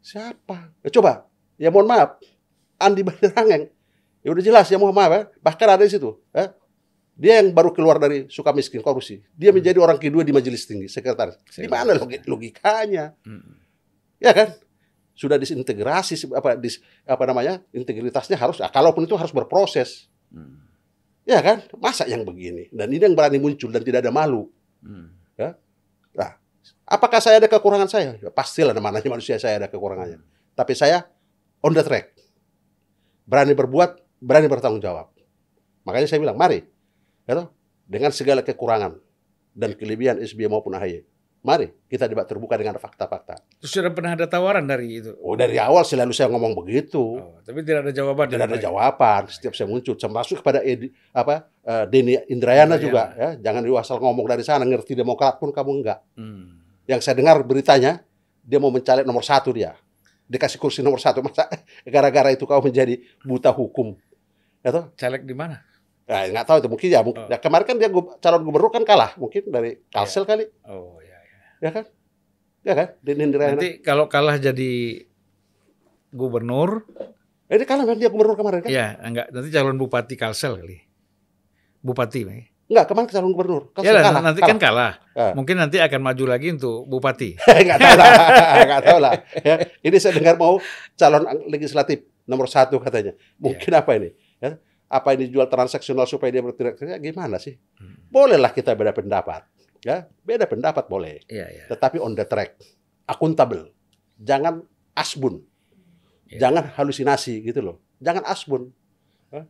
Siapa? 0.00 0.72
Ya, 0.80 0.88
coba, 0.92 1.28
ya 1.60 1.68
mohon 1.68 1.88
maaf, 1.88 2.16
Andi 2.80 3.02
Bandarangeng, 3.04 3.68
ya 4.22 4.28
udah 4.32 4.44
jelas 4.44 4.66
ya 4.70 4.78
mohon 4.80 4.94
maaf 4.96 5.10
ya. 5.12 5.22
Bahkan 5.42 5.68
ada 5.68 5.84
di 5.84 5.92
situ, 5.92 6.16
ya. 6.32 6.54
dia 7.18 7.42
yang 7.42 7.50
baru 7.50 7.74
keluar 7.74 7.98
dari 7.98 8.30
suka 8.30 8.54
miskin 8.54 8.78
korupsi, 8.78 9.20
dia 9.34 9.50
menjadi 9.50 9.76
orang 9.82 9.98
kedua 9.98 10.22
di 10.22 10.30
majelis 10.30 10.64
tinggi 10.64 10.86
sekretaris. 10.86 11.36
Di 11.50 11.66
mana 11.66 11.98
logi- 11.98 12.22
logikanya? 12.24 13.12
Hmm. 13.26 13.58
ya 14.18 14.34
kan 14.34 14.48
sudah 15.18 15.34
disintegrasi 15.34 16.30
apa 16.30 16.54
dis, 16.54 16.78
apa 17.02 17.26
namanya 17.26 17.58
integritasnya 17.74 18.38
harus 18.38 18.62
ah, 18.62 18.70
kalaupun 18.70 19.02
itu 19.02 19.18
harus 19.18 19.34
berproses. 19.34 20.06
Hmm. 20.30 20.62
ya 21.26 21.42
kan? 21.42 21.66
Masa 21.82 22.06
yang 22.06 22.22
begini? 22.22 22.70
Dan 22.70 22.94
ini 22.94 23.02
yang 23.02 23.18
berani 23.18 23.42
muncul 23.42 23.74
dan 23.74 23.82
tidak 23.82 24.06
ada 24.06 24.14
malu. 24.14 24.46
Hmm. 24.78 25.10
apakah 26.86 27.18
saya 27.18 27.42
ada 27.42 27.50
kekurangan 27.50 27.90
saya? 27.90 28.14
Ya, 28.22 28.30
pastilah 28.30 28.70
namanya 28.70 29.02
manusia 29.10 29.34
saya 29.42 29.58
ada 29.58 29.66
kekurangannya. 29.66 30.22
Tapi 30.54 30.72
saya 30.78 31.10
on 31.66 31.74
the 31.74 31.82
track. 31.82 32.14
Berani 33.26 33.58
berbuat 33.58 34.22
berani 34.22 34.46
bertanggung 34.46 34.80
jawab. 34.80 35.10
Makanya 35.82 36.06
saya 36.06 36.22
bilang 36.22 36.38
mari 36.38 36.62
ya 37.26 37.42
toh, 37.42 37.50
dengan 37.90 38.14
segala 38.14 38.46
kekurangan 38.46 38.94
dan 39.58 39.74
kelebihan 39.74 40.22
SBY 40.22 40.46
maupun 40.46 40.78
AHY 40.78 41.02
mari 41.38 41.70
kita 41.86 42.04
debat 42.04 42.24
terbuka 42.24 42.54
dengan 42.54 42.74
fakta-fakta 42.76 43.38
Terus 43.58 43.70
sudah 43.70 43.90
pernah 43.90 44.12
ada 44.12 44.26
tawaran 44.26 44.62
dari 44.62 44.98
itu? 44.98 45.14
oh 45.16 45.32
dari 45.32 45.54
awal 45.56 45.82
selalu 45.82 46.10
saya 46.10 46.28
ngomong 46.28 46.52
begitu 46.56 46.98
Oh, 47.18 47.38
tapi 47.40 47.62
tidak 47.62 47.86
ada 47.86 47.92
jawaban. 47.92 48.26
tidak 48.26 48.44
ada 48.44 48.52
mereka. 48.52 48.66
jawaban 48.66 49.22
setiap 49.28 49.52
saya 49.52 49.66
muncul 49.66 49.94
termasuk 49.94 50.40
kepada 50.40 50.60
Edi, 50.60 50.90
apa 51.10 51.46
eh, 51.60 51.84
Denny 51.86 52.18
Indrayana 52.26 52.74
Indrayana. 52.74 52.74
juga 52.76 53.02
ya 53.14 53.28
jangan 53.40 53.62
asal 53.72 53.96
ngomong 53.98 54.26
dari 54.26 54.42
sana 54.42 54.62
ngerti 54.62 54.92
demokrat 54.94 55.36
pun 55.36 55.50
kamu 55.50 55.70
enggak 55.78 55.98
Hmm. 56.14 56.58
yang 56.84 56.98
saya 56.98 57.14
dengar 57.14 57.38
beritanya 57.40 58.02
dia 58.42 58.58
mau 58.58 58.68
mencalek 58.68 59.04
nomor 59.04 59.22
satu 59.22 59.50
dia 59.50 59.78
dikasih 60.24 60.58
kursi 60.58 60.82
nomor 60.82 60.98
satu 60.98 61.22
masa 61.22 61.46
gara-gara 61.86 62.28
itu 62.28 62.44
kau 62.44 62.58
menjadi 62.58 62.98
buta 63.22 63.48
hukum 63.48 63.94
ya 64.60 64.70
toh 64.70 64.90
Caleg 64.92 65.22
di 65.22 65.32
mana? 65.32 65.62
nah, 66.04 66.24
nggak 66.26 66.44
tahu 66.44 66.56
itu 66.58 66.68
mungkin 66.68 66.88
ya 66.90 67.00
mungkin 67.00 67.24
Oh. 67.24 67.28
ya, 67.28 67.38
kemarin 67.38 67.64
kan 67.64 67.76
dia 67.76 67.88
calon 68.18 68.42
gubernur 68.42 68.68
kan 68.68 68.82
kalah 68.82 69.12
mungkin 69.14 69.48
dari 69.48 69.78
Kalsel 69.88 70.24
kali 70.24 70.44
Oh 70.66 71.00
ya. 71.00 71.07
Ya. 71.58 71.68
ya 71.68 71.70
kan 71.70 71.84
ya 72.62 72.74
kan 72.74 72.88
Indrayana 73.04 73.54
Nanti 73.58 73.70
kalau 73.80 74.06
kalah 74.06 74.36
jadi 74.36 75.04
gubernur, 76.08 76.88
eh, 77.48 77.56
dia 77.60 77.68
kalah 77.68 77.84
kan 77.84 77.96
dia 78.00 78.08
gubernur 78.08 78.36
kemarin 78.36 78.64
kan 78.64 78.70
ya 78.72 78.96
enggak 78.98 79.28
nanti 79.28 79.48
calon 79.52 79.76
bupati 79.76 80.14
Kalsel 80.16 80.56
kali. 80.58 80.78
Bupati, 81.78 82.20
Bang. 82.26 82.42
Enggak, 82.68 82.84
kemarin 82.90 83.06
calon 83.08 83.30
gubernur. 83.32 83.62
Kan 83.72 83.80
Ya 83.86 83.94
lah, 83.94 84.02
kalah, 84.10 84.20
nanti 84.20 84.40
kalah. 84.42 84.50
kan 84.50 84.58
kalah. 84.58 84.92
Ah. 85.14 85.32
Mungkin 85.32 85.56
nanti 85.56 85.78
akan 85.78 86.00
maju 86.02 86.24
lagi 86.26 86.48
untuk 86.52 86.84
bupati. 86.84 87.38
Enggak 87.62 87.78
tahu 87.80 87.94
lah, 87.96 88.08
enggak 88.66 88.80
tahu 88.84 88.98
lah. 89.00 89.12
Ya, 89.40 89.54
ini 89.80 89.96
saya 89.96 90.12
dengar 90.18 90.34
mau 90.36 90.58
calon 90.98 91.22
legislatif 91.48 92.04
nomor 92.28 92.50
satu 92.50 92.76
katanya. 92.82 93.14
Mungkin 93.40 93.72
Iya. 93.72 93.80
apa 93.80 93.90
ini? 93.96 94.08
Ya, 94.42 94.50
apa 94.90 95.08
ini 95.16 95.30
jual 95.32 95.48
transaksional 95.48 96.04
supaya 96.04 96.28
dia 96.28 96.42
bertindak? 96.44 96.76
Ya, 96.82 96.98
gimana 97.00 97.40
sih? 97.40 97.56
Hmm. 97.80 98.04
Bolehlah 98.12 98.52
kita 98.52 98.76
beda 98.76 98.92
pendapat. 98.92 99.48
Ya, 99.86 100.10
beda 100.26 100.44
pendapat 100.50 100.90
boleh. 100.90 101.22
Iya, 101.30 101.46
iya. 101.48 101.64
Tetapi 101.70 102.02
on 102.02 102.18
the 102.18 102.26
track, 102.26 102.58
akuntabel. 103.06 103.70
Jangan 104.18 104.66
asbun. 104.94 105.42
Ya. 106.26 106.48
Jangan 106.48 106.74
halusinasi 106.74 107.40
gitu 107.46 107.62
loh. 107.62 107.76
Jangan 108.02 108.26
asbun. 108.26 108.74
Ya. 109.30 109.46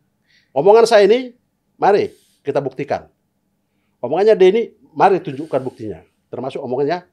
Omongan 0.53 0.85
saya 0.85 1.09
ini, 1.09 1.33
mari 1.81 2.13
kita 2.45 2.61
buktikan. 2.61 3.09
Omongannya 3.99 4.37
Denny, 4.37 4.77
mari 4.95 5.19
tunjukkan 5.19 5.61
buktinya. 5.65 6.05
Termasuk 6.29 6.61
omongannya 6.61 7.09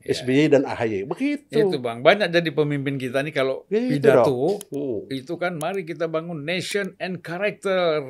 Ya. 0.00 0.16
SBY 0.16 0.48
dan 0.48 0.64
AHY. 0.64 1.04
Begitu. 1.04 1.52
Itu 1.52 1.76
bang, 1.76 2.00
banyak 2.00 2.32
jadi 2.32 2.48
pemimpin 2.50 2.96
kita 2.96 3.20
nih 3.20 3.36
kalau 3.36 3.68
Gitu 3.68 4.00
pidato 4.00 4.56
Hmm. 4.72 5.04
itu 5.12 5.36
kan 5.36 5.60
mari 5.60 5.84
kita 5.84 6.08
bangun 6.08 6.40
nation 6.40 6.96
and 6.96 7.20
character 7.20 8.08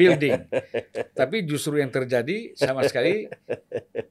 building. 0.00 0.48
Tapi 1.18 1.44
justru 1.44 1.76
yang 1.76 1.92
terjadi 1.92 2.56
sama 2.56 2.88
sekali 2.88 3.28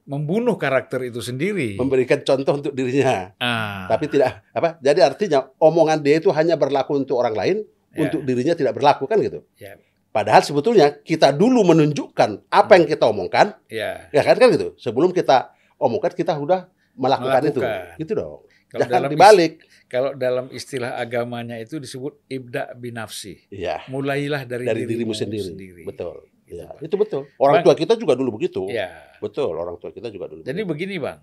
membunuh 0.06 0.54
karakter 0.54 1.02
itu 1.02 1.18
sendiri. 1.18 1.74
Memberikan 1.74 2.22
contoh 2.22 2.62
untuk 2.62 2.72
dirinya. 2.72 3.34
Ah, 3.42 3.90
Tapi 3.90 4.06
tidak 4.06 4.46
apa? 4.54 4.78
Jadi 4.78 5.00
artinya 5.02 5.50
omongan 5.58 5.98
dia 6.00 6.22
itu 6.22 6.30
hanya 6.30 6.54
berlaku 6.54 6.94
untuk 6.94 7.18
orang 7.18 7.34
lain, 7.34 7.56
Ya. 7.90 8.06
untuk 8.06 8.22
dirinya 8.22 8.54
tidak 8.54 8.76
berlaku 8.76 9.08
kan 9.08 9.18
gitu. 9.18 9.42
Ya. 9.58 9.80
Padahal 10.14 10.40
sebetulnya 10.40 10.94
kita 10.94 11.34
dulu 11.34 11.64
menunjukkan 11.66 12.48
apa 12.48 12.72
yang 12.78 12.86
kita 12.86 13.04
omongkan, 13.04 13.52
ya. 13.68 14.08
ya 14.14 14.22
kan 14.22 14.38
kan 14.38 14.48
gitu. 14.54 14.72
Sebelum 14.78 15.10
kita 15.10 15.52
omongkan 15.76 16.12
kita 16.14 16.36
sudah 16.38 16.68
melakukan, 16.96 17.40
Melakukan. 17.44 17.52
itu. 17.52 17.60
Gitu 18.00 18.12
dong. 18.12 18.40
Kalau 18.66 18.80
Jangan 18.82 18.94
dalam 18.98 19.10
dibalik. 19.12 19.52
Kalau 19.86 20.10
dalam 20.12 20.46
istilah 20.50 20.98
agamanya 20.98 21.54
itu 21.56 21.78
disebut 21.78 22.18
ibda 22.26 22.74
binafsi. 22.74 23.46
Iya. 23.48 23.86
Mulailah 23.86 24.42
dari, 24.42 24.66
Dari 24.66 24.82
dirimu 24.82 25.14
sendiri. 25.14 25.86
Betul. 25.86 26.26
Gitu, 26.42 26.58
Ya, 26.58 26.70
Bang. 26.70 26.78
itu 26.78 26.94
betul. 26.94 27.22
Orang 27.38 27.58
Bang- 27.58 27.66
tua 27.66 27.74
kita 27.74 27.94
juga 27.94 28.14
dulu 28.14 28.38
begitu. 28.38 28.70
Ya. 28.70 28.90
Betul, 29.18 29.50
orang 29.52 29.78
tua 29.78 29.90
kita 29.90 30.10
juga 30.10 30.26
dulu. 30.26 30.42
Jadi 30.42 30.62
begitu. 30.62 30.70
begini 30.70 30.94
bang, 30.98 31.18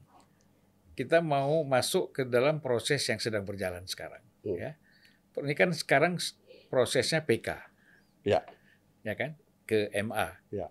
kita 0.95 1.23
mau 1.23 1.63
masuk 1.63 2.11
ke 2.11 2.21
dalam 2.23 2.59
proses 2.59 2.99
yang 3.03 3.19
sedang 3.19 3.43
berjalan 3.43 3.87
sekarang. 3.87 4.19
Hmm. 4.43 4.59
Ya, 4.59 4.71
ini 5.39 5.55
kan 5.55 5.71
sekarang 5.71 6.19
prosesnya 6.67 7.23
PK. 7.23 7.55
Ya. 8.23 8.43
Ya 8.99 9.13
kan, 9.15 9.39
ke 9.63 9.87
MA. 9.95 10.43
Ya. 10.51 10.67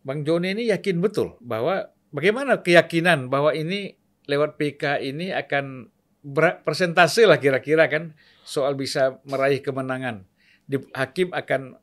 Bang 0.00 0.24
Joni 0.24 0.52
ini 0.52 0.68
yakin 0.68 1.00
betul 1.00 1.40
bahwa 1.40 1.88
bagaimana 2.08 2.60
keyakinan 2.60 3.28
bahwa 3.28 3.52
ini 3.52 3.96
lewat 4.28 4.60
PK 4.60 5.00
ini 5.04 5.32
akan 5.32 5.88
persentase 6.66 7.24
lah 7.24 7.40
kira-kira 7.40 7.88
kan 7.88 8.12
soal 8.44 8.76
bisa 8.76 9.20
meraih 9.24 9.64
kemenangan. 9.64 10.28
Di, 10.68 10.76
hakim 10.92 11.32
akan 11.32 11.80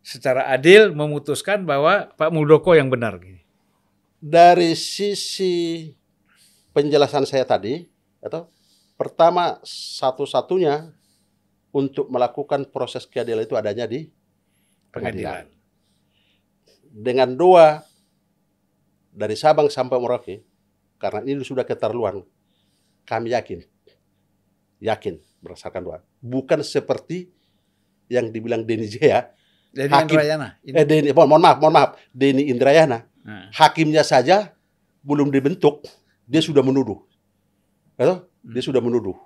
secara 0.00 0.48
adil 0.48 0.96
memutuskan 0.96 1.68
bahwa 1.68 2.08
Pak 2.16 2.32
Muldoko 2.32 2.72
yang 2.72 2.88
benar. 2.88 3.20
Gini. 3.20 3.40
dari 4.20 4.76
sisi 4.76 5.88
penjelasan 6.76 7.24
saya 7.24 7.48
tadi, 7.48 7.88
atau 8.20 8.52
pertama 9.00 9.56
satu-satunya 9.64 10.92
untuk 11.72 12.12
melakukan 12.12 12.68
proses 12.68 13.08
keadilan 13.08 13.48
itu 13.48 13.56
adanya 13.56 13.88
di 13.88 14.12
pengadilan. 14.92 15.48
Pengadilan. 15.48 15.58
Dengan 16.90 17.28
doa 17.32 17.80
dari 19.14 19.38
Sabang 19.38 19.72
sampai 19.72 19.96
Merauke, 19.96 20.42
karena 21.00 21.24
ini 21.24 21.40
sudah 21.40 21.64
keterlaluan, 21.64 22.20
kami 23.08 23.32
yakin, 23.32 23.64
yakin 24.84 25.16
berdasarkan 25.40 25.80
doa, 25.80 25.98
bukan 26.20 26.60
seperti 26.60 27.32
yang 28.12 28.28
dibilang 28.28 28.68
Denny 28.68 28.86
Jaya, 28.86 29.32
Jadi 29.72 29.88
Hakim. 29.88 30.18
Andrayana. 30.18 30.48
Ini, 30.60 30.76
eh 30.76 30.84
Denny, 30.84 31.10
mohon 31.16 31.28
mohon 31.32 31.42
maaf, 31.42 31.56
mohon 31.62 31.74
maaf, 31.74 31.90
Denny 32.12 32.52
Indrayana, 32.52 33.10
Nah, 33.20 33.52
hakimnya 33.52 34.00
saja 34.00 34.56
belum 35.04 35.28
dibentuk, 35.28 35.84
dia 36.24 36.40
sudah 36.40 36.64
menuduh. 36.64 37.04
Gitu? 38.00 38.14
Dia 38.48 38.62
sudah 38.64 38.80
menuduh. 38.80 39.16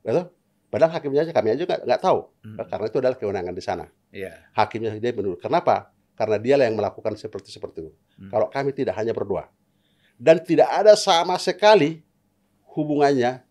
Gitu? 0.00 0.22
Padahal 0.72 0.96
hakimnya 0.96 1.28
aja, 1.28 1.32
kami 1.36 1.52
aja 1.52 1.68
nggak 1.68 1.80
nggak 1.84 2.00
tahu. 2.00 2.32
Hmm. 2.40 2.56
Karena 2.64 2.86
itu 2.88 2.98
adalah 3.04 3.16
kewenangan 3.20 3.54
di 3.54 3.62
sana. 3.64 3.84
Iya. 4.08 4.32
Hakimnya 4.56 4.96
dia 4.96 5.12
menuduh. 5.12 5.36
Kenapa? 5.36 5.92
Karena 6.16 6.40
dialah 6.40 6.64
yang 6.64 6.76
melakukan 6.80 7.12
seperti 7.16 7.52
seperti 7.52 7.84
itu. 7.84 7.92
Hmm. 7.92 8.30
Kalau 8.32 8.46
kami 8.48 8.72
tidak 8.72 8.96
hanya 8.96 9.12
berdoa. 9.12 9.52
Dan 10.22 10.38
tidak 10.40 10.70
ada 10.70 10.94
sama 10.94 11.34
sekali 11.34 11.98
hubungannya 12.70 13.42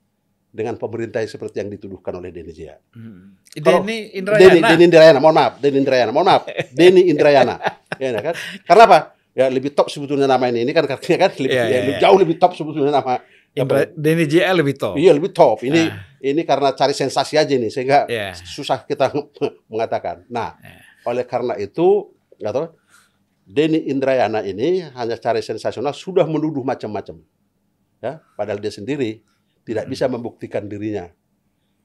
dengan 0.48 0.76
pemerintah 0.76 1.20
seperti 1.24 1.60
yang 1.60 1.70
dituduhkan 1.70 2.12
oleh 2.14 2.32
Denny 2.32 2.52
Jaya. 2.52 2.80
Hmm. 2.92 3.36
Kalau- 3.56 3.84
Denny 3.84 4.16
Indrayana. 4.16 4.68
Denny 4.68 4.84
Indrayana, 4.88 5.20
mohon 5.20 5.36
maaf, 5.36 5.54
Denny 5.60 5.80
Indrayana, 5.80 6.12
mohon 6.12 6.28
maaf, 6.28 6.44
Denny 6.78 7.08
Indrayana, 7.08 7.56
ya 7.96 8.16
kan? 8.24 8.36
Karena 8.64 8.84
apa? 8.88 9.00
Ya 9.32 9.48
lebih 9.48 9.72
top 9.72 9.88
sebetulnya 9.88 10.28
nama 10.28 10.44
ini, 10.48 10.64
ini 10.64 10.72
kan 10.72 10.84
karena 10.84 11.28
kan 11.28 11.32
lebih, 11.40 11.56
Iya, 11.56 11.64
ya, 11.64 11.78
lebih 11.80 11.96
iya. 11.96 12.02
jauh 12.04 12.18
lebih 12.20 12.36
top 12.36 12.52
sebetulnya 12.52 12.92
nama. 12.92 13.20
Indra, 13.52 13.84
Denny 13.96 14.28
JL 14.28 14.56
lebih 14.60 14.76
top. 14.80 14.96
Iya 14.96 15.12
lebih 15.12 15.32
top. 15.32 15.60
Ini 15.64 15.82
Ah. 15.88 16.04
ini 16.20 16.44
karena 16.44 16.72
cari 16.72 16.92
sensasi 16.92 17.36
aja 17.36 17.52
nih, 17.52 17.68
sehingga 17.68 18.08
Iya. 18.08 18.32
susah 18.36 18.84
kita 18.84 19.12
mengatakan. 19.72 20.24
Nah, 20.28 20.56
Iya. 20.60 20.80
oleh 21.08 21.24
karena 21.24 21.56
itu, 21.56 22.12
nggak 22.40 22.52
tahu, 22.52 22.66
Denny 23.52 23.92
Indrayana 23.92 24.40
ini 24.48 24.80
hanya 24.96 25.20
cari 25.20 25.44
sensasional, 25.44 25.92
sudah 25.92 26.24
menuduh 26.24 26.64
macam-macam. 26.64 27.20
Ya, 28.00 28.24
padahal 28.40 28.64
dia 28.64 28.72
sendiri 28.72 29.22
tidak 29.68 29.86
Hmm. 29.86 29.92
bisa 29.94 30.08
membuktikan 30.08 30.66
dirinya 30.66 31.12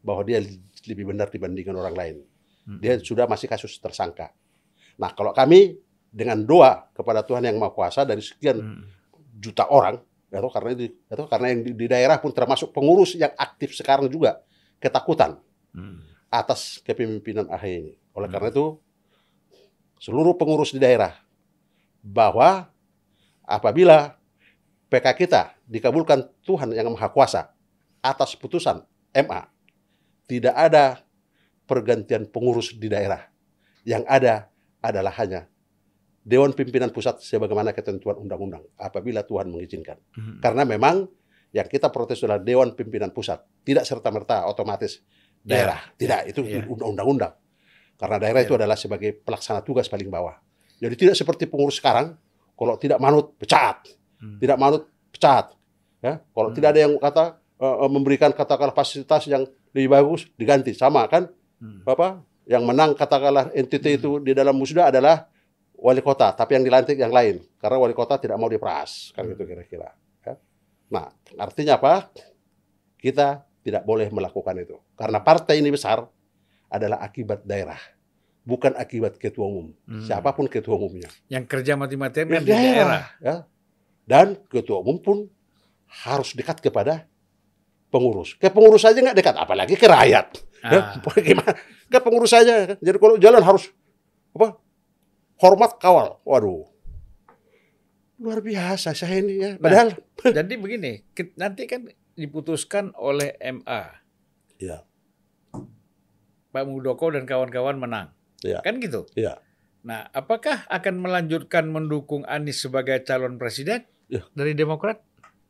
bahwa 0.00 0.22
dia 0.22 0.40
lebih 0.86 1.10
benar 1.10 1.28
dibandingkan 1.28 1.74
orang 1.74 1.92
lain. 1.92 2.16
Hmm. 2.64 2.78
Dia 2.78 2.96
sudah 3.02 3.26
masih 3.26 3.50
kasus 3.50 3.76
tersangka. 3.82 4.30
Nah, 4.96 5.10
kalau 5.12 5.34
kami 5.34 5.76
dengan 6.08 6.38
doa 6.40 6.86
kepada 6.94 7.20
Tuhan 7.26 7.44
yang 7.44 7.58
Maha 7.58 7.74
Kuasa 7.74 8.06
dari 8.06 8.22
sekian 8.22 8.62
Hmm. 8.62 8.86
juta 9.36 9.66
orang, 9.68 10.00
toh, 10.30 10.52
karena 10.54 10.70
itu, 10.72 10.94
toh, 11.10 11.28
karena 11.28 11.46
yang 11.52 11.60
di, 11.66 11.70
di 11.74 11.86
daerah 11.90 12.16
pun 12.22 12.30
termasuk 12.32 12.72
pengurus 12.72 13.18
yang 13.18 13.34
aktif 13.36 13.74
sekarang 13.76 14.06
juga 14.08 14.40
ketakutan 14.78 15.36
Hmm. 15.76 16.00
atas 16.32 16.80
kepemimpinan 16.80 17.50
AHY 17.52 17.72
ini. 17.76 17.92
Oleh 18.16 18.30
karena 18.32 18.48
itu, 18.48 18.80
seluruh 20.00 20.32
pengurus 20.38 20.72
di 20.72 20.80
daerah 20.80 21.12
bahwa 22.06 22.70
apabila 23.42 24.14
PK 24.86 25.06
kita 25.26 25.58
dikabulkan 25.66 26.30
Tuhan 26.46 26.70
yang 26.70 26.86
Maha 26.94 27.10
Kuasa 27.10 27.50
atas 27.98 28.38
putusan 28.38 28.86
MA, 29.10 29.50
tidak 30.30 30.54
ada 30.54 31.02
pergantian 31.66 32.30
pengurus 32.30 32.70
di 32.78 32.86
daerah. 32.86 33.26
Yang 33.82 34.06
ada 34.06 34.34
adalah 34.78 35.10
hanya 35.18 35.50
Dewan 36.22 36.54
Pimpinan 36.54 36.94
Pusat 36.94 37.22
sebagaimana 37.22 37.74
ketentuan 37.74 38.18
undang-undang 38.18 38.62
apabila 38.78 39.26
Tuhan 39.26 39.50
mengizinkan. 39.50 39.98
Hmm. 40.14 40.38
Karena 40.38 40.62
memang 40.62 41.06
yang 41.50 41.66
kita 41.66 41.90
protes 41.90 42.22
adalah 42.22 42.42
Dewan 42.42 42.74
Pimpinan 42.78 43.10
Pusat, 43.10 43.42
tidak 43.66 43.86
serta-merta 43.86 44.46
otomatis 44.46 45.02
daerah. 45.42 45.78
Tidak, 45.94 46.30
itu 46.30 46.42
Ya. 46.46 46.62
undang-undang. 46.66 47.34
Karena 47.98 48.18
daerah 48.18 48.42
Ya. 48.42 48.46
itu 48.46 48.54
adalah 48.58 48.74
sebagai 48.78 49.14
pelaksana 49.14 49.62
tugas 49.62 49.86
paling 49.86 50.10
bawah. 50.10 50.34
Jadi 50.76 50.94
tidak 50.96 51.16
seperti 51.16 51.48
pengurus 51.48 51.80
sekarang, 51.80 52.16
kalau 52.56 52.74
tidak 52.76 53.00
manut 53.00 53.32
pecat, 53.40 53.84
Hmm. 54.16 54.40
tidak 54.40 54.56
manut 54.56 54.88
pecat. 55.12 55.52
Ya, 56.00 56.20
kalau 56.32 56.48
Hmm. 56.52 56.56
tidak 56.56 56.68
ada 56.76 56.80
yang 56.88 56.94
kata 56.96 57.24
eh, 57.56 57.88
memberikan 57.88 58.36
katakanlah 58.36 58.76
fasilitas 58.76 59.24
yang 59.32 59.48
lebih 59.72 59.88
bagus 59.88 60.28
diganti 60.36 60.76
sama 60.76 61.08
kan 61.08 61.24
Hmm. 61.56 61.80
apa 61.88 62.20
yang 62.44 62.68
menang 62.68 62.92
katakanlah 62.92 63.48
entitas 63.56 63.96
itu 63.96 64.20
di 64.20 64.36
dalam 64.36 64.52
musda 64.52 64.92
adalah 64.92 65.24
wali 65.72 66.04
kota 66.04 66.36
tapi 66.36 66.52
yang 66.52 66.64
dilantik 66.68 67.00
yang 67.00 67.08
lain 67.08 67.40
karena 67.56 67.80
wali 67.80 67.96
kota 67.96 68.20
tidak 68.20 68.36
mau 68.36 68.48
diperas 68.48 69.08
kan 69.16 69.24
gitu 69.24 69.48
kira-kira 69.48 69.88
ya. 70.20 70.36
nah 70.92 71.08
artinya 71.40 71.80
apa 71.80 72.12
kita 73.00 73.40
tidak 73.64 73.88
boleh 73.88 74.12
melakukan 74.12 74.56
itu 74.60 74.76
karena 74.92 75.18
partai 75.24 75.64
ini 75.64 75.72
besar 75.72 76.04
adalah 76.68 77.00
akibat 77.00 77.40
daerah 77.40 77.80
bukan 78.46 78.72
akibat 78.72 79.18
ketua 79.18 79.44
umum 79.44 79.74
Hmm. 79.84 80.00
siapa 80.00 80.30
pun 80.30 80.46
ketua 80.46 80.78
umumnya 80.78 81.10
Yang 81.26 81.44
kerja 81.50 81.74
mati-matian 81.74 82.26
Ya, 82.26 82.32
kan 82.32 82.42
di 82.42 82.50
daerah. 82.50 83.02
ya. 83.18 83.36
dan 84.06 84.38
ketua 84.46 84.80
umum 84.80 84.96
pun 84.96 85.26
harus 86.06 86.30
dekat 86.32 86.62
kepada 86.62 87.10
pengurus 87.88 88.34
ke 88.34 88.46
pengurus 88.46 88.80
saja 88.80 88.96
nggak 88.96 89.18
dekat 89.18 89.34
apalagi 89.34 89.74
ke 89.74 89.84
rakyat 89.84 90.30
Ya, 90.66 90.80
Ah. 90.98 91.14
gimana? 91.14 91.52
Ke 91.86 92.00
pengurus 92.00 92.32
saja. 92.32 92.74
Jadi 92.74 92.96
kalau 92.98 93.20
jalan 93.20 93.38
harus 93.38 93.70
apa? 94.34 94.58
Hormat 95.38 95.78
kawal. 95.78 96.18
Waduh. 96.24 96.66
Luar 98.18 98.40
biasa 98.40 98.90
saya 98.90 99.20
ini 99.20 99.36
ya. 99.36 99.50
Padahal 99.60 99.94
Jadi 100.34 100.56
begini, 100.56 101.04
nanti 101.36 101.68
kan 101.68 101.86
diputuskan 102.16 102.96
oleh 102.96 103.36
MA. 103.38 104.00
Iya. 104.58 104.82
Pak 106.50 106.64
Muldoko 106.64 107.12
dan 107.12 107.28
kawan-kawan 107.28 107.76
menang. 107.76 108.15
Iya. 108.40 108.60
Kan 108.60 108.76
gitu. 108.78 109.06
Iya. 109.12 109.38
Nah, 109.80 110.10
apakah 110.10 110.66
akan 110.66 110.94
melanjutkan 110.98 111.64
mendukung 111.64 112.26
Anies 112.26 112.58
sebagai 112.58 112.98
calon 113.00 113.36
presiden 113.36 113.86
Ya. 114.06 114.26
dari 114.32 114.52
Demokrat? 114.52 114.98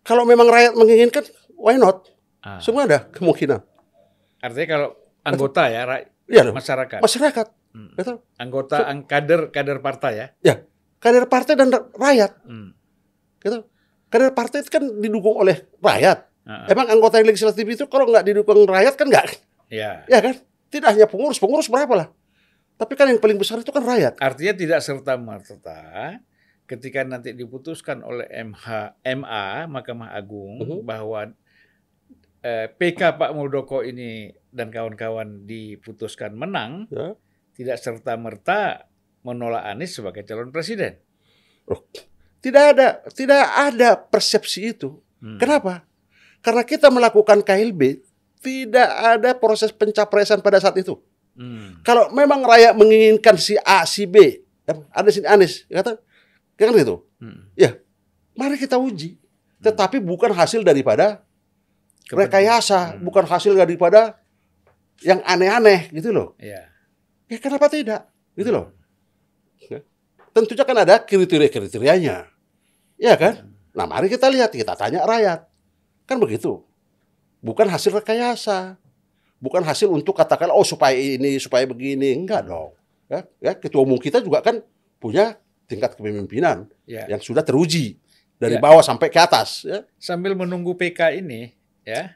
Kalau 0.02 0.22
memang 0.22 0.46
rakyat 0.46 0.74
menginginkan, 0.74 1.24
why 1.52 1.74
not? 1.74 2.04
Ah, 2.38 2.60
Semua 2.60 2.84
ada 2.84 3.08
kemungkinan. 3.08 3.58
artinya 4.38 4.68
kalau 4.68 4.88
anggota 5.20 5.66
ya, 5.66 5.82
ra- 5.82 6.06
Iya, 6.26 6.42
loh. 6.44 6.54
masyarakat, 6.54 7.00
masyarakat. 7.00 7.46
Hmm. 7.72 7.92
Gitu. 7.92 8.12
anggota, 8.36 8.76
ang- 8.84 9.04
kader, 9.04 9.50
kader 9.50 9.78
partai 9.80 10.12
ya. 10.14 10.26
Ya, 10.40 10.54
kader 10.96 11.26
partai 11.26 11.52
dan 11.54 11.68
ra- 11.68 11.88
rakyat. 11.90 12.32
Hmm. 12.42 12.72
Gitu. 13.36 13.66
Kader 14.06 14.30
partai 14.32 14.62
itu 14.62 14.70
kan 14.70 14.84
didukung 14.96 15.34
oleh 15.34 15.66
rakyat. 15.76 16.30
Ah, 16.46 16.64
Emang 16.68 16.86
anggota 16.86 17.18
legislatif 17.18 17.66
itu 17.66 17.84
kalau 17.84 18.06
nggak 18.06 18.22
didukung 18.22 18.62
rakyat 18.64 18.94
kan 18.94 19.06
nggak, 19.08 19.26
ya. 19.66 20.06
ya 20.06 20.18
kan? 20.20 20.38
Tidak 20.66 20.88
hanya 20.88 21.04
pengurus, 21.04 21.36
pengurus 21.36 21.66
berapa 21.66 21.90
lah? 21.92 22.08
Tapi 22.76 22.92
kan 22.92 23.08
yang 23.08 23.20
paling 23.20 23.40
besar 23.40 23.60
itu 23.60 23.72
kan 23.72 23.80
rakyat. 23.80 24.20
Artinya 24.20 24.52
tidak 24.52 24.80
serta 24.84 25.16
merta 25.16 26.20
ketika 26.66 27.00
nanti 27.06 27.32
diputuskan 27.32 28.02
oleh 28.02 28.26
MH, 28.28 28.98
MA 29.16 29.64
Mahkamah 29.64 30.12
Agung 30.12 30.60
Mhm. 30.60 30.78
bahwa 30.84 31.32
eh, 32.42 32.70
PK 32.70 33.18
Pak 33.18 33.34
Muldoko 33.34 33.82
ini 33.82 34.30
dan 34.54 34.70
kawan-kawan 34.70 35.48
diputuskan 35.48 36.30
menang, 36.30 36.86
Ya. 36.94 37.18
tidak 37.58 37.80
serta 37.82 38.14
merta 38.14 38.86
menolak 39.26 39.66
Anies 39.66 39.98
sebagai 39.98 40.22
calon 40.22 40.54
presiden. 40.54 40.94
Tidak 42.38 42.64
ada, 42.76 43.02
tidak 43.10 43.42
ada 43.50 43.98
persepsi 43.98 44.70
itu. 44.70 45.02
Hmm. 45.18 45.40
Kenapa? 45.42 45.82
Karena 46.38 46.62
kita 46.62 46.86
melakukan 46.94 47.42
KLB, 47.42 47.98
tidak 48.38 48.86
ada 48.94 49.34
proses 49.34 49.74
pencapresan 49.74 50.38
pada 50.38 50.62
saat 50.62 50.78
itu. 50.78 51.02
Hmm. 51.36 51.84
Kalau 51.84 52.08
memang 52.16 52.40
rakyat 52.40 52.72
menginginkan 52.72 53.36
si 53.36 53.60
A, 53.60 53.84
si 53.84 54.08
B, 54.08 54.16
eh, 54.64 54.76
ada 54.90 55.08
si 55.12 55.20
Anies, 55.20 55.68
kata, 55.68 56.00
kan 56.56 56.72
gitu. 56.72 57.04
Hmm. 57.20 57.52
Mari 58.36 58.56
kita 58.60 58.76
uji. 58.80 59.20
Tetapi 59.60 60.00
bukan 60.00 60.32
hasil 60.32 60.60
daripada 60.64 61.24
rekayasa, 62.12 62.96
Hmm. 62.96 63.04
bukan 63.04 63.24
hasil 63.24 63.56
daripada 63.56 64.20
yang 65.04 65.20
aneh-aneh 65.24 65.92
gitu 65.92 66.12
loh. 66.12 66.32
Ya. 66.40 66.68
Ya 67.28 67.36
kenapa 67.40 67.68
tidak? 67.68 68.08
Gitu 68.36 68.48
loh. 68.52 68.72
Ya. 69.68 69.80
Tentunya 70.32 70.64
kan 70.64 70.76
ada 70.76 71.00
kriteria-kriterianya. 71.00 72.28
Ya 72.96 73.14
kan? 73.16 73.52
Nah 73.76 73.84
mari 73.84 74.08
kita 74.08 74.28
lihat, 74.32 74.52
kita 74.52 74.72
tanya 74.76 75.04
rakyat. 75.04 75.44
Kan 76.08 76.16
begitu. 76.16 76.64
Bukan 77.44 77.68
hasil 77.68 77.92
rekayasa. 77.92 78.80
Bukan 79.36 79.60
hasil 79.60 79.92
untuk 79.92 80.16
katakan, 80.16 80.48
oh 80.48 80.64
supaya 80.64 80.96
ini, 80.96 81.36
supaya 81.36 81.68
begini. 81.68 82.16
Enggak 82.16 82.48
dong. 82.48 82.72
Ya, 83.06 83.22
ya 83.38 83.52
ketua 83.54 83.86
umum 83.86 84.00
kita 84.00 84.18
juga 84.18 84.42
kan 84.42 84.58
punya 84.98 85.38
tingkat 85.70 85.94
kepemimpinan 85.94 86.66
Ya. 86.88 87.06
yang 87.06 87.22
sudah 87.22 87.44
teruji. 87.44 88.00
Dari 88.36 88.58
Ya. 88.58 88.62
bawah 88.62 88.82
sampai 88.82 89.08
ke 89.08 89.16
atas. 89.20 89.64
Ya. 89.64 89.84
Sambil 89.96 90.36
menunggu 90.36 90.76
PK 90.76 91.20
ini, 91.24 91.54
ya, 91.86 92.12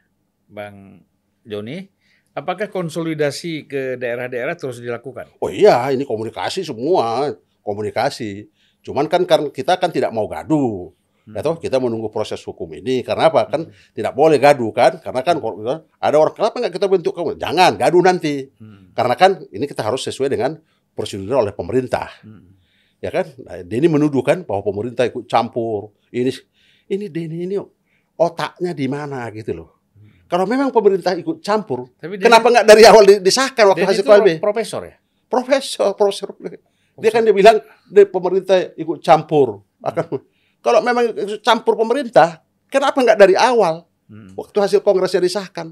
Bang 0.50 1.00
Joni, 1.46 1.88
apakah 2.36 2.68
konsolidasi 2.68 3.64
ke 3.64 3.96
daerah-daerah 3.96 4.52
terus 4.58 4.80
dilakukan? 4.82 5.32
Oh 5.40 5.48
iya, 5.48 5.88
ini 5.94 6.04
komunikasi 6.04 6.60
semua, 6.66 7.32
komunikasi. 7.64 8.48
Cuman 8.80 9.08
kan 9.08 9.24
karena 9.24 9.48
kita 9.48 9.76
kan 9.80 9.88
tidak 9.92 10.12
mau 10.12 10.28
gaduh. 10.28 10.92
Hmm. 11.30 11.36
Ya 11.36 11.40
toh, 11.40 11.54
kita 11.56 11.78
menunggu 11.78 12.08
proses 12.08 12.40
hukum 12.40 12.66
ini 12.72 13.00
karena 13.00 13.30
apa? 13.30 13.46
Kan 13.46 13.60
tidak 13.90 14.12
boleh 14.12 14.36
gaduh 14.36 14.70
kan? 14.70 14.98
Karena 14.98 15.22
kan 15.22 15.38
kalau 15.38 15.62
ada 15.96 16.16
orang 16.16 16.34
kenapa 16.34 16.56
nggak 16.58 16.74
kita 16.74 16.86
bentuk 16.86 17.12
kamu? 17.12 17.38
Jangan 17.38 17.78
gaduh 17.78 18.02
nanti. 18.02 18.50
Hmm. 18.56 18.90
Karena 18.90 19.14
kan 19.14 19.38
ini 19.46 19.64
kita 19.64 19.80
harus 19.80 20.02
sesuai 20.02 20.26
dengan 20.28 20.58
prosedur 20.90 21.38
oleh 21.38 21.52
pemerintah, 21.52 22.10
Hmm. 22.20 22.58
ya 22.98 23.08
kan? 23.08 23.30
Nah, 23.38 23.62
Denny 23.62 23.86
menuduh 23.86 24.20
kan 24.20 24.42
bahwa 24.42 24.64
pemerintah 24.64 25.06
ikut 25.06 25.24
campur. 25.24 25.94
Ini 26.10 26.34
ini 26.88 27.06
Denny 27.06 27.46
ini 27.46 27.56
otaknya 28.14 28.72
di 28.72 28.86
mana 28.86 29.30
gitu 29.30 29.54
loh. 29.54 29.70
Kalau 30.26 30.44
memang 30.44 30.70
pemerintah 30.70 31.14
ikut 31.14 31.38
campur, 31.40 31.90
Tapi 31.96 32.14
Denny- 32.14 32.26
kenapa 32.26 32.46
nggak 32.48 32.64
dari 32.64 32.82
awal 32.84 33.02
di- 33.04 33.18
disahkan 33.20 33.64
waktu 33.66 33.82
hasil 33.84 34.02
itu 34.02 34.10
KLB? 34.10 34.28
profesor 34.38 34.82
ya? 34.84 34.94
profesor, 35.26 35.94
profesor. 35.94 36.34
Dia 36.96 37.08
kan 37.08 37.22
dia 37.22 37.30
bilang 37.30 37.56
dia 37.86 38.02
pemerintah 38.04 38.74
ikut 38.74 38.98
campur. 39.00 39.62
Akan 39.80 40.10
kalau 40.60 40.80
memang 40.80 41.10
campur 41.40 41.74
pemerintah, 41.74 42.40
kenapa 42.68 43.00
nggak 43.00 43.18
dari 43.18 43.34
awal 43.36 43.84
Hmm. 44.10 44.34
waktu 44.34 44.58
hasil 44.58 44.80
kongresnya 44.82 45.22
disahkan? 45.22 45.70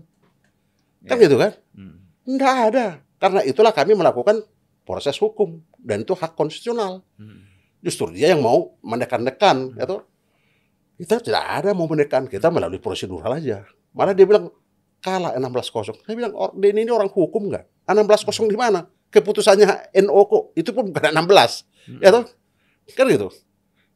Kan 1.05 1.17
Ya. 1.19 1.25
gitu 1.27 1.37
kan? 1.39 1.53
Hmm. 1.75 2.07
Nggak 2.25 2.55
ada. 2.71 2.87
Karena 3.19 3.41
itulah 3.43 3.75
kami 3.75 3.99
melakukan 3.99 4.47
proses 4.87 5.19
hukum 5.19 5.59
dan 5.77 6.07
itu 6.07 6.15
hak 6.15 6.39
konstitusional. 6.39 7.03
Hmm. 7.19 7.43
Justru 7.83 8.15
dia 8.15 8.35
yang 8.35 8.43
mau 8.43 8.79
menekan-nekan, 8.81 9.75
itu 9.75 9.97
kita 10.99 11.19
tidak 11.19 11.45
ada 11.47 11.71
mau 11.75 11.87
menekan, 11.87 12.27
kita 12.27 12.51
melalui 12.51 12.79
prosedural 12.79 13.39
aja. 13.39 13.63
Malah 13.95 14.15
dia 14.15 14.27
bilang 14.27 14.51
kalah 14.99 15.35
16-0. 15.39 15.95
Saya 16.03 16.15
bilang, 16.19 16.35
"Or- 16.35 16.55
Denny 16.55 16.83
ini 16.83 16.91
orang 16.91 17.07
hukum 17.11 17.51
nggak? 17.51 17.87
16-0 17.87 18.51
di 18.51 18.59
mana? 18.59 18.87
Keputusannya 19.09 19.95
NO 19.95 20.21
kok. 20.27 20.45
Itu 20.55 20.75
pun 20.75 20.91
bukan 20.91 21.11
16. 21.15 21.63
Ya 22.03 22.11
toh? 22.11 22.27
Kan 22.99 23.07
gitu. 23.09 23.31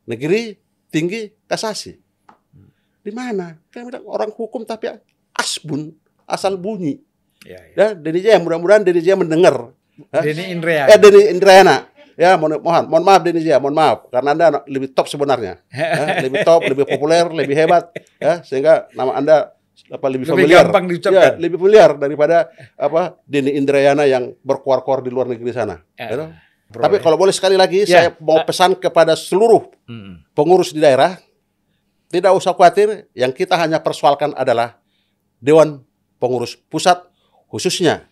Negeri 0.06 0.61
tinggi 0.92 1.32
kasasi. 1.48 1.96
Di 3.02 3.10
mana? 3.10 3.56
Kan 3.72 3.88
bilang 3.88 4.04
orang 4.06 4.30
hukum 4.30 4.62
tapi 4.62 4.92
asbun, 5.34 5.90
asal 6.22 6.54
bunyi. 6.54 7.00
Ya, 7.42 7.58
ya. 7.58 7.74
Ya, 7.74 7.86
Denny 7.98 8.22
Jaya, 8.22 8.38
mudah-mudahan 8.38 8.86
Denny 8.86 9.02
Jaya 9.02 9.18
mendengar. 9.18 9.74
Hah? 10.14 10.22
Denny 10.22 10.54
Indrea. 10.54 10.86
Eh, 10.86 10.98
Denny 11.00 11.34
Indrayana. 11.34 11.90
Ya, 12.14 12.36
mohon, 12.38 12.60
mohon, 12.62 12.84
mohon 12.86 13.02
maaf 13.02 13.20
Denny 13.26 13.42
Jaya, 13.42 13.58
mohon 13.58 13.74
maaf. 13.74 14.06
Karena 14.12 14.30
Anda 14.36 14.62
lebih 14.70 14.94
top 14.94 15.10
sebenarnya. 15.10 15.58
Ya, 15.74 16.22
lebih 16.22 16.46
top, 16.46 16.62
lebih 16.70 16.84
populer, 16.86 17.26
lebih 17.34 17.56
hebat. 17.58 17.90
Ya, 18.22 18.44
sehingga 18.46 18.86
nama 18.94 19.18
Anda 19.18 19.50
apa 19.90 20.06
lebih, 20.06 20.30
Lebih 20.30 20.46
familiar. 20.46 20.62
gampang 20.70 20.84
Ya, 20.86 20.90
diucapkan. 20.94 21.32
lebih 21.42 21.56
familiar 21.58 21.90
daripada 21.98 22.36
apa 22.78 23.18
Denny 23.26 23.58
Indrayana 23.58 24.06
yang 24.06 24.36
berkuar-kuar 24.46 25.02
di 25.02 25.10
luar 25.10 25.26
negeri 25.26 25.50
sana. 25.50 25.82
Ya. 25.98 26.14
Ya? 26.14 26.26
Bro, 26.72 26.82
Tapi 26.88 26.96
ya. 26.98 27.02
kalau 27.04 27.16
boleh 27.20 27.34
sekali 27.36 27.54
lagi, 27.60 27.84
Ya. 27.84 28.08
saya 28.08 28.08
mau 28.16 28.40
pesan 28.42 28.72
kepada 28.74 29.12
seluruh 29.12 29.68
Hmm. 29.84 30.24
pengurus 30.32 30.72
di 30.72 30.80
daerah, 30.80 31.20
tidak 32.08 32.32
usah 32.32 32.56
khawatir, 32.56 33.12
yang 33.12 33.30
kita 33.30 33.52
hanya 33.60 33.78
persoalkan 33.78 34.32
adalah 34.32 34.80
Dewan 35.36 35.84
Pengurus 36.16 36.56
Pusat, 36.56 37.04
khususnya 37.52 38.08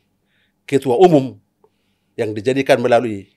Ketua 0.69 1.01
Umum 1.01 1.41
yang 2.15 2.37
dijadikan 2.37 2.79
melalui 2.79 3.33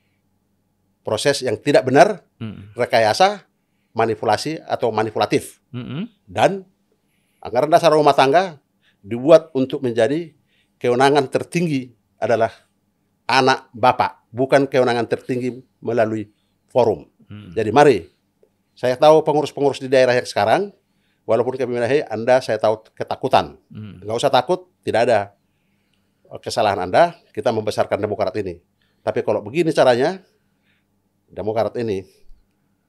proses 1.00 1.40
yang 1.40 1.56
tidak 1.56 1.84
benar, 1.88 2.20
Hmm. 2.40 2.72
rekayasa, 2.76 3.44
manipulasi 3.92 4.60
atau 4.60 4.92
manipulatif. 4.92 5.60
Hmm. 5.72 6.08
Dan 6.26 6.64
anggaran 7.40 7.70
dasar 7.72 7.92
rumah 7.92 8.16
tangga 8.16 8.60
dibuat 9.00 9.52
untuk 9.52 9.84
menjadi 9.84 10.32
kewenangan 10.80 11.28
tertinggi 11.28 11.92
adalah 12.16 12.50
anak 13.24 13.68
bapak, 13.72 14.23
bukan 14.34 14.66
kewenangan 14.66 15.06
tertinggi 15.06 15.62
melalui 15.78 16.26
forum. 16.66 17.06
Hmm. 17.30 17.54
Jadi 17.54 17.70
mari, 17.70 18.02
saya 18.74 18.98
tahu 18.98 19.22
pengurus-pengurus 19.22 19.78
di 19.78 19.86
daerah 19.86 20.18
yang 20.18 20.26
sekarang, 20.26 20.74
walaupun 21.22 21.54
kami 21.54 21.78
menahi 21.78 22.02
Anda, 22.10 22.42
saya 22.42 22.58
tahu 22.58 22.82
ketakutan. 22.98 23.54
Hmm. 23.70 24.02
Nggak 24.02 24.18
usah 24.18 24.34
takut, 24.34 24.66
tidak 24.82 25.06
ada 25.06 25.18
kesalahan 26.42 26.82
Anda, 26.82 27.14
kita 27.30 27.54
membesarkan 27.54 28.02
Demokrat 28.02 28.34
ini. 28.42 28.58
Tapi 29.06 29.22
kalau 29.22 29.38
begini 29.38 29.70
caranya, 29.70 30.18
Demokrat 31.30 31.78
ini 31.78 32.02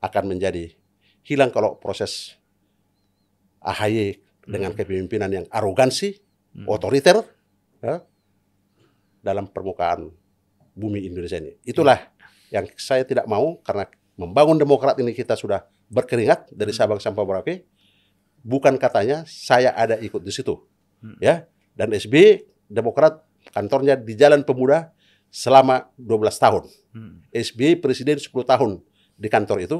akan 0.01 0.23
menjadi 0.33 0.73
hilang 1.21 1.53
kalau 1.53 1.77
proses 1.77 2.37
AHY 3.61 4.21
dengan 4.45 4.73
kepemimpinan 4.73 5.29
yang 5.29 5.45
arogansi, 5.53 6.25
Hmm. 6.55 6.71
otoriter, 6.71 7.19
ya, 7.83 7.99
dalam 9.19 9.51
permukaan 9.51 10.07
bumi 10.75 11.07
Indonesia 11.07 11.39
ini. 11.39 11.55
Itulah 11.63 11.97
yang 12.51 12.67
saya 12.75 13.07
tidak 13.07 13.25
mau 13.25 13.57
karena 13.63 13.87
membangun 14.19 14.59
Demokrat 14.59 14.99
ini 14.99 15.15
kita 15.15 15.33
sudah 15.33 15.63
berkeringat 15.89 16.51
dari 16.51 16.75
Sabang 16.75 16.99
sampai 16.99 17.23
Merauke. 17.23 17.55
Bukan 18.45 18.77
katanya 18.77 19.25
saya 19.25 19.73
ada 19.73 19.97
ikut 19.97 20.21
di 20.21 20.29
situ, 20.29 20.53
Hmm. 21.01 21.17
ya. 21.17 21.49
Dan 21.73 21.91
SB 21.91 22.45
Demokrat 22.69 23.25
kantornya 23.53 23.97
di 23.97 24.13
Jalan 24.13 24.45
Pemuda 24.45 24.93
selama 25.29 25.89
12 25.97 26.37
tahun. 26.37 26.63
Hmm. 26.95 27.21
SBY 27.33 27.83
presiden 27.83 28.21
10 28.21 28.31
tahun 28.45 28.79
di 29.17 29.27
kantor 29.27 29.57
itu, 29.65 29.77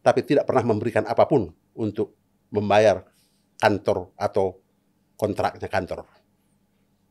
tapi 0.00 0.24
tidak 0.24 0.48
pernah 0.48 0.64
memberikan 0.72 1.04
apa 1.04 1.28
pun 1.28 1.52
untuk 1.76 2.16
membayar 2.48 3.04
kantor 3.58 4.14
atau 4.16 4.58
kontraknya 5.14 5.68
kantor. 5.70 6.06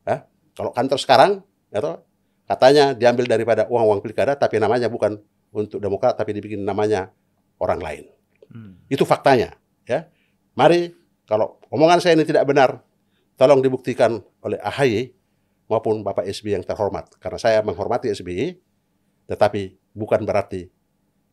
Ya, 0.04 0.28
Kalau 0.54 0.70
kantor 0.70 0.98
sekarang, 1.00 1.30
ya 1.72 1.80
toh, 1.80 2.04
katanya 2.44 2.92
diambil 2.92 3.28
daripada 3.28 3.68
uang-uang 3.68 4.00
pilkada, 4.04 4.36
tapi 4.36 4.60
namanya 4.60 4.88
bukan 4.88 5.20
untuk 5.54 5.78
Demokrat, 5.78 6.18
tapi 6.18 6.34
dibikin 6.34 6.62
namanya 6.66 7.14
orang 7.62 7.80
lain. 7.80 8.04
Hmm. 8.50 8.80
Itu 8.90 9.06
faktanya. 9.06 9.54
Ya, 9.84 10.08
mari 10.56 10.96
kalau 11.28 11.60
omongan 11.68 12.00
saya 12.00 12.16
ini 12.16 12.24
tidak 12.24 12.44
benar, 12.48 12.80
tolong 13.36 13.60
dibuktikan 13.60 14.20
oleh 14.40 14.58
AHY 14.60 15.12
maupun 15.68 16.04
Bapak 16.04 16.24
SBY 16.28 16.60
yang 16.60 16.64
terhormat. 16.66 17.12
Karena 17.20 17.38
saya 17.40 17.58
menghormati 17.64 18.12
SBY, 18.12 18.60
Tetapi 19.24 19.94
bukan 19.96 20.20
berarti 20.28 20.68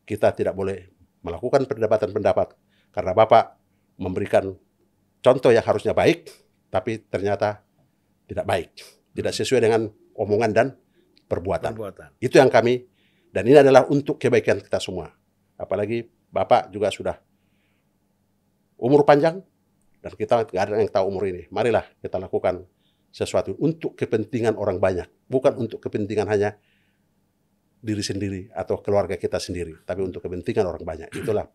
kita 0.08 0.32
tidak 0.32 0.56
boleh 0.56 0.88
melakukan 1.20 1.68
perdebatan 1.68 2.10
pendapat 2.10 2.56
karena 2.92 3.12
Bapak 3.12 3.56
memberikan 4.00 4.56
contoh 5.20 5.52
yang 5.52 5.64
harusnya 5.64 5.92
baik, 5.92 6.28
tapi 6.72 7.04
ternyata 7.04 7.62
tidak 8.26 8.48
baik, 8.48 8.70
tidak 9.12 9.32
sesuai 9.36 9.60
dengan 9.60 9.92
omongan 10.16 10.50
dan 10.56 10.66
perbuatan. 11.32 11.72
Perbuatan. 11.72 12.08
Itu 12.20 12.36
yang 12.36 12.52
kami 12.52 12.84
dan 13.32 13.48
ini 13.48 13.56
adalah 13.56 13.88
untuk 13.88 14.20
kebaikan 14.20 14.60
kita 14.60 14.76
semua. 14.76 15.08
Apalagi 15.56 16.04
Bapak 16.28 16.68
juga 16.68 16.92
sudah 16.92 17.16
umur 18.76 19.08
panjang 19.08 19.40
dan 20.04 20.12
kita 20.12 20.44
nggak 20.44 20.60
ada 20.60 20.76
yang 20.76 20.92
tahu 20.92 21.04
umur 21.08 21.32
ini. 21.32 21.48
Marilah 21.48 21.88
kita 22.04 22.20
lakukan 22.20 22.68
sesuatu 23.12 23.56
untuk 23.60 23.96
kepentingan 23.96 24.56
orang 24.56 24.76
banyak, 24.76 25.08
bukan 25.28 25.56
untuk 25.56 25.80
kepentingan 25.80 26.28
hanya 26.28 26.56
diri 27.82 28.00
sendiri 28.00 28.48
atau 28.52 28.80
keluarga 28.80 29.20
kita 29.20 29.36
sendiri, 29.36 29.84
tapi 29.84 30.00
untuk 30.04 30.24
kepentingan 30.24 30.64
orang 30.64 30.84
banyak. 30.84 31.08
Itulah 31.20 31.48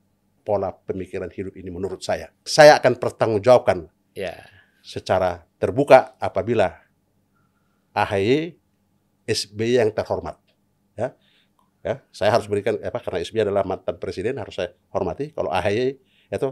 pola 0.46 0.72
pemikiran 0.72 1.30
hidup 1.34 1.54
ini 1.58 1.70
menurut 1.70 2.02
saya. 2.02 2.34
Saya 2.46 2.78
akan 2.82 2.98
pertanggungjawabkan 2.98 3.90
Ya. 4.18 4.34
secara 4.82 5.46
terbuka 5.62 6.18
apabila 6.18 6.74
AHY 7.94 8.58
SBY 9.28 9.84
yang 9.84 9.92
terhormat. 9.92 10.40
Ya. 10.96 11.14
Ya, 11.86 12.04
saya 12.12 12.36
harus 12.36 12.52
berikan 12.52 12.76
apa 12.84 13.00
karena 13.00 13.24
SBY 13.24 13.48
adalah 13.48 13.64
mantan 13.64 13.96
presiden 13.96 14.36
harus 14.42 14.60
saya 14.60 14.76
hormati. 14.92 15.32
Kalau 15.32 15.48
AHY 15.48 15.96
itu 16.28 16.50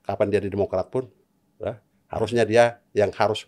kapan 0.00 0.32
dia 0.32 0.40
di 0.40 0.48
Demokrat 0.48 0.88
pun 0.88 1.10
ya, 1.60 1.82
harusnya 2.08 2.48
dia 2.48 2.80
yang 2.96 3.12
harus 3.12 3.44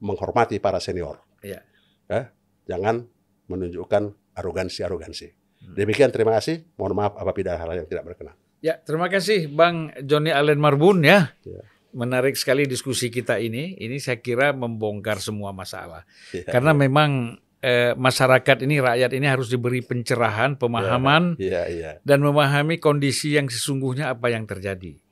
menghormati 0.00 0.56
para 0.56 0.80
senior. 0.80 1.20
Iya. 1.44 1.60
Ya, 2.06 2.32
jangan 2.64 3.04
menunjukkan 3.50 4.14
arogansi-arogansi. 4.38 5.34
Demikian 5.74 6.14
terima 6.14 6.38
kasih. 6.38 6.62
Mohon 6.78 6.94
maaf 7.02 7.12
apabila 7.18 7.58
hal 7.58 7.74
yang 7.74 7.88
tidak 7.90 8.06
berkenan. 8.06 8.36
Ya, 8.62 8.78
terima 8.80 9.10
kasih 9.10 9.50
Bang 9.52 9.92
Joni 10.00 10.30
Allen 10.32 10.62
Marbun 10.62 11.02
ya. 11.02 11.34
Ya. 11.42 11.60
Menarik 11.96 12.36
sekali 12.36 12.68
diskusi 12.68 13.08
kita 13.08 13.40
ini. 13.40 13.74
Ini 13.76 13.96
saya 13.98 14.20
kira 14.20 14.52
membongkar 14.52 15.18
semua 15.18 15.50
masalah. 15.50 16.04
Ya. 16.30 16.46
Karena 16.46 16.76
memang 16.76 17.40
eh, 17.66 17.92
masyarakat 17.98 18.62
ini, 18.62 18.78
rakyat 18.78 19.10
ini 19.10 19.26
harus 19.26 19.50
diberi 19.50 19.82
pencerahan, 19.82 20.54
pemahaman, 20.54 21.34
Iya, 21.34 21.62
iya. 21.66 21.90
dan 22.06 22.22
memahami 22.22 22.78
kondisi 22.78 23.34
yang 23.34 23.50
sesungguhnya 23.50 24.14
apa 24.14 24.30
yang 24.30 24.46
terjadi. 24.46 25.02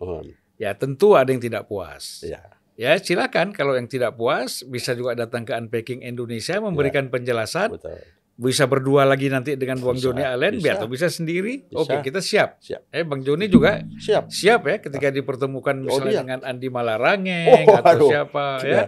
Ya, 0.54 0.70
tentu 0.78 1.18
ada 1.18 1.34
yang 1.34 1.42
tidak 1.42 1.66
puas. 1.66 2.22
Iya. 2.22 2.38
Ya, 2.74 2.94
silakan 2.98 3.50
kalau 3.50 3.74
yang 3.74 3.86
tidak 3.86 4.14
puas 4.14 4.62
bisa 4.62 4.94
juga 4.94 5.14
datang 5.14 5.42
ke 5.42 5.50
Unpacking 5.50 6.02
Indonesia 6.02 6.58
memberikan 6.58 7.06
penjelasan. 7.06 7.74
Betul. 7.74 7.98
Bisa 8.34 8.66
berdua 8.66 9.06
lagi 9.06 9.30
nanti 9.30 9.54
dengan 9.54 9.78
Bang 9.78 9.94
Bisa, 9.94 10.10
Joni 10.10 10.26
Allen, 10.26 10.58
bisa. 10.58 10.62
biar 10.66 10.74
atau 10.82 10.90
bisa 10.90 11.06
sendiri. 11.06 11.70
Bisa. 11.70 11.78
Oke, 11.78 12.02
kita 12.02 12.18
siap. 12.18 12.58
Siap. 12.58 12.90
Eh, 12.90 13.06
Bang 13.06 13.22
Joni 13.22 13.46
juga 13.46 13.78
Siap. 13.78 14.26
siap 14.26 14.66
ya 14.66 14.76
ketika 14.82 15.14
dipertemukan 15.14 15.70
Oh, 15.78 15.82
misalnya 15.86 16.10
iya. 16.10 16.22
dengan 16.26 16.40
Andi 16.42 16.66
Malarangeng 16.66 17.62
Oh, 17.70 17.78
atau 17.78 17.94
aduh. 17.94 18.10
siapa 18.10 18.44
ya. 18.66 18.74
Ya. 18.74 18.84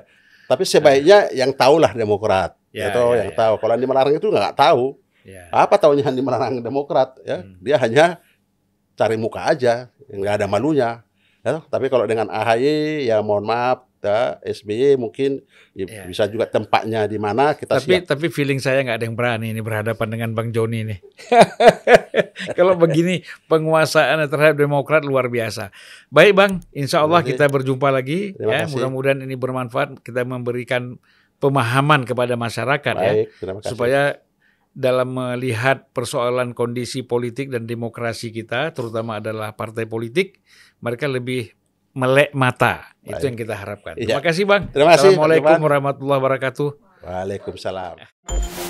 Tapi 0.47 0.63
sebaiknya 0.63 1.19
yang 1.31 1.55
tahulah 1.55 1.95
Demokrat. 1.95 2.59
Ya, 2.77 2.93
atau 2.93 3.17
ya, 3.17 3.25
yang 3.25 3.33
ya. 3.33 3.37
tahu. 3.41 3.55
Kalau 3.57 3.73
Andi 3.73 3.87
Malarang 3.89 4.15
itu 4.15 4.29
nggak 4.29 4.53
tahu. 4.53 5.01
Ya. 5.25 5.49
Apa 5.49 5.81
tahunya 5.81 6.05
Andi 6.05 6.21
Malarang 6.21 6.61
Demokrat? 6.61 7.17
Ya, 7.25 7.41
Hmm. 7.41 7.57
dia 7.59 7.77
hanya 7.81 8.07
cari 8.93 9.17
muka 9.17 9.49
aja, 9.49 9.89
nggak 10.07 10.35
ada 10.39 10.47
malunya. 10.47 11.01
Ya, 11.41 11.63
tapi 11.67 11.89
kalau 11.89 12.05
dengan 12.05 12.27
AHY, 12.27 13.07
ya 13.07 13.23
mohon 13.23 13.47
maaf, 13.47 13.87
ya, 14.03 14.39
SBY 14.43 14.99
mungkin 14.99 15.43
ya, 15.75 15.87
Ya. 15.87 16.03
bisa 16.07 16.27
juga 16.27 16.47
tempatnya 16.47 17.07
di 17.07 17.19
mana 17.19 17.55
kita 17.55 17.79
Tapi 17.79 18.03
siap. 18.03 18.07
tapi 18.07 18.27
feeling 18.31 18.59
saya 18.59 18.83
nggak 18.83 18.99
ada 18.99 19.07
yang 19.07 19.15
berani 19.15 19.51
ini 19.51 19.63
berhadapan 19.63 20.09
dengan 20.11 20.31
Bang 20.35 20.51
Joni 20.51 20.87
nih. 20.87 20.99
Kalau 22.59 22.75
begini 22.77 23.21
penguasaan 23.47 24.23
terhadap 24.27 24.57
Demokrat 24.57 25.03
luar 25.03 25.27
biasa. 25.27 25.71
Baik 26.09 26.33
Bang, 26.35 26.53
Insya 26.73 27.03
Allah 27.03 27.23
kita 27.23 27.47
berjumpa 27.47 27.91
lagi. 27.91 28.35
Terima 28.35 28.63
ya, 28.63 28.65
mudah-mudahan 28.67 29.23
ini 29.23 29.35
bermanfaat. 29.35 30.03
Kita 30.03 30.23
memberikan 30.23 30.99
pemahaman 31.39 32.09
kepada 32.09 32.35
masyarakat 32.35 32.95
ya, 32.97 33.13
Baik, 33.13 33.29
kasih. 33.37 33.69
supaya 33.69 34.03
dalam 34.77 35.17
melihat 35.17 35.89
persoalan 35.97 36.53
kondisi 36.53 37.01
politik 37.01 37.49
dan 37.49 37.65
demokrasi 37.65 38.29
kita, 38.29 38.77
terutama 38.77 39.25
adalah 39.25 39.57
partai 39.57 39.89
politik, 39.89 40.45
mereka 40.85 41.09
lebih 41.09 41.49
melek 41.97 42.37
mata. 42.37 42.93
Itu 43.01 43.17
Baik. 43.17 43.25
yang 43.25 43.37
kita 43.41 43.55
harapkan. 43.57 43.95
Iya. 43.97 44.05
Terima 44.13 44.23
kasih 44.23 44.45
Bang. 44.45 44.63
Terima 44.69 44.93
kasih, 44.93 45.17
Assalamualaikum 45.17 45.57
warahmatullahi 45.65 46.19
wabarakatuh. 46.21 46.69
Waalaikumsalam. 47.01 48.66